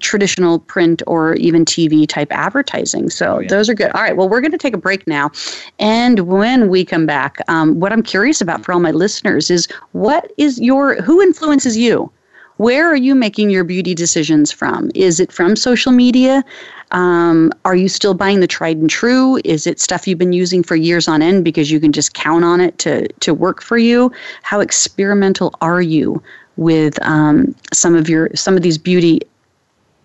traditional 0.00 0.58
print 0.60 1.02
or 1.06 1.34
even 1.34 1.64
tv 1.64 2.06
type 2.08 2.30
advertising. 2.32 3.10
So 3.10 3.36
Oh, 3.36 3.40
yeah. 3.40 3.48
those 3.48 3.68
are 3.68 3.74
good. 3.74 3.90
All 3.94 4.02
right. 4.02 4.16
Well 4.16 4.28
we're 4.28 4.40
going 4.40 4.52
to 4.52 4.58
take 4.58 4.74
a 4.74 4.78
break 4.78 5.06
now. 5.06 5.30
And 5.78 6.20
when 6.20 6.68
we 6.68 6.84
come 6.84 7.06
back 7.06 7.38
um, 7.48 7.78
what 7.80 7.92
i'm 7.92 8.02
curious 8.02 8.40
about 8.40 8.64
for 8.64 8.72
all 8.72 8.80
my 8.80 8.90
listeners 8.92 9.50
is 9.50 9.68
what 9.92 10.32
is 10.38 10.60
your 10.60 11.00
who 11.02 11.20
influences 11.20 11.76
you? 11.76 12.10
Where 12.58 12.86
are 12.86 12.96
you 12.96 13.14
making 13.14 13.50
your 13.50 13.64
beauty 13.64 13.94
decisions 13.94 14.52
from? 14.52 14.90
Is 14.94 15.18
it 15.18 15.32
from 15.32 15.56
social 15.56 15.90
media 15.90 16.44
um, 16.92 17.50
are 17.64 17.74
you 17.74 17.88
still 17.88 18.14
buying 18.14 18.40
the 18.40 18.46
tried 18.46 18.76
and 18.76 18.88
true 18.88 19.40
is 19.44 19.66
it 19.66 19.80
stuff 19.80 20.06
you've 20.06 20.18
been 20.18 20.32
using 20.32 20.62
for 20.62 20.76
years 20.76 21.08
on 21.08 21.22
end 21.22 21.44
because 21.44 21.70
you 21.70 21.80
can 21.80 21.92
just 21.92 22.14
count 22.14 22.44
on 22.44 22.60
it 22.60 22.78
to 22.78 23.08
to 23.20 23.34
work 23.34 23.62
for 23.62 23.78
you 23.78 24.12
how 24.42 24.60
experimental 24.60 25.54
are 25.60 25.82
you 25.82 26.22
with 26.56 27.02
um, 27.02 27.54
some 27.72 27.94
of 27.94 28.08
your 28.08 28.30
some 28.34 28.56
of 28.56 28.62
these 28.62 28.78
beauty 28.78 29.20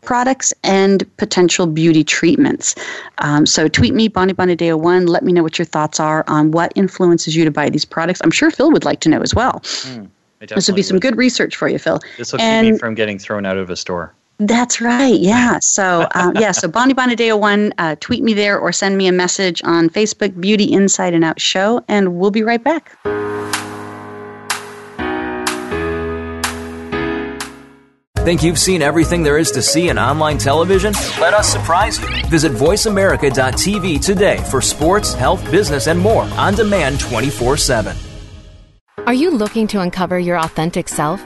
products 0.08 0.54
and 0.64 1.04
potential 1.18 1.68
beauty 1.68 2.02
treatments. 2.02 2.76
Um, 3.18 3.46
so 3.46 3.68
tweet 3.68 3.94
me, 3.94 4.08
Bonnie 4.08 4.34
Bonadeo 4.34 4.80
one. 4.80 5.06
Let 5.06 5.24
me 5.24 5.34
know 5.34 5.44
what 5.44 5.60
your 5.60 5.66
thoughts 5.66 6.00
are 6.00 6.24
on 6.28 6.52
what 6.52 6.72
influences 6.76 7.36
you 7.36 7.44
to 7.44 7.52
buy 7.52 7.70
these 7.70 7.84
products. 7.84 8.22
I'm 8.24 8.32
sure 8.32 8.50
Phil 8.50 8.72
would 8.72 8.86
like 8.86 9.02
to 9.02 9.10
know 9.10 9.22
as 9.22 9.36
well. 9.36 9.62
I 10.42 10.46
This 10.46 10.68
would 10.68 10.78
be 10.78 10.84
some 10.84 11.00
good 11.00 11.18
research 11.18 11.58
for 11.58 11.68
you, 11.68 11.78
Phil. 11.78 12.00
This 12.18 12.32
will 12.32 12.40
keep 12.40 12.74
me 12.74 12.78
from 12.78 12.96
getting 12.96 13.20
thrown 13.20 13.46
out 13.46 13.58
of 13.58 13.70
a 13.70 13.76
store. 13.76 14.14
That's 14.40 14.82
right. 14.82 15.20
Yeah. 15.20 15.60
So 15.60 16.08
um, 16.14 16.36
yeah. 16.36 16.52
So 16.52 16.68
Bonnie 16.68 16.94
Bonadeo 16.94 17.40
one. 17.40 17.74
Uh, 17.78 17.96
tweet 18.00 18.24
me 18.24 18.34
there 18.34 18.60
or 18.60 18.72
send 18.72 18.98
me 18.98 19.08
a 19.08 19.12
message 19.12 19.62
on 19.64 19.90
Facebook, 19.90 20.40
Beauty 20.40 20.72
Inside 20.72 21.14
and 21.14 21.24
Out 21.24 21.42
Show, 21.42 21.84
and 21.88 22.20
we'll 22.20 22.32
be 22.32 22.44
right 22.44 22.64
back. 22.64 22.98
Think 28.28 28.44
you've 28.44 28.60
seen 28.60 28.82
everything 28.82 29.24
there 29.24 29.38
is 29.38 29.52
to 29.52 29.62
see 29.62 29.88
in 29.88 29.98
online 29.98 30.38
television? 30.38 30.92
Let 31.22 31.34
us 31.34 31.48
surprise 31.48 31.98
you. 31.98 32.08
Visit 32.28 32.52
VoiceAmerica.tv 32.52 34.04
today 34.04 34.38
for 34.52 34.60
sports, 34.60 35.14
health, 35.14 35.50
business, 35.50 35.88
and 35.88 35.98
more 35.98 36.24
on 36.24 36.54
demand 36.54 37.00
24 37.00 37.56
7. 37.56 37.96
Are 39.06 39.14
you 39.14 39.32
looking 39.32 39.66
to 39.68 39.80
uncover 39.80 40.20
your 40.20 40.38
authentic 40.38 40.90
self? 40.90 41.26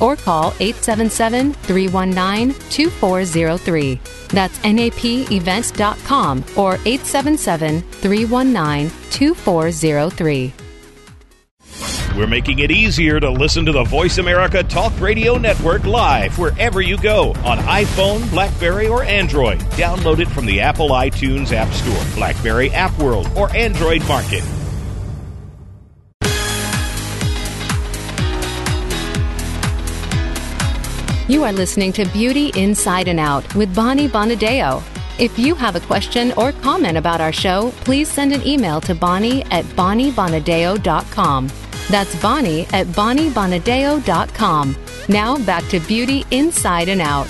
or 0.00 0.16
call 0.16 0.54
877 0.60 1.52
319 1.54 2.54
2403. 2.70 4.00
That's 4.28 4.58
napevents.com 4.60 6.44
or 6.56 6.74
877 6.74 7.82
319 7.82 8.90
2403. 9.10 10.52
We're 12.16 12.26
making 12.26 12.58
it 12.58 12.72
easier 12.72 13.20
to 13.20 13.30
listen 13.30 13.64
to 13.66 13.72
the 13.72 13.84
Voice 13.84 14.18
America 14.18 14.64
Talk 14.64 14.98
Radio 15.00 15.38
Network 15.38 15.84
live 15.84 16.36
wherever 16.38 16.80
you 16.82 16.98
go 16.98 17.30
on 17.44 17.58
iPhone, 17.58 18.28
Blackberry, 18.30 18.88
or 18.88 19.04
Android. 19.04 19.60
Download 19.70 20.18
it 20.18 20.28
from 20.28 20.44
the 20.44 20.60
Apple 20.60 20.90
iTunes 20.90 21.52
App 21.52 21.72
Store, 21.72 22.04
Blackberry 22.16 22.70
App 22.72 22.98
World, 22.98 23.30
or 23.36 23.54
Android 23.56 24.06
Market. 24.08 24.42
You 31.30 31.44
are 31.44 31.52
listening 31.52 31.92
to 31.92 32.04
Beauty 32.06 32.50
Inside 32.56 33.06
and 33.06 33.20
Out 33.20 33.54
with 33.54 33.72
Bonnie 33.72 34.08
Bonadeo. 34.08 34.82
If 35.16 35.38
you 35.38 35.54
have 35.54 35.76
a 35.76 35.80
question 35.80 36.32
or 36.32 36.50
comment 36.50 36.98
about 36.98 37.20
our 37.20 37.32
show, 37.32 37.70
please 37.84 38.10
send 38.10 38.32
an 38.32 38.44
email 38.44 38.80
to 38.80 38.96
Bonnie 38.96 39.44
at 39.44 39.64
BonnieBonadeo.com. 39.76 41.48
That's 41.88 42.20
Bonnie 42.20 42.62
at 42.72 42.88
BonnieBonadeo.com. 42.88 44.76
Now 45.08 45.38
back 45.46 45.64
to 45.68 45.78
Beauty 45.78 46.26
Inside 46.32 46.88
and 46.88 47.00
Out. 47.00 47.28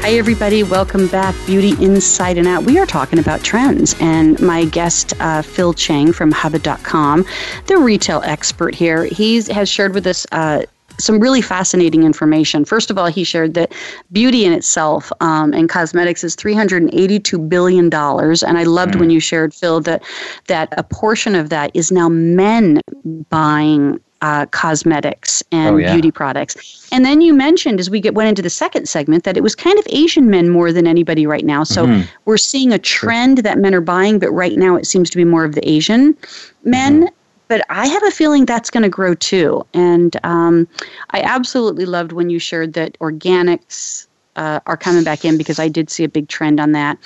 Hi, 0.00 0.14
everybody. 0.14 0.64
Welcome 0.64 1.06
back. 1.06 1.36
Beauty 1.46 1.80
Inside 1.84 2.38
and 2.38 2.48
Out. 2.48 2.64
We 2.64 2.76
are 2.76 2.86
talking 2.86 3.20
about 3.20 3.44
trends, 3.44 3.94
and 4.00 4.40
my 4.40 4.64
guest, 4.64 5.14
uh, 5.20 5.42
Phil 5.42 5.74
Chang 5.74 6.12
from 6.12 6.32
Hubba.com, 6.32 7.24
the 7.66 7.76
retail 7.76 8.20
expert 8.24 8.74
here, 8.74 9.04
he 9.04 9.40
has 9.42 9.68
shared 9.68 9.94
with 9.94 10.08
us. 10.08 10.26
Uh, 10.32 10.62
some 10.98 11.18
really 11.20 11.40
fascinating 11.42 12.02
information. 12.04 12.64
First 12.64 12.90
of 12.90 12.98
all, 12.98 13.06
he 13.06 13.24
shared 13.24 13.54
that 13.54 13.72
beauty 14.12 14.44
in 14.44 14.52
itself 14.52 15.12
um, 15.20 15.52
and 15.52 15.68
cosmetics 15.68 16.24
is 16.24 16.34
$382 16.36 17.48
billion. 17.48 17.84
And 17.92 18.58
I 18.58 18.62
loved 18.64 18.96
when 18.96 19.10
you 19.10 19.20
shared, 19.20 19.54
Phil, 19.54 19.80
that, 19.80 20.02
that 20.46 20.72
a 20.76 20.82
portion 20.82 21.34
of 21.34 21.50
that 21.50 21.70
is 21.74 21.90
now 21.92 22.08
men 22.08 22.80
buying 23.28 24.00
uh, 24.22 24.46
cosmetics 24.46 25.42
and 25.52 25.74
Oh, 25.74 25.76
yeah. 25.76 25.92
beauty 25.92 26.10
products. 26.10 26.88
And 26.90 27.04
then 27.04 27.20
you 27.20 27.34
mentioned, 27.34 27.78
as 27.80 27.90
we 27.90 28.00
get 28.00 28.14
went 28.14 28.30
into 28.30 28.40
the 28.40 28.48
second 28.48 28.88
segment, 28.88 29.24
that 29.24 29.36
it 29.36 29.42
was 29.42 29.54
kind 29.54 29.78
of 29.78 29.86
Asian 29.90 30.30
men 30.30 30.48
more 30.48 30.72
than 30.72 30.86
anybody 30.86 31.26
right 31.26 31.44
now. 31.44 31.64
So 31.64 31.86
Mhm. 31.86 32.06
we're 32.24 32.38
seeing 32.38 32.72
a 32.72 32.78
trend 32.78 33.38
that 33.38 33.58
men 33.58 33.74
are 33.74 33.82
buying, 33.82 34.18
but 34.18 34.30
right 34.30 34.56
now 34.56 34.74
it 34.76 34.86
seems 34.86 35.10
to 35.10 35.18
be 35.18 35.24
more 35.24 35.44
of 35.44 35.54
the 35.54 35.68
Asian 35.68 36.16
men. 36.64 37.08
But 37.48 37.64
I 37.70 37.86
have 37.86 38.02
a 38.02 38.10
feeling 38.10 38.44
that's 38.44 38.70
going 38.70 38.82
to 38.82 38.88
grow 38.88 39.14
too. 39.14 39.64
And 39.72 40.16
um, 40.24 40.66
I 41.10 41.20
absolutely 41.20 41.86
loved 41.86 42.12
when 42.12 42.28
you 42.28 42.38
shared 42.38 42.72
that 42.72 42.98
organics 42.98 44.06
uh, 44.36 44.60
are 44.66 44.76
coming 44.76 45.04
back 45.04 45.24
in 45.24 45.38
because 45.38 45.58
I 45.58 45.68
did 45.68 45.90
see 45.90 46.04
a 46.04 46.08
big 46.08 46.28
trend 46.28 46.60
on 46.60 46.72
that. 46.72 46.98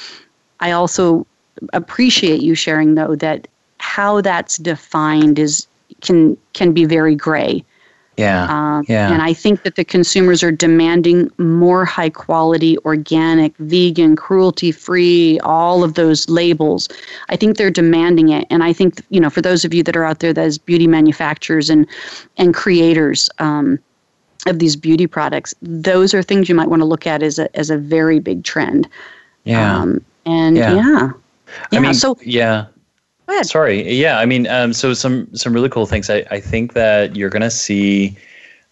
I 0.61 0.73
also 0.73 1.27
appreciate 1.73 2.41
you 2.43 2.55
sharing 2.55 2.95
though 2.95 3.15
that 3.17 3.49
how 3.79 4.21
that's 4.21 4.57
defined 4.57 5.39
is 5.39 5.67
can 6.01 6.37
can 6.53 6.73
be 6.73 6.85
very 6.85 7.15
gray. 7.15 7.65
Yeah. 8.21 8.45
Um, 8.49 8.85
Yeah. 8.89 9.13
And 9.13 9.23
I 9.23 9.33
think 9.35 9.63
that 9.65 9.75
the 9.77 9.85
consumers 9.85 10.43
are 10.43 10.53
demanding 10.53 11.31
more 11.39 11.85
high 11.85 12.11
quality, 12.11 12.77
organic, 12.85 13.57
vegan, 13.59 14.17
cruelty 14.17 14.73
free, 14.73 15.39
all 15.41 15.83
of 15.83 15.95
those 15.95 16.29
labels. 16.29 16.89
I 17.29 17.37
think 17.37 17.57
they're 17.57 17.71
demanding 17.83 18.29
it. 18.31 18.47
And 18.51 18.63
I 18.63 18.73
think, 18.73 19.03
you 19.11 19.21
know, 19.21 19.31
for 19.31 19.43
those 19.43 19.65
of 19.65 19.75
you 19.75 19.83
that 19.85 19.97
are 19.97 20.05
out 20.05 20.19
there 20.21 20.33
that 20.33 20.45
as 20.45 20.59
beauty 20.59 20.87
manufacturers 20.87 21.71
and, 21.71 21.87
and 22.37 22.55
creators 22.55 23.29
um, 23.39 23.79
of 24.47 24.59
these 24.59 24.77
beauty 24.77 25.07
products, 25.07 25.55
those 25.63 26.15
are 26.15 26.23
things 26.23 26.49
you 26.49 26.55
might 26.55 26.69
want 26.69 26.81
to 26.81 26.87
look 26.87 27.07
at 27.07 27.23
as 27.23 27.39
a, 27.39 27.47
as 27.57 27.71
a 27.71 27.77
very 27.77 28.21
big 28.21 28.45
trend. 28.45 28.89
yeah. 29.45 29.79
Um, 29.81 30.05
and 30.27 30.57
Yeah. 30.57 30.75
yeah. 30.75 31.11
Yeah. 31.73 31.79
I 31.79 31.83
mean, 31.83 31.95
so 31.95 32.17
yeah. 32.25 32.67
Go 33.31 33.37
ahead. 33.37 33.47
Sorry. 33.47 33.93
Yeah. 33.93 34.19
I 34.19 34.27
mean, 34.27 34.47
um, 34.49 34.73
so 34.73 34.93
some 34.93 35.35
some 35.35 35.53
really 35.53 35.69
cool 35.69 35.87
things. 35.87 36.11
I, 36.11 36.25
I 36.31 36.41
think 36.41 36.75
that 36.75 37.17
you're 37.17 37.31
gonna 37.31 37.51
see 37.51 38.17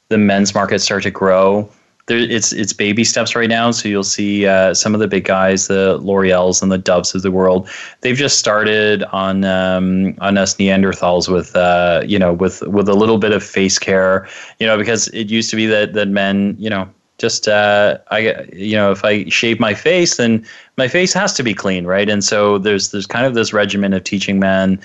the 0.08 0.18
men's 0.18 0.54
market 0.54 0.80
start 0.80 1.04
to 1.04 1.10
grow. 1.10 1.70
There, 2.06 2.18
it's 2.18 2.52
it's 2.52 2.72
baby 2.72 3.04
steps 3.04 3.36
right 3.36 3.48
now. 3.48 3.70
So 3.70 3.88
you'll 3.88 4.02
see 4.02 4.46
uh, 4.46 4.74
some 4.74 4.94
of 4.94 5.00
the 5.00 5.06
big 5.06 5.24
guys, 5.24 5.68
the 5.68 5.98
L'Oreal's 5.98 6.62
and 6.62 6.72
the 6.72 6.78
Doves 6.78 7.14
of 7.14 7.22
the 7.22 7.30
world. 7.30 7.68
They've 8.00 8.16
just 8.16 8.38
started 8.38 9.04
on 9.04 9.44
um, 9.44 10.16
on 10.20 10.36
us 10.38 10.56
Neanderthals 10.56 11.28
with 11.28 11.54
uh, 11.54 12.02
you 12.06 12.18
know 12.18 12.32
with 12.32 12.62
with 12.62 12.88
a 12.88 12.94
little 12.94 13.18
bit 13.18 13.32
of 13.32 13.44
face 13.44 13.78
care. 13.78 14.26
You 14.58 14.66
know, 14.66 14.76
because 14.76 15.08
it 15.08 15.30
used 15.30 15.50
to 15.50 15.56
be 15.56 15.66
that 15.66 15.92
that 15.92 16.08
men, 16.08 16.56
you 16.58 16.70
know, 16.70 16.88
just 17.18 17.48
uh, 17.48 17.98
I 18.10 18.46
you 18.52 18.76
know 18.76 18.90
if 18.92 19.04
I 19.04 19.28
shave 19.28 19.60
my 19.60 19.74
face, 19.74 20.16
then 20.16 20.46
my 20.76 20.88
face 20.88 21.12
has 21.12 21.32
to 21.34 21.42
be 21.42 21.54
clean, 21.54 21.84
right? 21.84 22.08
And 22.08 22.24
so 22.24 22.58
there's 22.58 22.90
there's 22.90 23.06
kind 23.06 23.26
of 23.26 23.34
this 23.34 23.52
regimen 23.52 23.92
of 23.92 24.04
teaching 24.04 24.38
men 24.38 24.80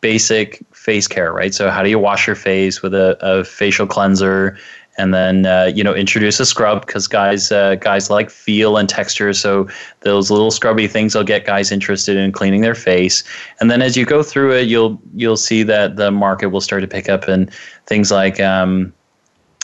basic 0.00 0.64
face 0.72 1.08
care, 1.08 1.32
right? 1.32 1.52
So 1.52 1.70
how 1.70 1.82
do 1.82 1.90
you 1.90 1.98
wash 1.98 2.26
your 2.26 2.36
face 2.36 2.82
with 2.82 2.94
a, 2.94 3.18
a 3.20 3.44
facial 3.44 3.86
cleanser? 3.86 4.56
and 4.98 5.14
then 5.14 5.46
uh, 5.46 5.70
you 5.74 5.82
know 5.82 5.94
introduce 5.94 6.38
a 6.40 6.44
scrub 6.44 6.84
because 6.84 7.06
guys 7.06 7.50
uh, 7.50 7.76
guys 7.76 8.10
like 8.10 8.28
feel 8.28 8.76
and 8.76 8.88
texture 8.88 9.32
so 9.32 9.66
those 10.00 10.30
little 10.30 10.50
scrubby 10.50 10.86
things 10.86 11.14
will 11.14 11.24
get 11.24 11.46
guys 11.46 11.72
interested 11.72 12.16
in 12.16 12.32
cleaning 12.32 12.60
their 12.60 12.74
face 12.74 13.22
and 13.60 13.70
then 13.70 13.80
as 13.80 13.96
you 13.96 14.04
go 14.04 14.22
through 14.22 14.52
it 14.52 14.66
you'll 14.66 15.00
you'll 15.14 15.36
see 15.36 15.62
that 15.62 15.96
the 15.96 16.10
market 16.10 16.48
will 16.48 16.60
start 16.60 16.82
to 16.82 16.88
pick 16.88 17.08
up 17.08 17.28
and 17.28 17.50
things 17.86 18.10
like 18.10 18.40
um, 18.40 18.92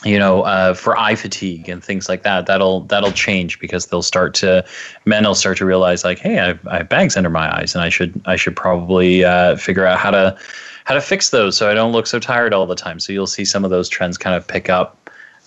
you 0.05 0.19
know, 0.19 0.43
uh, 0.43 0.75
for 0.75 0.97
eye 0.99 1.15
fatigue 1.15 1.69
and 1.69 1.83
things 1.83 2.09
like 2.09 2.23
that, 2.23 2.47
that'll 2.47 2.83
that'll 2.83 3.13
change 3.13 3.59
because 3.59 3.87
they'll 3.87 4.03
start 4.03 4.35
to 4.35 4.65
men 5.05 5.25
will 5.25 5.35
start 5.35 5.59
to 5.59 5.65
realize 5.65 6.05
like, 6.05 6.19
hey, 6.19 6.41
I 6.41 6.59
I 6.71 6.79
have 6.79 6.89
bags 6.89 7.17
under 7.17 7.31
my 7.31 7.55
eyes, 7.57 7.75
and 7.75 7.83
I 7.83 7.89
should 7.89 8.21
I 8.27 8.37
should 8.37 8.57
probably 8.57 9.25
uh, 9.25 9.57
figure 9.57 9.87
out 9.87 9.99
how 9.99 10.11
to 10.11 10.39
how 10.85 10.95
to 10.95 11.01
fix 11.01 11.31
those 11.31 11.57
so 11.57 11.71
I 11.71 11.75
don't 11.75 11.93
look 11.93 12.07
so 12.07 12.19
tired 12.19 12.53
all 12.53 12.67
the 12.67 12.75
time. 12.75 13.01
So 13.01 13.13
you'll 13.13 13.27
see 13.27 13.45
some 13.45 13.65
of 13.65 13.71
those 13.71 13.89
trends 13.89 14.19
kind 14.19 14.37
of 14.37 14.47
pick 14.47 14.69
up 14.69 15.04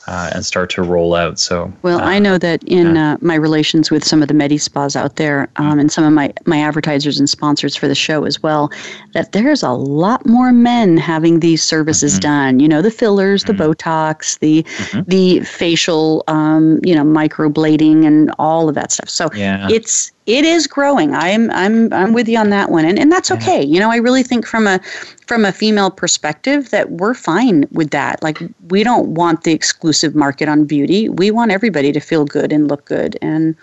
uh, 0.08 0.32
and 0.34 0.45
start 0.45 0.70
to 0.72 0.82
roll 0.82 1.16
out. 1.16 1.38
So, 1.39 1.72
well, 1.82 1.99
uh, 1.99 2.05
I 2.05 2.20
know 2.20 2.38
that 2.38 2.64
in 2.64 2.95
yeah. 2.95 3.14
uh, 3.14 3.18
my 3.22 3.36
relations 3.36 3.91
with 3.91 4.03
some 4.03 4.22
of 4.22 4.28
the 4.28 4.34
Medi 4.34 4.58
spas 4.58 4.95
out 4.95 5.18
there, 5.18 5.49
um, 5.58 5.80
and 5.80 5.91
some 5.91 6.03
of 6.03 6.14
my 6.14 6.34
my 6.45 6.60
advertisers 6.60 7.20
and 7.20 7.30
sponsors 7.30 7.76
for 7.76 7.88
the 7.88 7.95
show 7.95 8.24
as 8.24 8.41
well, 8.41 8.72
that 9.14 9.32
there's 9.34 9.64
a 9.64 9.72
lot 9.72 10.26
more 10.26 10.51
men 10.51 10.97
having 10.97 11.39
these 11.39 11.64
services 11.64 12.14
mm-hmm. 12.14 12.22
done. 12.22 12.60
You 12.60 12.68
know, 12.68 12.82
the 12.82 12.91
fillers, 12.91 13.43
mm-hmm. 13.43 13.58
the 13.58 13.64
Botox, 13.64 14.39
the 14.39 14.64
mm-hmm. 14.64 15.01
the 15.08 15.39
facial, 15.41 16.24
um, 16.28 16.80
you 16.84 16.95
know, 16.95 17.03
microblading, 17.03 18.05
and 18.05 18.34
all 18.39 18.70
of 18.70 18.76
that 18.76 18.91
stuff. 18.91 19.10
So, 19.10 19.30
yeah. 19.34 19.68
it's 19.70 20.12
it 20.28 20.43
is 20.43 20.67
growing. 20.67 21.15
I'm 21.15 21.49
I'm 21.51 21.91
I'm 21.93 22.13
with 22.13 22.28
you 22.28 22.38
on 22.38 22.49
that 22.49 22.69
one, 22.69 22.86
and 22.86 22.99
and 22.99 23.11
that's 23.11 23.32
okay. 23.32 23.63
You 23.63 23.80
know, 23.80 23.89
I 23.89 23.95
really 23.95 24.23
think 24.23 24.45
from 24.45 24.67
a 24.67 24.80
from 25.25 25.45
a 25.45 25.53
female 25.53 25.89
perspective 25.89 26.69
that 26.69 26.91
we're 26.91 27.13
fine 27.13 27.65
with 27.71 27.91
that. 27.91 28.21
Like 28.21 28.39
we 28.69 28.84
don't 28.84 29.15
want 29.15 29.43
the 29.43 29.53
exclusive 29.53 30.15
market 30.15 30.49
on 30.49 30.65
beauty. 30.65 31.07
We 31.07 31.32
want 31.32 31.51
everybody 31.51 31.93
to 31.93 32.01
feel 32.01 32.25
good 32.25 32.51
and 32.51 32.67
look 32.67 32.84
good, 32.84 33.17
and 33.21 33.55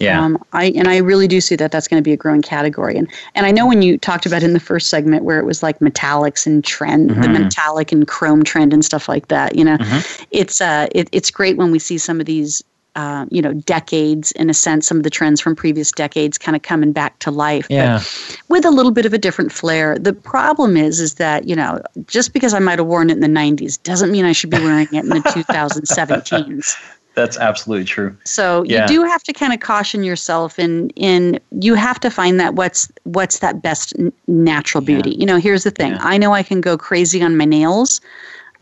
yeah, 0.00 0.24
um, 0.24 0.42
I 0.54 0.72
and 0.74 0.88
I 0.88 0.96
really 0.96 1.28
do 1.28 1.38
see 1.42 1.54
that 1.56 1.70
that's 1.70 1.86
going 1.86 2.02
to 2.02 2.04
be 2.04 2.14
a 2.14 2.16
growing 2.16 2.40
category. 2.40 2.96
And 2.96 3.06
and 3.34 3.44
I 3.44 3.50
know 3.50 3.66
when 3.66 3.82
you 3.82 3.98
talked 3.98 4.24
about 4.24 4.42
in 4.42 4.54
the 4.54 4.60
first 4.60 4.88
segment 4.88 5.24
where 5.24 5.38
it 5.38 5.44
was 5.44 5.62
like 5.62 5.80
metallics 5.80 6.46
and 6.46 6.64
trend, 6.64 7.10
mm-hmm. 7.10 7.20
the 7.20 7.28
metallic 7.28 7.92
and 7.92 8.08
chrome 8.08 8.42
trend 8.42 8.72
and 8.72 8.82
stuff 8.82 9.06
like 9.06 9.28
that. 9.28 9.56
You 9.56 9.66
know, 9.66 9.76
mm-hmm. 9.76 10.24
it's 10.30 10.62
uh, 10.62 10.88
it, 10.92 11.10
it's 11.12 11.30
great 11.30 11.58
when 11.58 11.70
we 11.70 11.78
see 11.78 11.98
some 11.98 12.18
of 12.20 12.24
these 12.24 12.64
uh, 12.96 13.26
you 13.30 13.40
know, 13.40 13.52
decades 13.52 14.32
in 14.32 14.50
a 14.50 14.54
sense, 14.54 14.86
some 14.86 14.96
of 14.96 15.02
the 15.02 15.10
trends 15.10 15.40
from 15.40 15.54
previous 15.54 15.92
decades 15.92 16.38
kind 16.38 16.56
of 16.56 16.62
coming 16.62 16.92
back 16.92 17.18
to 17.20 17.30
life, 17.30 17.66
yeah. 17.70 17.98
but 17.98 18.36
with 18.48 18.64
a 18.64 18.70
little 18.70 18.92
bit 18.92 19.06
of 19.06 19.12
a 19.12 19.18
different 19.18 19.52
flair. 19.52 19.98
The 19.98 20.12
problem 20.12 20.76
is, 20.76 21.00
is 21.00 21.14
that 21.14 21.48
you 21.48 21.54
know, 21.54 21.80
just 22.06 22.32
because 22.32 22.54
I 22.54 22.58
might 22.58 22.78
have 22.78 22.86
worn 22.86 23.10
it 23.10 23.14
in 23.14 23.20
the 23.20 23.28
'90s 23.28 23.82
doesn't 23.82 24.10
mean 24.10 24.24
I 24.24 24.32
should 24.32 24.50
be 24.50 24.58
wearing 24.58 24.88
it 24.92 25.04
in 25.04 25.08
the 25.08 25.14
2017s. 25.20 26.76
That's 27.14 27.36
absolutely 27.36 27.84
true. 27.84 28.16
So 28.24 28.64
yeah. 28.64 28.82
you 28.82 28.88
do 28.88 29.04
have 29.04 29.22
to 29.24 29.32
kind 29.32 29.52
of 29.52 29.60
caution 29.60 30.04
yourself, 30.04 30.58
and 30.58 30.92
in, 30.96 31.34
in 31.34 31.40
you 31.62 31.74
have 31.74 32.00
to 32.00 32.10
find 32.10 32.40
that 32.40 32.54
what's 32.54 32.90
what's 33.04 33.40
that 33.40 33.62
best 33.62 33.94
natural 34.26 34.82
beauty. 34.82 35.10
Yeah. 35.10 35.16
You 35.18 35.26
know, 35.26 35.36
here's 35.36 35.64
the 35.64 35.70
thing: 35.70 35.92
yeah. 35.92 36.00
I 36.02 36.18
know 36.18 36.32
I 36.32 36.42
can 36.42 36.60
go 36.60 36.78
crazy 36.78 37.22
on 37.22 37.36
my 37.36 37.44
nails, 37.44 38.00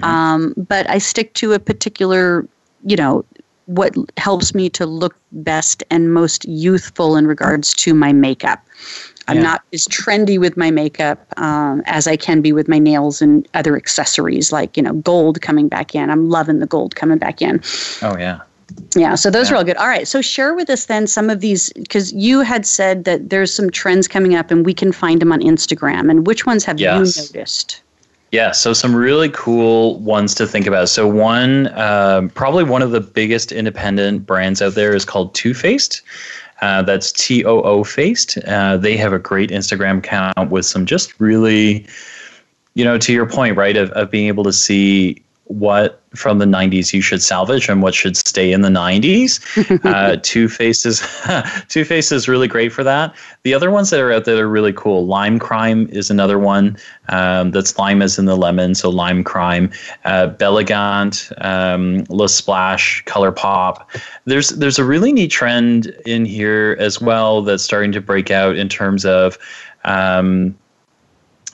mm-hmm. 0.00 0.04
um, 0.04 0.54
but 0.56 0.88
I 0.90 0.98
stick 0.98 1.34
to 1.34 1.52
a 1.52 1.58
particular 1.58 2.46
you 2.84 2.96
know 2.96 3.24
what 3.68 3.94
helps 4.16 4.54
me 4.54 4.70
to 4.70 4.86
look 4.86 5.14
best 5.30 5.82
and 5.90 6.12
most 6.12 6.46
youthful 6.46 7.16
in 7.16 7.26
regards 7.26 7.74
to 7.74 7.92
my 7.92 8.14
makeup. 8.14 8.64
I'm 9.28 9.36
yeah. 9.36 9.42
not 9.42 9.62
as 9.74 9.86
trendy 9.88 10.38
with 10.38 10.56
my 10.56 10.70
makeup 10.70 11.38
um, 11.38 11.82
as 11.84 12.06
I 12.06 12.16
can 12.16 12.40
be 12.40 12.50
with 12.50 12.66
my 12.66 12.78
nails 12.78 13.20
and 13.20 13.46
other 13.52 13.76
accessories, 13.76 14.52
like 14.52 14.74
you 14.76 14.82
know, 14.82 14.94
gold 14.94 15.42
coming 15.42 15.68
back 15.68 15.94
in. 15.94 16.08
I'm 16.08 16.30
loving 16.30 16.60
the 16.60 16.66
gold 16.66 16.96
coming 16.96 17.18
back 17.18 17.42
in. 17.42 17.60
Oh 18.00 18.16
yeah. 18.16 18.40
Yeah, 18.94 19.14
so 19.14 19.30
those 19.30 19.48
yeah. 19.48 19.54
are 19.54 19.58
all 19.58 19.64
good. 19.64 19.76
All 19.76 19.88
right, 19.88 20.08
so 20.08 20.22
share 20.22 20.54
with 20.54 20.70
us 20.70 20.86
then 20.86 21.06
some 21.06 21.28
of 21.28 21.40
these 21.40 21.70
because 21.74 22.12
you 22.12 22.40
had 22.40 22.64
said 22.66 23.04
that 23.04 23.28
there's 23.28 23.52
some 23.52 23.70
trends 23.70 24.08
coming 24.08 24.34
up 24.34 24.50
and 24.50 24.64
we 24.64 24.74
can 24.74 24.92
find 24.92 25.20
them 25.20 25.32
on 25.32 25.40
Instagram. 25.40 26.10
And 26.10 26.26
which 26.26 26.46
ones 26.46 26.64
have 26.64 26.80
yes. 26.80 27.16
you 27.16 27.22
noticed? 27.22 27.82
Yeah, 28.30 28.52
so 28.52 28.74
some 28.74 28.94
really 28.94 29.30
cool 29.30 29.98
ones 30.00 30.34
to 30.34 30.46
think 30.46 30.66
about. 30.66 30.90
So 30.90 31.08
one, 31.08 31.68
um, 31.78 32.28
probably 32.30 32.64
one 32.64 32.82
of 32.82 32.90
the 32.90 33.00
biggest 33.00 33.52
independent 33.52 34.26
brands 34.26 34.60
out 34.60 34.74
there 34.74 34.94
is 34.94 35.04
called 35.04 35.34
Too 35.34 35.54
Faced. 35.54 36.02
Uh, 36.60 36.82
that's 36.82 37.10
T 37.12 37.44
O 37.44 37.62
O 37.62 37.84
Faced. 37.84 38.36
Uh, 38.46 38.76
they 38.76 38.96
have 38.96 39.14
a 39.14 39.18
great 39.18 39.50
Instagram 39.50 39.98
account 39.98 40.50
with 40.50 40.66
some 40.66 40.84
just 40.84 41.18
really, 41.18 41.86
you 42.74 42.84
know, 42.84 42.98
to 42.98 43.12
your 43.12 43.26
point, 43.26 43.56
right, 43.56 43.76
of, 43.76 43.90
of 43.92 44.10
being 44.10 44.26
able 44.26 44.44
to 44.44 44.52
see 44.52 45.22
what 45.48 46.00
from 46.14 46.38
the 46.38 46.44
90s 46.44 46.92
you 46.92 47.00
should 47.00 47.22
salvage 47.22 47.68
and 47.68 47.82
what 47.82 47.94
should 47.94 48.16
stay 48.16 48.52
in 48.52 48.60
the 48.60 48.68
90s. 48.68 49.40
uh, 49.84 50.16
Too 50.22 50.48
Faced 50.48 50.86
is 50.86 51.00
Too 51.68 51.84
is 51.90 52.28
really 52.28 52.48
great 52.48 52.72
for 52.72 52.84
that. 52.84 53.14
The 53.42 53.54
other 53.54 53.70
ones 53.70 53.90
that 53.90 54.00
are 54.00 54.12
out 54.12 54.24
there 54.24 54.44
are 54.44 54.48
really 54.48 54.72
cool. 54.72 55.06
Lime 55.06 55.38
Crime 55.38 55.88
is 55.90 56.10
another 56.10 56.38
one 56.38 56.76
um, 57.08 57.50
that's 57.50 57.78
lime 57.78 58.02
as 58.02 58.18
in 58.18 58.26
the 58.26 58.36
lemon, 58.36 58.74
so 58.74 58.90
Lime 58.90 59.24
Crime. 59.24 59.70
Uh, 60.04 60.28
Belegant, 60.28 61.32
um, 61.44 62.04
La 62.08 62.26
Splash, 62.26 63.02
ColourPop. 63.04 63.86
There's 64.26 64.50
there's 64.50 64.78
a 64.78 64.84
really 64.84 65.12
neat 65.12 65.30
trend 65.30 65.86
in 66.06 66.24
here 66.24 66.76
as 66.78 67.00
well 67.00 67.42
that's 67.42 67.62
starting 67.62 67.92
to 67.92 68.00
break 68.00 68.30
out 68.30 68.56
in 68.56 68.68
terms 68.68 69.04
of. 69.04 69.38
Um, 69.84 70.56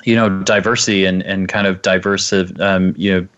you 0.05 0.15
know 0.15 0.43
diversity 0.43 1.07
and, 1.07 1.23
and 1.23 1.49
kind 1.49 1.67
of 1.67 1.81
diverse 1.81 2.31
um, 2.61 2.95
you 2.97 3.11
know 3.11 3.29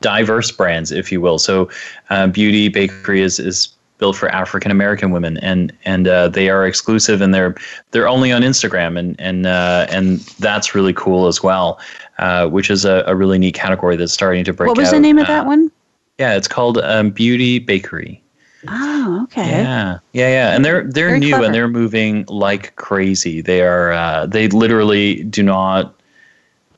diverse 0.00 0.50
brands, 0.50 0.92
if 0.92 1.10
you 1.10 1.20
will. 1.20 1.38
So, 1.38 1.68
uh, 2.10 2.26
Beauty 2.28 2.68
Bakery 2.68 3.22
is 3.22 3.38
is 3.38 3.68
built 3.98 4.16
for 4.16 4.28
African 4.30 4.70
American 4.70 5.12
women, 5.12 5.36
and 5.38 5.72
and 5.84 6.08
uh, 6.08 6.28
they 6.28 6.48
are 6.48 6.66
exclusive, 6.66 7.20
and 7.20 7.32
they're 7.32 7.54
they're 7.92 8.08
only 8.08 8.32
on 8.32 8.42
Instagram, 8.42 8.98
and 8.98 9.14
and 9.20 9.46
uh, 9.46 9.86
and 9.90 10.20
that's 10.40 10.74
really 10.74 10.92
cool 10.92 11.26
as 11.26 11.42
well. 11.42 11.78
Uh, 12.18 12.46
which 12.48 12.68
is 12.68 12.84
a, 12.84 13.02
a, 13.06 13.16
really 13.16 13.38
neat 13.38 13.54
category 13.54 13.96
that's 13.96 14.12
starting 14.12 14.44
to 14.44 14.52
break. 14.52 14.68
What 14.68 14.76
was 14.76 14.88
out. 14.88 14.92
the 14.92 15.00
name 15.00 15.18
of 15.18 15.26
that 15.26 15.44
uh, 15.44 15.48
one? 15.48 15.72
Yeah, 16.18 16.34
it's 16.34 16.48
called 16.48 16.76
um, 16.76 17.12
Beauty 17.12 17.58
Bakery. 17.58 18.22
Oh, 18.68 19.20
okay. 19.24 19.48
Yeah, 19.48 20.00
yeah, 20.12 20.28
yeah, 20.28 20.54
and 20.54 20.62
they're 20.62 20.82
they're 20.82 21.08
Very 21.08 21.18
new 21.18 21.28
clever. 21.30 21.44
and 21.46 21.54
they're 21.54 21.68
moving 21.68 22.26
like 22.28 22.76
crazy. 22.76 23.40
They 23.40 23.62
are 23.62 23.92
uh, 23.92 24.26
they 24.26 24.48
literally 24.48 25.24
do 25.24 25.42
not 25.42 25.94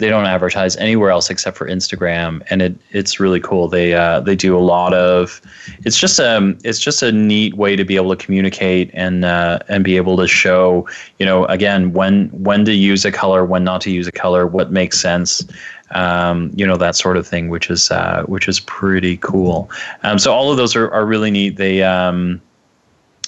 they 0.02 0.08
don't 0.08 0.26
advertise 0.26 0.76
anywhere 0.78 1.10
else 1.10 1.30
except 1.30 1.56
for 1.56 1.68
Instagram, 1.68 2.44
and 2.50 2.60
it 2.60 2.74
it's 2.90 3.20
really 3.20 3.38
cool. 3.38 3.68
They 3.68 3.94
uh, 3.94 4.18
they 4.18 4.34
do 4.34 4.58
a 4.58 4.58
lot 4.58 4.92
of. 4.92 5.40
It's 5.84 5.96
just 5.96 6.18
um 6.18 6.58
it's 6.64 6.80
just 6.80 7.04
a 7.04 7.12
neat 7.12 7.54
way 7.54 7.76
to 7.76 7.84
be 7.84 7.94
able 7.94 8.10
to 8.14 8.16
communicate 8.16 8.90
and 8.94 9.24
uh, 9.24 9.60
and 9.68 9.84
be 9.84 9.96
able 9.96 10.16
to 10.16 10.26
show 10.26 10.88
you 11.20 11.24
know 11.24 11.44
again 11.44 11.92
when 11.92 12.30
when 12.30 12.64
to 12.64 12.72
use 12.72 13.04
a 13.04 13.12
color, 13.12 13.44
when 13.44 13.62
not 13.62 13.80
to 13.82 13.92
use 13.92 14.08
a 14.08 14.12
color, 14.12 14.44
what 14.44 14.72
makes 14.72 14.98
sense. 14.98 15.46
Um, 15.92 16.50
you 16.56 16.66
know 16.66 16.76
that 16.78 16.96
sort 16.96 17.16
of 17.16 17.24
thing, 17.24 17.48
which 17.48 17.70
is 17.70 17.92
uh, 17.92 18.24
which 18.26 18.48
is 18.48 18.58
pretty 18.58 19.18
cool. 19.18 19.70
Um, 20.02 20.18
so 20.18 20.34
all 20.34 20.50
of 20.50 20.56
those 20.56 20.74
are, 20.74 20.90
are 20.90 21.06
really 21.06 21.30
neat. 21.30 21.58
They 21.58 21.84
um, 21.84 22.42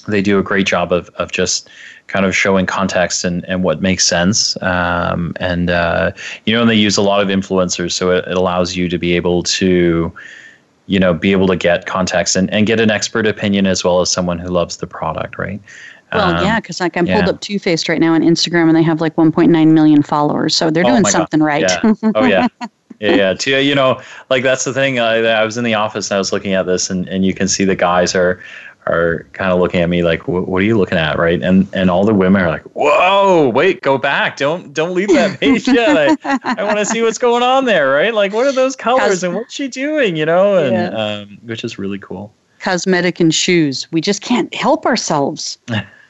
they 0.08 0.22
do 0.22 0.40
a 0.40 0.42
great 0.42 0.66
job 0.66 0.92
of 0.92 1.08
of 1.10 1.30
just 1.30 1.70
kind 2.06 2.26
of 2.26 2.36
showing 2.36 2.66
context 2.66 3.24
and, 3.24 3.44
and 3.46 3.64
what 3.64 3.80
makes 3.80 4.06
sense. 4.06 4.60
Um, 4.62 5.34
and, 5.40 5.70
uh, 5.70 6.12
you 6.44 6.54
know, 6.54 6.60
and 6.60 6.70
they 6.70 6.74
use 6.74 6.96
a 6.96 7.02
lot 7.02 7.20
of 7.20 7.28
influencers, 7.28 7.92
so 7.92 8.10
it, 8.10 8.24
it, 8.26 8.36
allows 8.36 8.76
you 8.76 8.88
to 8.88 8.98
be 8.98 9.14
able 9.16 9.42
to, 9.44 10.12
you 10.86 10.98
know, 10.98 11.14
be 11.14 11.32
able 11.32 11.46
to 11.46 11.56
get 11.56 11.86
context 11.86 12.36
and, 12.36 12.52
and 12.52 12.66
get 12.66 12.78
an 12.78 12.90
expert 12.90 13.26
opinion 13.26 13.66
as 13.66 13.82
well 13.82 14.00
as 14.00 14.10
someone 14.10 14.38
who 14.38 14.48
loves 14.48 14.76
the 14.76 14.86
product, 14.86 15.38
right? 15.38 15.60
Well, 16.12 16.36
um, 16.36 16.44
yeah, 16.44 16.60
because 16.60 16.80
like 16.80 16.96
I'm 16.96 17.06
yeah. 17.06 17.16
pulled 17.16 17.34
up 17.34 17.40
Too 17.40 17.58
Faced 17.58 17.88
right 17.88 18.00
now 18.00 18.14
on 18.14 18.22
Instagram, 18.22 18.68
and 18.68 18.76
they 18.76 18.82
have 18.82 19.00
like 19.00 19.16
1.9 19.16 19.72
million 19.72 20.02
followers, 20.02 20.54
so 20.54 20.70
they're 20.70 20.86
oh 20.86 20.90
doing 20.90 21.04
something 21.06 21.40
God. 21.40 21.46
right. 21.46 21.62
Yeah. 21.62 21.92
Oh 22.14 22.24
yeah, 22.24 22.46
yeah, 23.00 23.34
yeah. 23.44 23.58
You 23.58 23.74
know, 23.74 24.00
like 24.30 24.44
that's 24.44 24.64
the 24.64 24.72
thing. 24.72 25.00
I, 25.00 25.16
I 25.16 25.44
was 25.44 25.56
in 25.56 25.64
the 25.64 25.74
office 25.74 26.10
and 26.10 26.16
I 26.16 26.18
was 26.18 26.32
looking 26.32 26.52
at 26.52 26.66
this, 26.66 26.88
and, 26.88 27.08
and 27.08 27.26
you 27.26 27.34
can 27.34 27.48
see 27.48 27.64
the 27.64 27.74
guys 27.74 28.14
are 28.14 28.40
are 28.86 29.26
kind 29.32 29.50
of 29.50 29.58
looking 29.58 29.80
at 29.80 29.88
me 29.88 30.02
like, 30.02 30.28
"What 30.28 30.60
are 30.60 30.64
you 30.64 30.76
looking 30.76 30.98
at?" 30.98 31.18
Right? 31.18 31.42
And 31.42 31.66
and 31.72 31.90
all 31.90 32.04
the 32.04 32.14
women 32.14 32.42
are 32.42 32.50
like, 32.50 32.62
"Whoa, 32.74 33.48
wait, 33.48 33.82
go 33.82 33.98
back! 33.98 34.36
Don't 34.36 34.72
don't 34.72 34.94
leave 34.94 35.08
that 35.08 35.40
page 35.40 35.66
yet. 35.66 36.18
I, 36.24 36.38
I 36.44 36.64
want 36.64 36.78
to 36.78 36.84
see 36.84 37.02
what's 37.02 37.18
going 37.18 37.42
on 37.42 37.64
there, 37.64 37.90
right? 37.90 38.12
Like, 38.12 38.32
what 38.32 38.46
are 38.46 38.52
those 38.52 38.76
colors 38.76 39.22
and 39.22 39.34
what's 39.34 39.54
she 39.54 39.68
doing? 39.68 40.16
You 40.16 40.26
know, 40.26 40.56
and 40.56 40.72
yeah. 40.72 40.88
um, 40.88 41.38
which 41.42 41.64
is 41.64 41.78
really 41.78 41.98
cool. 41.98 42.32
Cosmetic 42.60 43.20
and 43.20 43.34
shoes. 43.34 43.90
We 43.90 44.00
just 44.00 44.22
can't 44.22 44.52
help 44.54 44.86
ourselves. 44.86 45.58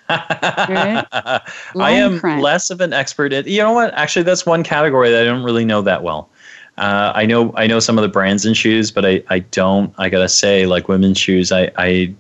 right? 0.09 1.07
I 1.11 1.51
am 1.77 2.21
less 2.41 2.71
of 2.71 2.81
an 2.81 2.93
expert 2.93 3.33
at. 3.33 3.47
You 3.47 3.59
know 3.59 3.73
what? 3.73 3.95
Actually, 3.95 4.25
that's 4.25 4.45
one 4.45 4.65
category 4.65 5.11
that 5.11 5.23
I 5.23 5.25
don't 5.25 5.45
really 5.45 5.65
know 5.65 5.83
that 5.83 6.03
well. 6.03 6.29
Uh, 6.77 7.13
I 7.15 7.25
know 7.25 7.53
I 7.57 7.69
know 7.69 7.79
some 7.79 7.99
of 7.99 8.03
the 8.03 8.09
brands 8.09 8.45
and 8.45 8.57
shoes, 8.57 8.91
but 8.91 9.07
I, 9.07 9.23
I 9.29 9.39
don't. 9.39 9.95
I 9.97 10.09
gotta 10.09 10.29
say, 10.29 10.67
like 10.67 10.89
women's 10.89 11.19
shoes, 11.19 11.53
I, 11.53 11.71
I 11.79 12.15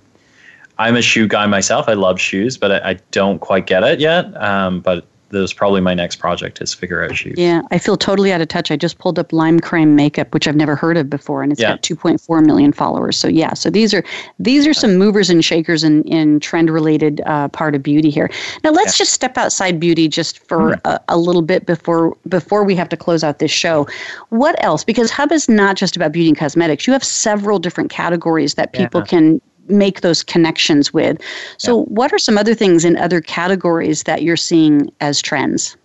I'm 0.78 0.96
a 0.96 1.02
shoe 1.02 1.28
guy 1.28 1.46
myself. 1.46 1.88
I 1.88 1.92
love 1.94 2.20
shoes, 2.20 2.56
but 2.58 2.72
I, 2.72 2.90
I 2.90 2.98
don't 3.10 3.38
quite 3.40 3.66
get 3.66 3.82
it 3.84 4.00
yet. 4.00 4.34
Um, 4.42 4.80
but 4.80 5.06
that 5.30 5.40
was 5.40 5.52
probably 5.52 5.80
my 5.80 5.94
next 5.94 6.16
project 6.16 6.60
is 6.62 6.72
figure 6.72 7.02
out 7.04 7.16
shoes. 7.16 7.34
Yeah, 7.36 7.62
I 7.72 7.78
feel 7.78 7.96
totally 7.96 8.32
out 8.32 8.40
of 8.40 8.46
touch. 8.46 8.70
I 8.70 8.76
just 8.76 8.98
pulled 8.98 9.18
up 9.18 9.32
Lime 9.32 9.58
Crime 9.58 9.96
Makeup, 9.96 10.32
which 10.32 10.46
I've 10.46 10.54
never 10.54 10.76
heard 10.76 10.96
of 10.96 11.10
before, 11.10 11.42
and 11.42 11.50
it's 11.50 11.60
Yeah. 11.60 11.70
got 11.72 11.82
2.4 11.82 12.44
million 12.44 12.72
followers. 12.72 13.16
So 13.16 13.26
yeah, 13.26 13.52
so 13.54 13.68
these 13.68 13.92
are 13.92 14.04
these 14.38 14.64
are 14.66 14.74
some 14.74 14.96
movers 14.96 15.30
and 15.30 15.44
shakers 15.44 15.82
in 15.82 16.02
in 16.04 16.38
trend 16.38 16.70
related 16.70 17.20
uh, 17.26 17.48
part 17.48 17.74
of 17.74 17.82
beauty 17.82 18.10
here. 18.10 18.30
Now 18.62 18.70
let's 18.70 18.96
just 18.96 19.12
step 19.12 19.36
outside 19.36 19.80
beauty 19.80 20.06
just 20.08 20.38
for 20.46 20.78
a, 20.84 21.00
a 21.08 21.18
little 21.18 21.42
bit 21.42 21.66
before 21.66 22.16
before 22.28 22.62
we 22.62 22.76
have 22.76 22.88
to 22.90 22.96
close 22.96 23.24
out 23.24 23.38
this 23.40 23.50
show. 23.50 23.88
What 24.28 24.54
else? 24.62 24.84
Because 24.84 25.10
Hub 25.10 25.32
is 25.32 25.48
not 25.48 25.74
just 25.76 25.96
about 25.96 26.12
beauty 26.12 26.28
and 26.28 26.38
cosmetics. 26.38 26.86
You 26.86 26.92
have 26.92 27.02
several 27.04 27.58
different 27.58 27.90
categories 27.90 28.54
that 28.54 28.72
people 28.72 29.00
Yeah. 29.00 29.06
can 29.06 29.40
make 29.68 30.00
those 30.00 30.22
connections 30.22 30.92
with. 30.92 31.20
So 31.58 31.84
what 31.84 32.12
are 32.12 32.18
some 32.18 32.38
other 32.38 32.54
things 32.54 32.84
in 32.84 32.96
other 32.96 33.20
categories 33.20 34.02
that 34.04 34.22
you're 34.22 34.36
seeing 34.36 34.90
as 35.00 35.22
trends? 35.22 35.76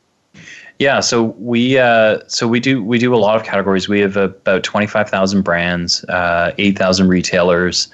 Yeah, 0.79 1.01
so 1.01 1.35
we 1.37 1.77
uh, 1.77 2.19
so 2.27 2.47
we 2.47 2.61
do 2.61 2.81
we 2.81 2.99
do 2.99 3.13
a 3.13 3.17
lot 3.17 3.35
of 3.35 3.43
categories. 3.43 3.89
We 3.89 3.99
have 3.99 4.15
about 4.15 4.63
twenty 4.63 4.87
five 4.87 5.09
thousand 5.09 5.41
brands, 5.41 6.05
uh, 6.05 6.53
eight 6.57 6.77
thousand 6.77 7.09
retailers, 7.09 7.89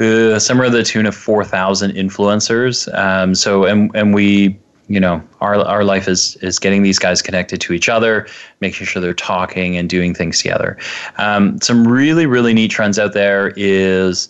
uh, 0.00 0.40
somewhere 0.40 0.68
to 0.68 0.76
the 0.76 0.82
tune 0.82 1.06
of 1.06 1.14
four 1.14 1.44
thousand 1.44 1.92
influencers. 1.92 2.92
Um, 2.92 3.36
so 3.36 3.66
and 3.66 3.88
and 3.94 4.14
we 4.14 4.58
you 4.88 4.98
know 4.98 5.22
our 5.40 5.54
our 5.60 5.84
life 5.84 6.08
is 6.08 6.34
is 6.42 6.58
getting 6.58 6.82
these 6.82 6.98
guys 6.98 7.22
connected 7.22 7.60
to 7.60 7.72
each 7.72 7.88
other, 7.88 8.26
making 8.60 8.84
sure 8.84 9.00
they're 9.00 9.14
talking 9.14 9.76
and 9.76 9.88
doing 9.88 10.12
things 10.12 10.38
together. 10.38 10.76
Um, 11.18 11.60
some 11.60 11.86
really 11.86 12.26
really 12.26 12.52
neat 12.52 12.72
trends 12.72 12.98
out 12.98 13.12
there 13.12 13.52
is 13.56 14.28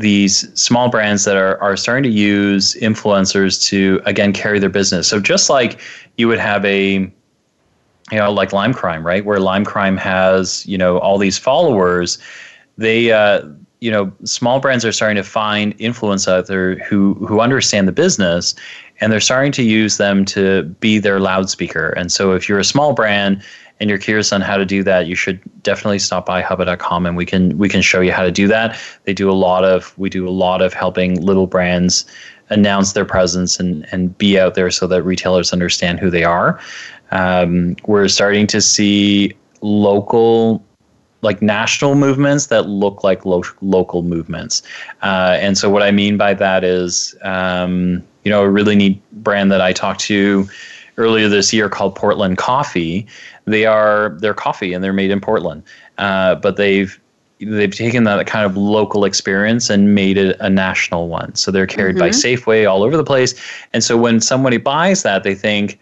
these 0.00 0.48
small 0.60 0.88
brands 0.88 1.24
that 1.24 1.36
are, 1.36 1.60
are 1.62 1.76
starting 1.76 2.04
to 2.04 2.16
use 2.16 2.74
influencers 2.76 3.62
to 3.68 4.00
again 4.04 4.32
carry 4.32 4.58
their 4.58 4.70
business. 4.70 5.08
So 5.08 5.20
just 5.20 5.50
like 5.50 5.80
you 6.16 6.28
would 6.28 6.38
have 6.38 6.64
a 6.64 6.92
you 6.94 7.12
know 8.18 8.32
like 8.32 8.52
Lime 8.52 8.74
Crime, 8.74 9.06
right? 9.06 9.24
Where 9.24 9.40
Lime 9.40 9.64
Crime 9.64 9.96
has, 9.96 10.66
you 10.66 10.78
know, 10.78 10.98
all 10.98 11.18
these 11.18 11.38
followers, 11.38 12.18
they 12.76 13.12
uh 13.12 13.42
you 13.80 13.90
know, 13.90 14.12
small 14.24 14.60
brands 14.60 14.84
are 14.84 14.92
starting 14.92 15.16
to 15.16 15.22
find 15.22 15.74
influence 15.78 16.28
out 16.28 16.46
there 16.46 16.76
who 16.80 17.14
who 17.26 17.40
understand 17.40 17.88
the 17.88 17.92
business 17.92 18.54
and 19.00 19.10
they're 19.10 19.20
starting 19.20 19.52
to 19.52 19.62
use 19.62 19.96
them 19.96 20.24
to 20.26 20.64
be 20.80 20.98
their 20.98 21.18
loudspeaker. 21.18 21.90
And 21.90 22.12
so 22.12 22.32
if 22.32 22.48
you're 22.48 22.58
a 22.58 22.64
small 22.64 22.92
brand 22.92 23.42
and 23.80 23.88
you're 23.88 23.98
curious 23.98 24.32
on 24.32 24.42
how 24.42 24.56
to 24.56 24.66
do 24.66 24.82
that, 24.84 25.06
you 25.06 25.14
should 25.14 25.40
definitely 25.62 25.98
stop 25.98 26.26
by 26.26 26.42
hubba.com 26.42 27.06
and 27.06 27.16
we 27.16 27.24
can 27.24 27.56
we 27.58 27.68
can 27.68 27.80
show 27.80 28.00
you 28.00 28.12
how 28.12 28.22
to 28.22 28.30
do 28.30 28.46
that. 28.48 28.78
They 29.04 29.14
do 29.14 29.30
a 29.30 29.32
lot 29.32 29.64
of 29.64 29.96
we 29.98 30.10
do 30.10 30.28
a 30.28 30.30
lot 30.30 30.60
of 30.60 30.72
helping 30.74 31.20
little 31.20 31.46
brands 31.46 32.04
announce 32.50 32.92
their 32.92 33.06
presence 33.06 33.58
and 33.58 33.86
and 33.90 34.16
be 34.18 34.38
out 34.38 34.54
there 34.54 34.70
so 34.70 34.86
that 34.86 35.02
retailers 35.02 35.52
understand 35.52 35.98
who 35.98 36.10
they 36.10 36.24
are. 36.24 36.60
Um, 37.10 37.76
we're 37.86 38.08
starting 38.08 38.46
to 38.48 38.60
see 38.60 39.32
local 39.62 40.62
like 41.22 41.42
national 41.42 41.94
movements 41.94 42.46
that 42.46 42.68
look 42.68 43.04
like 43.04 43.24
lo- 43.24 43.42
local 43.60 44.02
movements. 44.02 44.62
Uh, 45.02 45.36
and 45.40 45.58
so 45.58 45.68
what 45.68 45.82
I 45.82 45.90
mean 45.90 46.16
by 46.16 46.32
that 46.34 46.64
is, 46.64 47.14
um, 47.22 48.02
you 48.24 48.30
know, 48.30 48.42
a 48.42 48.48
really 48.48 48.74
neat 48.74 49.02
brand 49.22 49.52
that 49.52 49.60
I 49.60 49.72
talked 49.72 50.00
to 50.02 50.48
earlier 50.96 51.28
this 51.28 51.52
year 51.52 51.68
called 51.68 51.94
Portland 51.94 52.38
Coffee. 52.38 53.06
They 53.50 53.66
are 53.66 54.16
they're 54.20 54.34
coffee 54.34 54.72
and 54.72 54.82
they're 54.82 54.92
made 54.92 55.10
in 55.10 55.20
Portland, 55.20 55.62
uh, 55.98 56.36
but 56.36 56.56
they've 56.56 56.98
they've 57.40 57.74
taken 57.74 58.04
that 58.04 58.26
kind 58.26 58.44
of 58.44 58.56
local 58.56 59.04
experience 59.04 59.70
and 59.70 59.94
made 59.94 60.18
it 60.18 60.36
a 60.40 60.50
national 60.50 61.08
one. 61.08 61.34
So 61.34 61.50
they're 61.50 61.66
carried 61.66 61.98
by 61.98 62.10
Safeway 62.10 62.70
all 62.70 62.82
over 62.82 62.96
the 62.96 63.04
place. 63.04 63.34
And 63.72 63.82
so 63.82 63.96
when 63.96 64.20
somebody 64.20 64.58
buys 64.58 65.02
that, 65.04 65.24
they 65.24 65.34
think, 65.34 65.78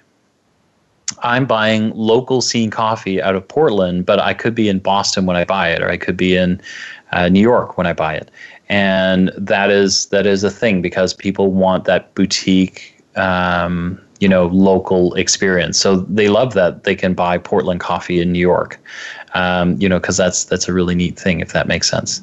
I'm 1.22 1.46
buying 1.46 1.90
local 1.96 2.40
scene 2.42 2.70
coffee 2.70 3.20
out 3.20 3.34
of 3.34 3.46
Portland, 3.48 4.06
but 4.06 4.20
I 4.20 4.34
could 4.34 4.54
be 4.54 4.68
in 4.68 4.78
Boston 4.78 5.26
when 5.26 5.36
I 5.36 5.44
buy 5.44 5.70
it, 5.70 5.82
or 5.82 5.90
I 5.90 5.96
could 5.96 6.16
be 6.16 6.36
in 6.36 6.60
uh, 7.12 7.28
New 7.28 7.40
York 7.40 7.78
when 7.78 7.86
I 7.86 7.92
buy 7.92 8.14
it, 8.14 8.30
and 8.68 9.32
that 9.36 9.70
is 9.70 10.06
that 10.06 10.26
is 10.26 10.44
a 10.44 10.50
thing 10.50 10.82
because 10.82 11.14
people 11.14 11.50
want 11.50 11.86
that 11.86 12.14
boutique, 12.14 13.02
um, 13.16 13.98
you 14.20 14.28
know, 14.28 14.46
local 14.46 15.14
experience. 15.14 15.78
So 15.78 15.96
they 15.96 16.28
love 16.28 16.54
that 16.54 16.84
they 16.84 16.94
can 16.94 17.14
buy 17.14 17.38
Portland 17.38 17.80
coffee 17.80 18.20
in 18.20 18.32
New 18.32 18.40
York, 18.40 18.78
um, 19.34 19.80
you 19.80 19.88
know, 19.88 19.98
because 20.00 20.16
that's 20.16 20.44
that's 20.44 20.68
a 20.68 20.72
really 20.72 20.94
neat 20.94 21.18
thing 21.18 21.40
if 21.40 21.52
that 21.52 21.68
makes 21.68 21.88
sense. 21.88 22.22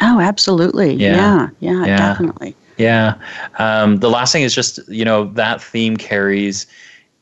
Oh, 0.00 0.20
absolutely. 0.20 0.94
Yeah. 0.94 1.14
Yeah, 1.14 1.48
yeah, 1.60 1.86
Yeah. 1.86 1.96
definitely. 1.96 2.56
Yeah. 2.76 3.14
Um, 3.58 3.98
the 3.98 4.10
last 4.10 4.32
thing 4.32 4.42
is 4.42 4.54
just, 4.54 4.80
you 4.88 5.04
know, 5.04 5.26
that 5.34 5.62
theme 5.62 5.96
carries 5.96 6.66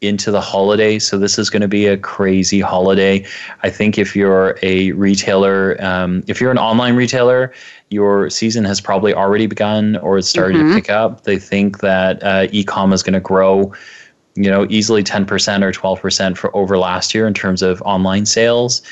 into 0.01 0.31
the 0.33 0.41
holiday. 0.41 0.99
So 0.99 1.19
this 1.19 1.39
is 1.39 1.49
going 1.49 1.61
to 1.63 1.69
be 1.69 1.87
a 1.87 1.97
crazy 1.97 2.61
holiday. 2.61 3.25
I 3.63 3.71
think 3.71 3.99
if 3.99 4.17
you're 4.17 4.59
a 4.63 4.93
retailer, 4.93 5.77
um, 5.85 6.25
if 6.27 6.41
you're 6.41 6.51
an 6.51 6.59
online 6.59 6.97
retailer, 6.97 7.53
your 7.91 8.29
season 8.31 8.65
has 8.65 8.81
probably 8.81 9.15
already 9.15 9.47
begun 9.47 9.97
or 9.99 10.19
it's 10.19 10.29
starting 10.29 10.59
to 10.59 10.75
pick 10.75 10.91
up. 10.91 11.23
They 11.25 11.39
think 11.39 11.81
that 11.81 12.23
uh, 12.23 12.49
e-com 12.51 12.93
is 12.93 13.03
going 13.03 13.13
to 13.15 13.21
grow 13.21 13.73
you 14.35 14.51
know, 14.51 14.67
easily 14.71 15.03
10% 15.03 15.27
or 15.63 15.73
12% 15.73 16.37
for 16.37 16.55
over 16.57 16.79
last 16.79 17.15
year 17.15 17.27
in 17.27 17.35
terms 17.35 17.63
of 17.63 17.83
online 17.83 18.27
sales. 18.27 18.83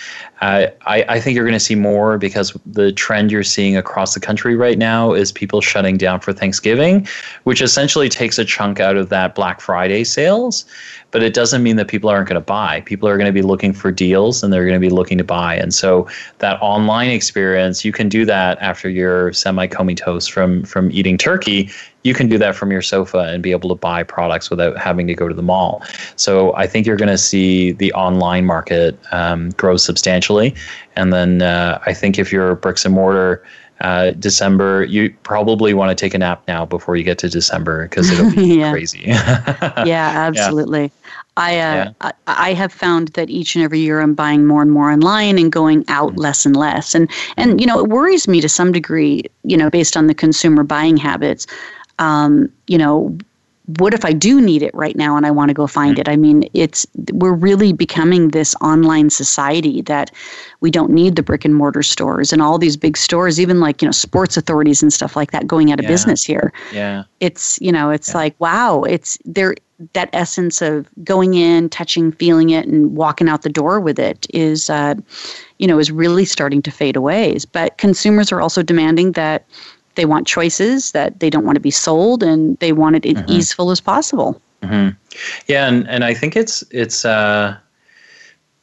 I, 0.41 0.73
I 0.87 1.21
think 1.21 1.35
you're 1.35 1.45
going 1.45 1.53
to 1.53 1.61
see 1.61 1.75
more 1.75 2.17
because 2.17 2.57
the 2.65 2.93
trend 2.93 3.31
you're 3.31 3.43
seeing 3.43 3.77
across 3.77 4.15
the 4.15 4.21
country 4.21 4.57
right 4.57 4.79
now 4.79 5.13
is 5.13 5.33
people 5.33 5.61
shutting 5.61 5.99
down 5.99 6.21
for 6.21 6.33
Thanksgiving, 6.33 7.07
which 7.45 7.61
essentially 7.61 8.09
takes 8.09 8.39
a 8.39 8.45
chunk 8.45 8.81
out 8.81 8.97
of 8.97 9.11
that 9.11 9.35
Black 9.35 9.61
Friday 9.61 10.03
sales. 10.05 10.65
But 11.11 11.23
it 11.23 11.35
doesn't 11.35 11.63
mean 11.63 11.77
that 11.77 11.89
people 11.89 12.09
aren't 12.09 12.29
going 12.29 12.41
to 12.41 12.41
buy. 12.41 12.83
People 12.83 13.09
are 13.09 13.17
going 13.19 13.27
to 13.27 13.33
be 13.33 13.43
looking 13.43 13.73
for 13.73 13.91
deals 13.91 14.43
and 14.43 14.53
they're 14.53 14.65
going 14.65 14.81
to 14.81 14.87
be 14.87 14.95
looking 14.95 15.19
to 15.19 15.25
buy. 15.25 15.57
And 15.57 15.75
so 15.75 16.09
that 16.39 16.57
online 16.63 17.11
experience, 17.11 17.85
you 17.85 17.93
can 17.93 18.09
do 18.09 18.25
that 18.27 18.59
after 18.61 18.89
you're 18.89 19.33
semi 19.33 19.67
comatose 19.67 20.27
from 20.27 20.63
from 20.63 20.91
eating 20.93 21.19
turkey 21.19 21.69
you 22.03 22.15
can 22.15 22.29
do 22.29 22.39
that 22.39 22.57
from 22.57 22.71
your 22.71 22.83
sofa 22.83 23.19
and 23.19 23.43
be 23.43 23.51
able 23.51 23.69
to 23.69 23.75
buy 23.75 24.03
products 24.03 24.51
without 24.51 24.79
having 24.79 25.07
to 25.07 25.15
go 25.15 25.29
to 25.29 25.35
the 25.35 25.43
mall. 25.43 25.83
So 26.17 26.55
I 26.57 26.67
think 26.67 26.87
you're 26.87 26.97
going 26.97 27.11
to 27.11 27.19
see 27.19 27.73
the 27.73 27.93
online 27.93 28.47
market 28.47 28.99
um, 29.13 29.51
grow 29.51 29.77
substantially. 29.77 30.30
And 30.39 30.79
then 30.87 31.09
uh, 31.09 31.59
I 31.59 31.67
think 31.67 31.95
if 31.95 32.05
you're 32.05 32.29
bricks 32.29 32.65
and 32.65 32.79
mortar, 32.83 33.43
uh, 33.81 34.11
December, 34.13 34.85
you 34.85 35.11
probably 35.23 35.73
want 35.73 35.89
to 35.89 35.95
take 35.95 36.15
a 36.15 36.19
nap 36.19 36.43
now 36.47 36.65
before 36.65 36.97
you 36.97 37.03
get 37.03 37.19
to 37.19 37.29
December 37.29 37.85
because 37.89 38.11
it'll 38.11 38.25
be 38.27 38.39
Yeah. 38.59 38.71
crazy. 38.71 39.03
yeah, 39.81 40.13
absolutely. 40.15 40.93
I, 41.37 41.59
uh, 41.59 41.75
Yeah. 41.75 41.91
I 42.01 42.13
I 42.27 42.53
have 42.53 42.73
found 42.73 43.09
that 43.11 43.31
each 43.31 43.55
and 43.55 43.65
every 43.65 43.79
year 43.81 44.01
I'm 44.01 44.15
buying 44.15 44.47
more 44.47 44.61
and 44.63 44.71
more 44.71 44.91
online 44.91 45.39
and 45.39 45.51
going 45.51 45.85
out 45.89 46.15
Mm-hmm. 46.15 46.17
less 46.17 46.45
and 46.45 46.57
less, 46.57 46.95
and 46.95 47.11
and 47.37 47.61
you 47.61 47.67
know 47.67 47.79
it 47.79 47.89
worries 47.89 48.29
me 48.29 48.41
to 48.41 48.49
some 48.49 48.73
degree. 48.73 49.25
You 49.45 49.57
know, 49.57 49.71
based 49.71 49.97
on 49.97 50.07
the 50.07 50.15
consumer 50.15 50.63
buying 50.63 50.97
habits. 50.97 51.47
Um, 51.99 52.51
you 52.67 52.79
know, 52.79 53.17
what 53.79 53.95
if 53.95 54.05
I 54.05 54.13
do 54.13 54.41
need 54.41 54.63
it 54.63 54.75
right 54.75 54.97
now 54.97 55.17
and 55.17 55.27
I 55.27 55.31
want 55.31 55.49
to 55.51 55.55
go 55.55 55.67
find 55.67 55.97
Mm-hmm. 55.97 56.01
it? 56.01 56.09
I 56.09 56.17
mean, 56.17 56.49
it's 56.55 56.87
we're 57.13 57.33
really 57.33 57.73
becoming 57.73 58.29
this 58.29 58.55
online 58.61 59.11
society 59.11 59.83
that 59.83 60.11
we 60.61 60.71
don't 60.71 60.91
need 60.91 61.17
the 61.17 61.23
brick 61.23 61.45
and 61.45 61.55
mortar 61.55 61.83
stores 61.83 62.33
and 62.33 62.43
all 62.43 62.59
these 62.59 62.77
big 62.77 62.97
stores, 62.97 63.39
even 63.41 63.61
like 63.61 63.83
you 63.83 63.87
know 63.87 63.93
sports 63.93 64.37
authorities 64.37 64.83
and 64.83 64.93
stuff 64.93 65.17
like 65.17 65.31
that, 65.33 65.47
going 65.47 65.73
out 65.73 65.79
of 65.79 65.85
Yeah. 65.85 65.91
business 65.91 66.25
here 66.25 66.53
yeah. 66.73 67.05
it's 67.21 67.59
you 67.61 67.73
know 67.73 67.91
it's 67.91 68.09
Yeah. 68.11 68.17
like 68.19 68.35
wow 68.41 68.83
it's 68.83 69.19
there 69.25 69.55
that 69.95 70.11
essence 70.13 70.61
of 70.61 70.87
going 71.05 71.35
in 71.35 71.69
touching 71.71 72.13
feeling 72.13 72.51
it 72.51 72.67
and 72.67 72.97
walking 72.97 73.29
out 73.29 73.43
the 73.43 73.49
door 73.49 73.81
with 73.81 73.99
it 73.99 74.27
is 74.35 74.69
uh, 74.71 74.95
you 75.59 75.67
know 75.67 75.79
is 75.79 75.91
really 75.91 76.25
starting 76.25 76.63
to 76.63 76.71
fade 76.71 76.97
away 76.97 77.37
but 77.53 77.77
consumers 77.79 78.31
are 78.33 78.41
also 78.41 78.63
demanding 78.63 79.13
that 79.13 79.47
they 79.97 80.05
want 80.05 80.27
choices 80.27 80.93
that 80.93 81.21
they 81.21 81.31
don't 81.31 81.45
want 81.45 81.57
to 81.57 81.61
be 81.61 81.71
sold 81.71 82.23
and 82.23 82.57
they 82.59 82.73
want 82.73 82.97
it 82.97 83.07
as 83.07 83.23
easeful 83.29 83.71
as 83.71 83.81
possible 83.81 84.41
Yeah, 85.47 85.69
and, 85.69 85.89
and 85.89 86.05
I 86.05 86.15
think 86.15 86.37
it's 86.37 86.63
it's 86.71 87.05
uh, 87.05 87.57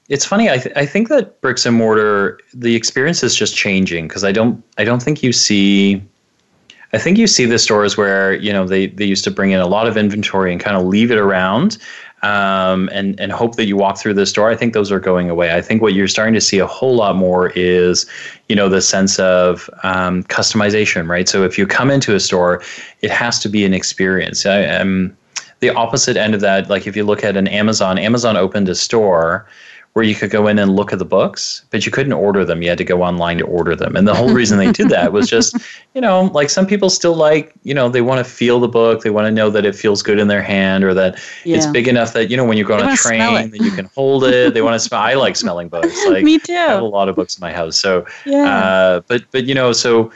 it's 0.10 0.26
funny. 0.26 0.50
I 0.50 0.58
th- 0.58 0.76
I 0.76 0.86
think 0.86 1.10
that 1.10 1.40
bricks 1.42 1.66
and 1.66 1.76
mortar 1.76 2.40
the 2.54 2.76
experience 2.76 3.24
is 3.24 3.36
just 3.36 3.56
changing 3.56 4.08
because 4.08 4.24
I 4.24 4.32
don't 4.32 4.64
I 4.78 4.84
don't 4.84 5.02
think 5.02 5.24
you 5.24 5.34
see. 5.34 6.02
I 6.94 6.98
think 6.98 7.18
you 7.18 7.28
see 7.28 7.44
the 7.44 7.60
stores 7.60 7.98
where 7.98 8.34
you 8.34 8.54
know 8.54 8.66
they, 8.66 8.88
they 8.88 9.06
used 9.06 9.24
to 9.26 9.32
bring 9.32 9.52
in 9.52 9.60
a 9.60 9.68
lot 9.68 9.88
of 9.88 9.98
inventory 9.98 10.52
and 10.52 10.62
kind 10.62 10.78
of 10.78 10.86
leave 10.86 11.12
it 11.12 11.18
around, 11.18 11.78
um, 12.24 12.90
and 12.92 13.20
and 13.20 13.32
hope 13.32 13.56
that 13.56 13.66
you 13.66 13.78
walk 13.78 13.98
through 13.98 14.16
this 14.16 14.34
door. 14.34 14.50
I 14.50 14.56
think 14.56 14.74
those 14.74 14.92
are 14.92 15.00
going 15.00 15.30
away. 15.30 15.54
I 15.54 15.62
think 15.62 15.82
what 15.82 15.94
you're 15.94 16.08
starting 16.08 16.34
to 16.34 16.42
see 16.42 16.60
a 16.60 16.68
whole 16.68 16.96
lot 16.96 17.16
more 17.16 17.52
is, 17.52 18.06
you 18.50 18.56
know, 18.56 18.70
the 18.70 18.82
sense 18.82 19.20
of 19.20 19.70
um, 19.84 20.24
customization, 20.24 21.08
right? 21.08 21.30
So 21.30 21.44
if 21.44 21.58
you 21.58 21.68
come 21.68 21.92
into 21.92 22.16
a 22.16 22.20
store, 22.20 22.64
it 23.02 23.12
has 23.12 23.40
to 23.40 23.50
be 23.50 23.66
an 23.66 23.74
experience. 23.74 24.46
I 24.46 24.60
am 24.60 25.16
the 25.60 25.70
opposite 25.70 26.18
end 26.18 26.34
of 26.34 26.42
that. 26.42 26.70
Like 26.70 26.88
if 26.88 26.96
you 26.96 27.04
look 27.04 27.24
at 27.24 27.38
an 27.38 27.48
Amazon, 27.48 27.98
Amazon 27.98 28.36
opened 28.38 28.70
a 28.70 28.76
store 28.76 29.48
where 29.98 30.06
you 30.06 30.14
could 30.14 30.30
go 30.30 30.46
in 30.46 30.60
and 30.60 30.76
look 30.76 30.94
at 30.94 31.00
the 31.00 31.06
books, 31.06 31.66
but 31.72 31.84
you 31.84 31.92
couldn't 31.92 32.14
order 32.14 32.46
them. 32.46 32.62
You 32.62 32.70
had 32.70 32.78
to 32.78 32.84
go 32.84 33.02
online 33.02 33.40
to 33.40 33.46
order 33.46 33.76
them. 33.76 33.96
And 33.96 34.08
the 34.08 34.14
whole 34.14 34.32
reason 34.32 34.60
they 34.60 34.72
did 34.72 34.90
that 34.90 35.12
was 35.12 35.28
just, 35.28 35.58
you 35.96 36.02
know, 36.02 36.26
like 36.36 36.52
some 36.52 36.68
people 36.68 36.92
still 36.92 37.16
like, 37.16 37.52
you 37.64 37.74
know, 37.74 37.90
they 37.90 38.02
want 38.02 38.20
to 38.20 38.24
feel 38.24 38.60
the 38.60 38.68
book, 38.68 39.02
they 39.02 39.10
want 39.10 39.26
to 39.26 39.32
know 39.32 39.50
that 39.50 39.66
it 39.66 39.74
feels 39.76 40.04
good 40.04 40.20
in 40.20 40.28
their 40.28 40.44
hand 40.44 40.84
or 40.84 40.94
that 40.94 41.20
yeah. 41.46 41.58
it's 41.58 41.66
big 41.66 41.88
enough 41.88 42.14
that, 42.14 42.30
you 42.30 42.38
know, 42.38 42.46
when 42.46 42.60
you 42.60 42.64
go 42.64 42.78
on 42.78 42.88
a 42.88 42.96
train 42.96 43.50
that 43.50 43.60
you 43.60 43.72
can 43.72 43.86
hold 43.96 44.24
it. 44.24 44.54
They 44.54 44.62
want 44.62 44.76
to 44.76 44.80
smell 44.80 45.02
I 45.02 45.16
like 45.16 45.36
smelling 45.36 45.68
books. 45.68 45.98
Like 46.08 46.24
Me 46.24 46.38
too. 46.38 46.54
I 46.54 46.74
have 46.74 46.82
a 46.84 46.86
lot 46.86 47.10
of 47.10 47.16
books 47.16 47.36
in 47.36 47.42
my 47.42 47.52
house. 47.52 47.76
So 47.76 48.06
yeah. 48.24 48.44
Uh, 48.44 49.00
but 49.08 49.24
but 49.32 49.46
you 49.46 49.56
know, 49.56 49.74
so 49.74 50.12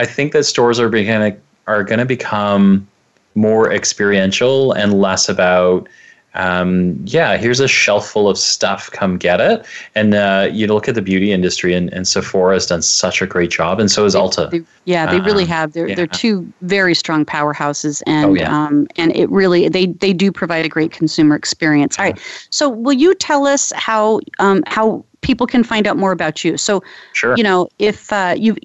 I 0.00 0.06
think 0.06 0.32
that 0.32 0.42
stores 0.42 0.80
are 0.80 0.88
beginning 0.88 1.40
are 1.68 1.84
going 1.84 2.00
to 2.00 2.04
become 2.04 2.88
more 3.36 3.72
experiential 3.72 4.72
and 4.72 5.00
less 5.00 5.28
about 5.28 5.88
um, 6.34 7.00
yeah, 7.04 7.36
here's 7.36 7.58
a 7.58 7.68
shelf 7.68 8.08
full 8.08 8.28
of 8.28 8.38
stuff. 8.38 8.90
Come 8.92 9.16
get 9.16 9.40
it. 9.40 9.64
And 9.94 10.14
uh, 10.14 10.48
you 10.52 10.66
look 10.66 10.88
at 10.88 10.94
the 10.94 11.02
beauty 11.02 11.32
industry, 11.32 11.74
and, 11.74 11.92
and 11.92 12.06
Sephora 12.06 12.54
has 12.54 12.66
done 12.66 12.82
such 12.82 13.22
a 13.22 13.26
great 13.26 13.50
job, 13.50 13.80
and 13.80 13.90
so 13.90 14.04
has 14.04 14.14
Ulta. 14.14 14.50
They, 14.50 14.62
yeah, 14.84 15.10
they 15.10 15.20
really 15.20 15.44
um, 15.44 15.48
have. 15.48 15.72
They're 15.72 15.88
yeah. 15.88 15.94
they're 15.94 16.06
two 16.06 16.50
very 16.62 16.94
strong 16.94 17.24
powerhouses, 17.24 18.02
and 18.06 18.30
oh, 18.30 18.34
yeah. 18.34 18.54
um, 18.54 18.86
and 18.96 19.14
it 19.16 19.28
really 19.30 19.68
they 19.68 19.86
they 19.86 20.12
do 20.12 20.30
provide 20.30 20.64
a 20.64 20.68
great 20.68 20.92
consumer 20.92 21.34
experience. 21.34 21.98
All 21.98 22.04
right, 22.04 22.20
so 22.50 22.68
will 22.68 22.92
you 22.92 23.14
tell 23.14 23.46
us 23.46 23.72
how 23.74 24.20
um, 24.38 24.62
how 24.66 25.04
people 25.20 25.46
can 25.46 25.64
find 25.64 25.86
out 25.86 25.96
more 25.96 26.12
about 26.12 26.44
you. 26.44 26.56
So, 26.56 26.82
sure. 27.12 27.36
you 27.36 27.42
know, 27.42 27.68
if 27.78 28.12
uh, 28.12 28.34
you, 28.36 28.56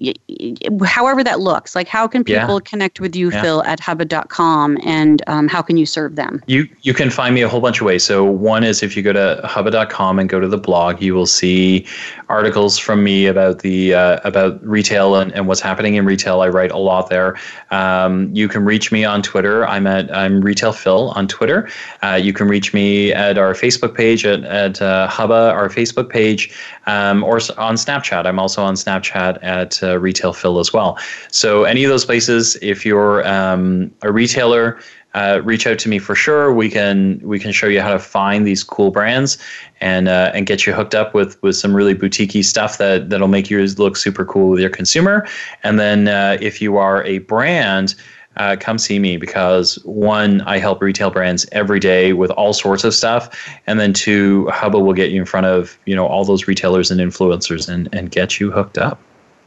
however 0.84 1.24
that 1.24 1.40
looks, 1.40 1.74
like 1.74 1.88
how 1.88 2.06
can 2.06 2.24
people 2.24 2.54
yeah. 2.54 2.60
connect 2.64 3.00
with 3.00 3.16
you, 3.16 3.30
yeah. 3.30 3.42
Phil, 3.42 3.62
at 3.64 3.80
hubba.com 3.80 4.78
and 4.84 5.22
um, 5.26 5.48
how 5.48 5.62
can 5.62 5.76
you 5.76 5.86
serve 5.86 6.16
them? 6.16 6.42
You, 6.46 6.68
you 6.82 6.94
can 6.94 7.10
find 7.10 7.34
me 7.34 7.42
a 7.42 7.48
whole 7.48 7.60
bunch 7.60 7.80
of 7.80 7.86
ways. 7.86 8.04
So, 8.04 8.24
one 8.24 8.64
is 8.64 8.82
if 8.82 8.96
you 8.96 9.02
go 9.02 9.12
to 9.12 9.40
hubba.com 9.44 10.18
and 10.18 10.28
go 10.28 10.40
to 10.40 10.48
the 10.48 10.58
blog, 10.58 11.02
you 11.02 11.14
will 11.14 11.26
see 11.26 11.86
articles 12.28 12.78
from 12.78 13.02
me 13.04 13.26
about 13.26 13.60
the, 13.60 13.94
uh, 13.94 14.20
about 14.24 14.64
retail 14.64 15.16
and, 15.16 15.32
and 15.32 15.46
what's 15.46 15.60
happening 15.60 15.94
in 15.94 16.04
retail. 16.04 16.40
I 16.40 16.48
write 16.48 16.70
a 16.70 16.78
lot 16.78 17.10
there. 17.10 17.38
Um, 17.70 18.34
you 18.34 18.48
can 18.48 18.64
reach 18.64 18.92
me 18.92 19.04
on 19.04 19.22
Twitter. 19.22 19.66
I'm 19.66 19.86
at, 19.86 20.14
I'm 20.14 20.40
Retail 20.40 20.72
Phil 20.72 21.10
on 21.10 21.28
Twitter. 21.28 21.68
Uh, 22.02 22.14
you 22.14 22.32
can 22.32 22.48
reach 22.48 22.72
me 22.72 23.12
at 23.12 23.38
our 23.38 23.54
Facebook 23.54 23.94
page 23.94 24.24
at, 24.24 24.44
at 24.44 24.80
uh, 24.80 25.08
Hubba, 25.08 25.52
our 25.52 25.68
Facebook 25.68 26.08
page 26.08 26.43
um, 26.86 27.22
or 27.22 27.36
on 27.56 27.76
Snapchat. 27.76 28.26
I'm 28.26 28.38
also 28.38 28.62
on 28.62 28.74
Snapchat 28.74 29.38
at 29.42 29.82
uh, 29.82 29.98
Retail 29.98 30.32
Phil 30.32 30.58
as 30.58 30.72
well. 30.72 30.98
So 31.30 31.64
any 31.64 31.84
of 31.84 31.90
those 31.90 32.04
places, 32.04 32.56
if 32.62 32.84
you're 32.84 33.26
um, 33.26 33.92
a 34.02 34.12
retailer, 34.12 34.78
uh, 35.14 35.40
reach 35.44 35.66
out 35.66 35.78
to 35.78 35.88
me 35.88 35.98
for 35.98 36.14
sure. 36.14 36.52
We 36.52 36.68
can 36.68 37.20
we 37.22 37.38
can 37.38 37.52
show 37.52 37.68
you 37.68 37.80
how 37.80 37.92
to 37.92 38.00
find 38.00 38.46
these 38.46 38.64
cool 38.64 38.90
brands 38.90 39.38
and 39.80 40.08
uh, 40.08 40.32
and 40.34 40.44
get 40.46 40.66
you 40.66 40.72
hooked 40.72 40.94
up 40.94 41.14
with 41.14 41.40
with 41.40 41.56
some 41.56 41.74
really 41.74 41.94
boutiquey 41.94 42.44
stuff 42.44 42.78
that 42.78 43.10
that'll 43.10 43.28
make 43.28 43.48
yours 43.48 43.78
look 43.78 43.96
super 43.96 44.24
cool 44.24 44.50
with 44.50 44.60
your 44.60 44.70
consumer. 44.70 45.26
And 45.62 45.78
then 45.78 46.08
uh, 46.08 46.36
if 46.40 46.60
you 46.60 46.76
are 46.78 47.04
a 47.04 47.18
brand 47.18 47.94
uh, 48.36 48.56
come 48.58 48.78
see 48.78 48.98
me 48.98 49.16
because 49.16 49.76
one, 49.84 50.40
I 50.42 50.58
help 50.58 50.82
retail 50.82 51.10
brands 51.10 51.46
every 51.52 51.80
day 51.80 52.12
with 52.12 52.30
all 52.32 52.52
sorts 52.52 52.84
of 52.84 52.94
stuff, 52.94 53.48
and 53.66 53.78
then 53.78 53.92
two, 53.92 54.46
Hubba 54.48 54.78
will 54.78 54.92
get 54.92 55.10
you 55.10 55.20
in 55.20 55.26
front 55.26 55.46
of 55.46 55.78
you 55.86 55.94
know 55.94 56.06
all 56.06 56.24
those 56.24 56.46
retailers 56.46 56.90
and 56.90 57.00
influencers 57.00 57.68
and 57.68 57.88
and 57.92 58.10
get 58.10 58.40
you 58.40 58.50
hooked 58.50 58.78
up. 58.78 58.98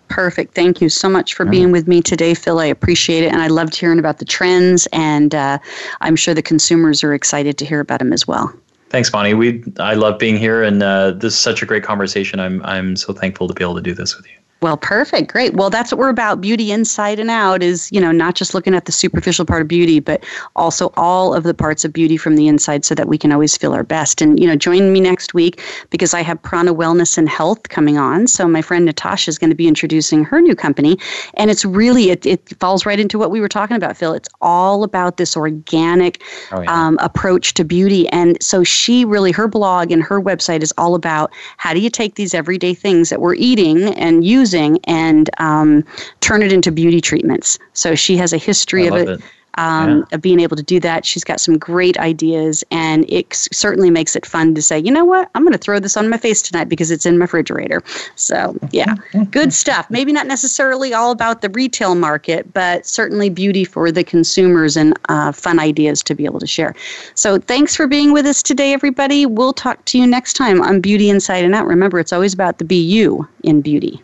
Perfect. 0.09 0.55
Thank 0.55 0.79
you 0.79 0.87
so 0.87 1.09
much 1.09 1.33
for 1.33 1.43
being 1.43 1.71
with 1.71 1.85
me 1.85 2.01
today, 2.01 2.33
Phil. 2.33 2.59
I 2.59 2.65
appreciate 2.65 3.23
it, 3.25 3.31
and 3.31 3.41
I 3.41 3.47
loved 3.47 3.75
hearing 3.75 3.99
about 3.99 4.19
the 4.19 4.25
trends, 4.25 4.87
and 4.93 5.35
uh, 5.35 5.59
I'm 5.99 6.15
sure 6.15 6.33
the 6.33 6.41
consumers 6.41 7.03
are 7.03 7.13
excited 7.13 7.57
to 7.57 7.65
hear 7.65 7.81
about 7.81 7.99
them 7.99 8.13
as 8.13 8.25
well. 8.25 8.53
Thanks, 8.89 9.09
Bonnie. 9.09 9.33
We 9.33 9.63
I 9.79 9.95
love 9.95 10.17
being 10.17 10.37
here, 10.37 10.63
and 10.63 10.81
uh, 10.81 11.11
this 11.11 11.33
is 11.33 11.39
such 11.39 11.61
a 11.61 11.65
great 11.65 11.83
conversation. 11.83 12.39
I'm 12.39 12.63
I'm 12.63 12.95
so 12.95 13.11
thankful 13.11 13.49
to 13.49 13.53
be 13.53 13.63
able 13.63 13.75
to 13.75 13.81
do 13.81 13.93
this 13.93 14.15
with 14.15 14.25
you. 14.27 14.37
Well, 14.59 14.75
perfect. 14.75 15.31
Great. 15.31 15.53
Well, 15.53 15.69
that's 15.69 15.91
what 15.91 15.99
we're 15.99 16.09
about. 16.09 16.41
Beauty 16.41 16.71
inside 16.71 17.19
and 17.19 17.29
out 17.29 17.61
is, 17.61 17.91
you 17.91 18.01
know, 18.01 18.11
not 18.11 18.33
just 18.33 18.55
looking 18.55 18.73
at 18.73 18.85
the 18.85 18.91
superficial 18.91 19.45
part 19.45 19.61
of 19.61 19.67
beauty, 19.67 19.99
but 19.99 20.23
also 20.55 20.91
all 20.97 21.35
of 21.35 21.43
the 21.43 21.53
parts 21.53 21.85
of 21.85 21.93
beauty 21.93 22.17
from 22.17 22.35
the 22.35 22.47
inside 22.47 22.83
so 22.83 22.95
that 22.95 23.07
we 23.07 23.19
can 23.19 23.31
always 23.31 23.55
feel 23.55 23.73
our 23.73 23.83
best. 23.83 24.19
And, 24.19 24.39
you 24.39 24.47
know, 24.47 24.55
join 24.55 24.91
me 24.91 24.99
next 24.99 25.35
week 25.35 25.61
because 25.91 26.15
I 26.15 26.23
have 26.23 26.41
Prana 26.41 26.73
Wellness 26.73 27.19
and 27.19 27.29
Health 27.29 27.69
coming 27.69 27.99
on. 27.99 28.25
So 28.25 28.47
my 28.47 28.63
friend 28.63 28.83
Natasha 28.85 29.29
is 29.29 29.37
going 29.37 29.51
to 29.51 29.55
be 29.55 29.67
introducing 29.67 30.23
her 30.23 30.41
new 30.41 30.55
company. 30.55 30.97
And 31.35 31.51
it's 31.51 31.63
really, 31.63 32.09
it, 32.09 32.25
it 32.25 32.49
falls 32.59 32.83
right 32.83 32.99
into 32.99 33.19
what 33.19 33.29
we 33.29 33.39
were 33.39 33.47
talking 33.47 33.77
about, 33.77 33.95
Phil. 33.95 34.13
It's 34.13 34.29
all 34.41 34.83
about 34.83 35.17
this 35.17 35.37
organic 35.37 36.23
oh, 36.51 36.61
yeah. 36.61 36.73
um, 36.73 36.97
approach 36.99 37.53
to 37.55 37.63
beauty. 37.63 38.07
And 38.09 38.41
so 38.41 38.63
she 38.63 39.05
really, 39.05 39.31
her 39.33 39.47
blog 39.47 39.91
and 39.91 40.01
her 40.01 40.19
website 40.19 40.63
is 40.63 40.73
all 40.79 40.95
about 40.95 41.31
how 41.57 41.75
do 41.75 41.79
you 41.79 41.91
take 41.91 42.15
these 42.15 42.33
everyday 42.33 42.73
things 42.73 43.11
that 43.11 43.21
we're 43.21 43.35
eating 43.35 43.93
and 43.93 44.25
using 44.25 44.46
using 44.47 44.79
and 44.85 45.29
um, 45.39 45.83
turn 46.21 46.41
it 46.41 46.51
into 46.51 46.71
beauty 46.71 47.01
treatments. 47.01 47.59
So 47.73 47.95
she 47.95 48.17
has 48.17 48.33
a 48.33 48.37
history 48.37 48.87
of 48.87 48.95
it. 48.95 49.09
it. 49.09 49.21
Um, 49.59 49.89
yeah. 49.89 50.03
of 50.11 50.21
being 50.21 50.39
able 50.39 50.55
to 50.55 50.61
do 50.61 50.79
that. 50.81 51.03
She's 51.03 51.23
got 51.23 51.39
some 51.39 51.57
great 51.57 51.97
ideas, 51.97 52.63
and 52.69 53.09
it 53.09 53.33
certainly 53.33 53.89
makes 53.89 54.15
it 54.15 54.23
fun 54.23 54.53
to 54.53 54.61
say, 54.61 54.77
you 54.77 54.91
know 54.91 55.03
what, 55.03 55.31
I'm 55.33 55.41
going 55.41 55.53
to 55.53 55.57
throw 55.57 55.79
this 55.79 55.97
on 55.97 56.11
my 56.11 56.17
face 56.17 56.43
tonight 56.43 56.69
because 56.69 56.91
it's 56.91 57.07
in 57.07 57.17
my 57.17 57.23
refrigerator. 57.23 57.81
So, 58.13 58.55
yeah, 58.69 58.93
good 59.31 59.51
stuff. 59.51 59.89
Maybe 59.89 60.13
not 60.13 60.27
necessarily 60.27 60.93
all 60.93 61.09
about 61.09 61.41
the 61.41 61.49
retail 61.49 61.95
market, 61.95 62.53
but 62.53 62.85
certainly 62.85 63.31
beauty 63.31 63.63
for 63.63 63.91
the 63.91 64.03
consumers 64.03 64.77
and 64.77 64.93
uh, 65.09 65.31
fun 65.31 65.59
ideas 65.59 66.03
to 66.03 66.13
be 66.13 66.25
able 66.25 66.39
to 66.39 66.45
share. 66.45 66.75
So, 67.15 67.39
thanks 67.39 67.75
for 67.75 67.87
being 67.87 68.13
with 68.13 68.27
us 68.27 68.43
today, 68.43 68.73
everybody. 68.73 69.25
We'll 69.25 69.53
talk 69.53 69.83
to 69.85 69.97
you 69.97 70.05
next 70.05 70.33
time 70.33 70.61
on 70.61 70.81
Beauty 70.81 71.09
Inside 71.09 71.43
and 71.43 71.55
Out. 71.55 71.65
Remember, 71.65 71.97
it's 71.97 72.13
always 72.13 72.35
about 72.35 72.59
the 72.59 72.63
be 72.63 72.79
you 72.79 73.27
in 73.41 73.61
beauty. 73.61 74.03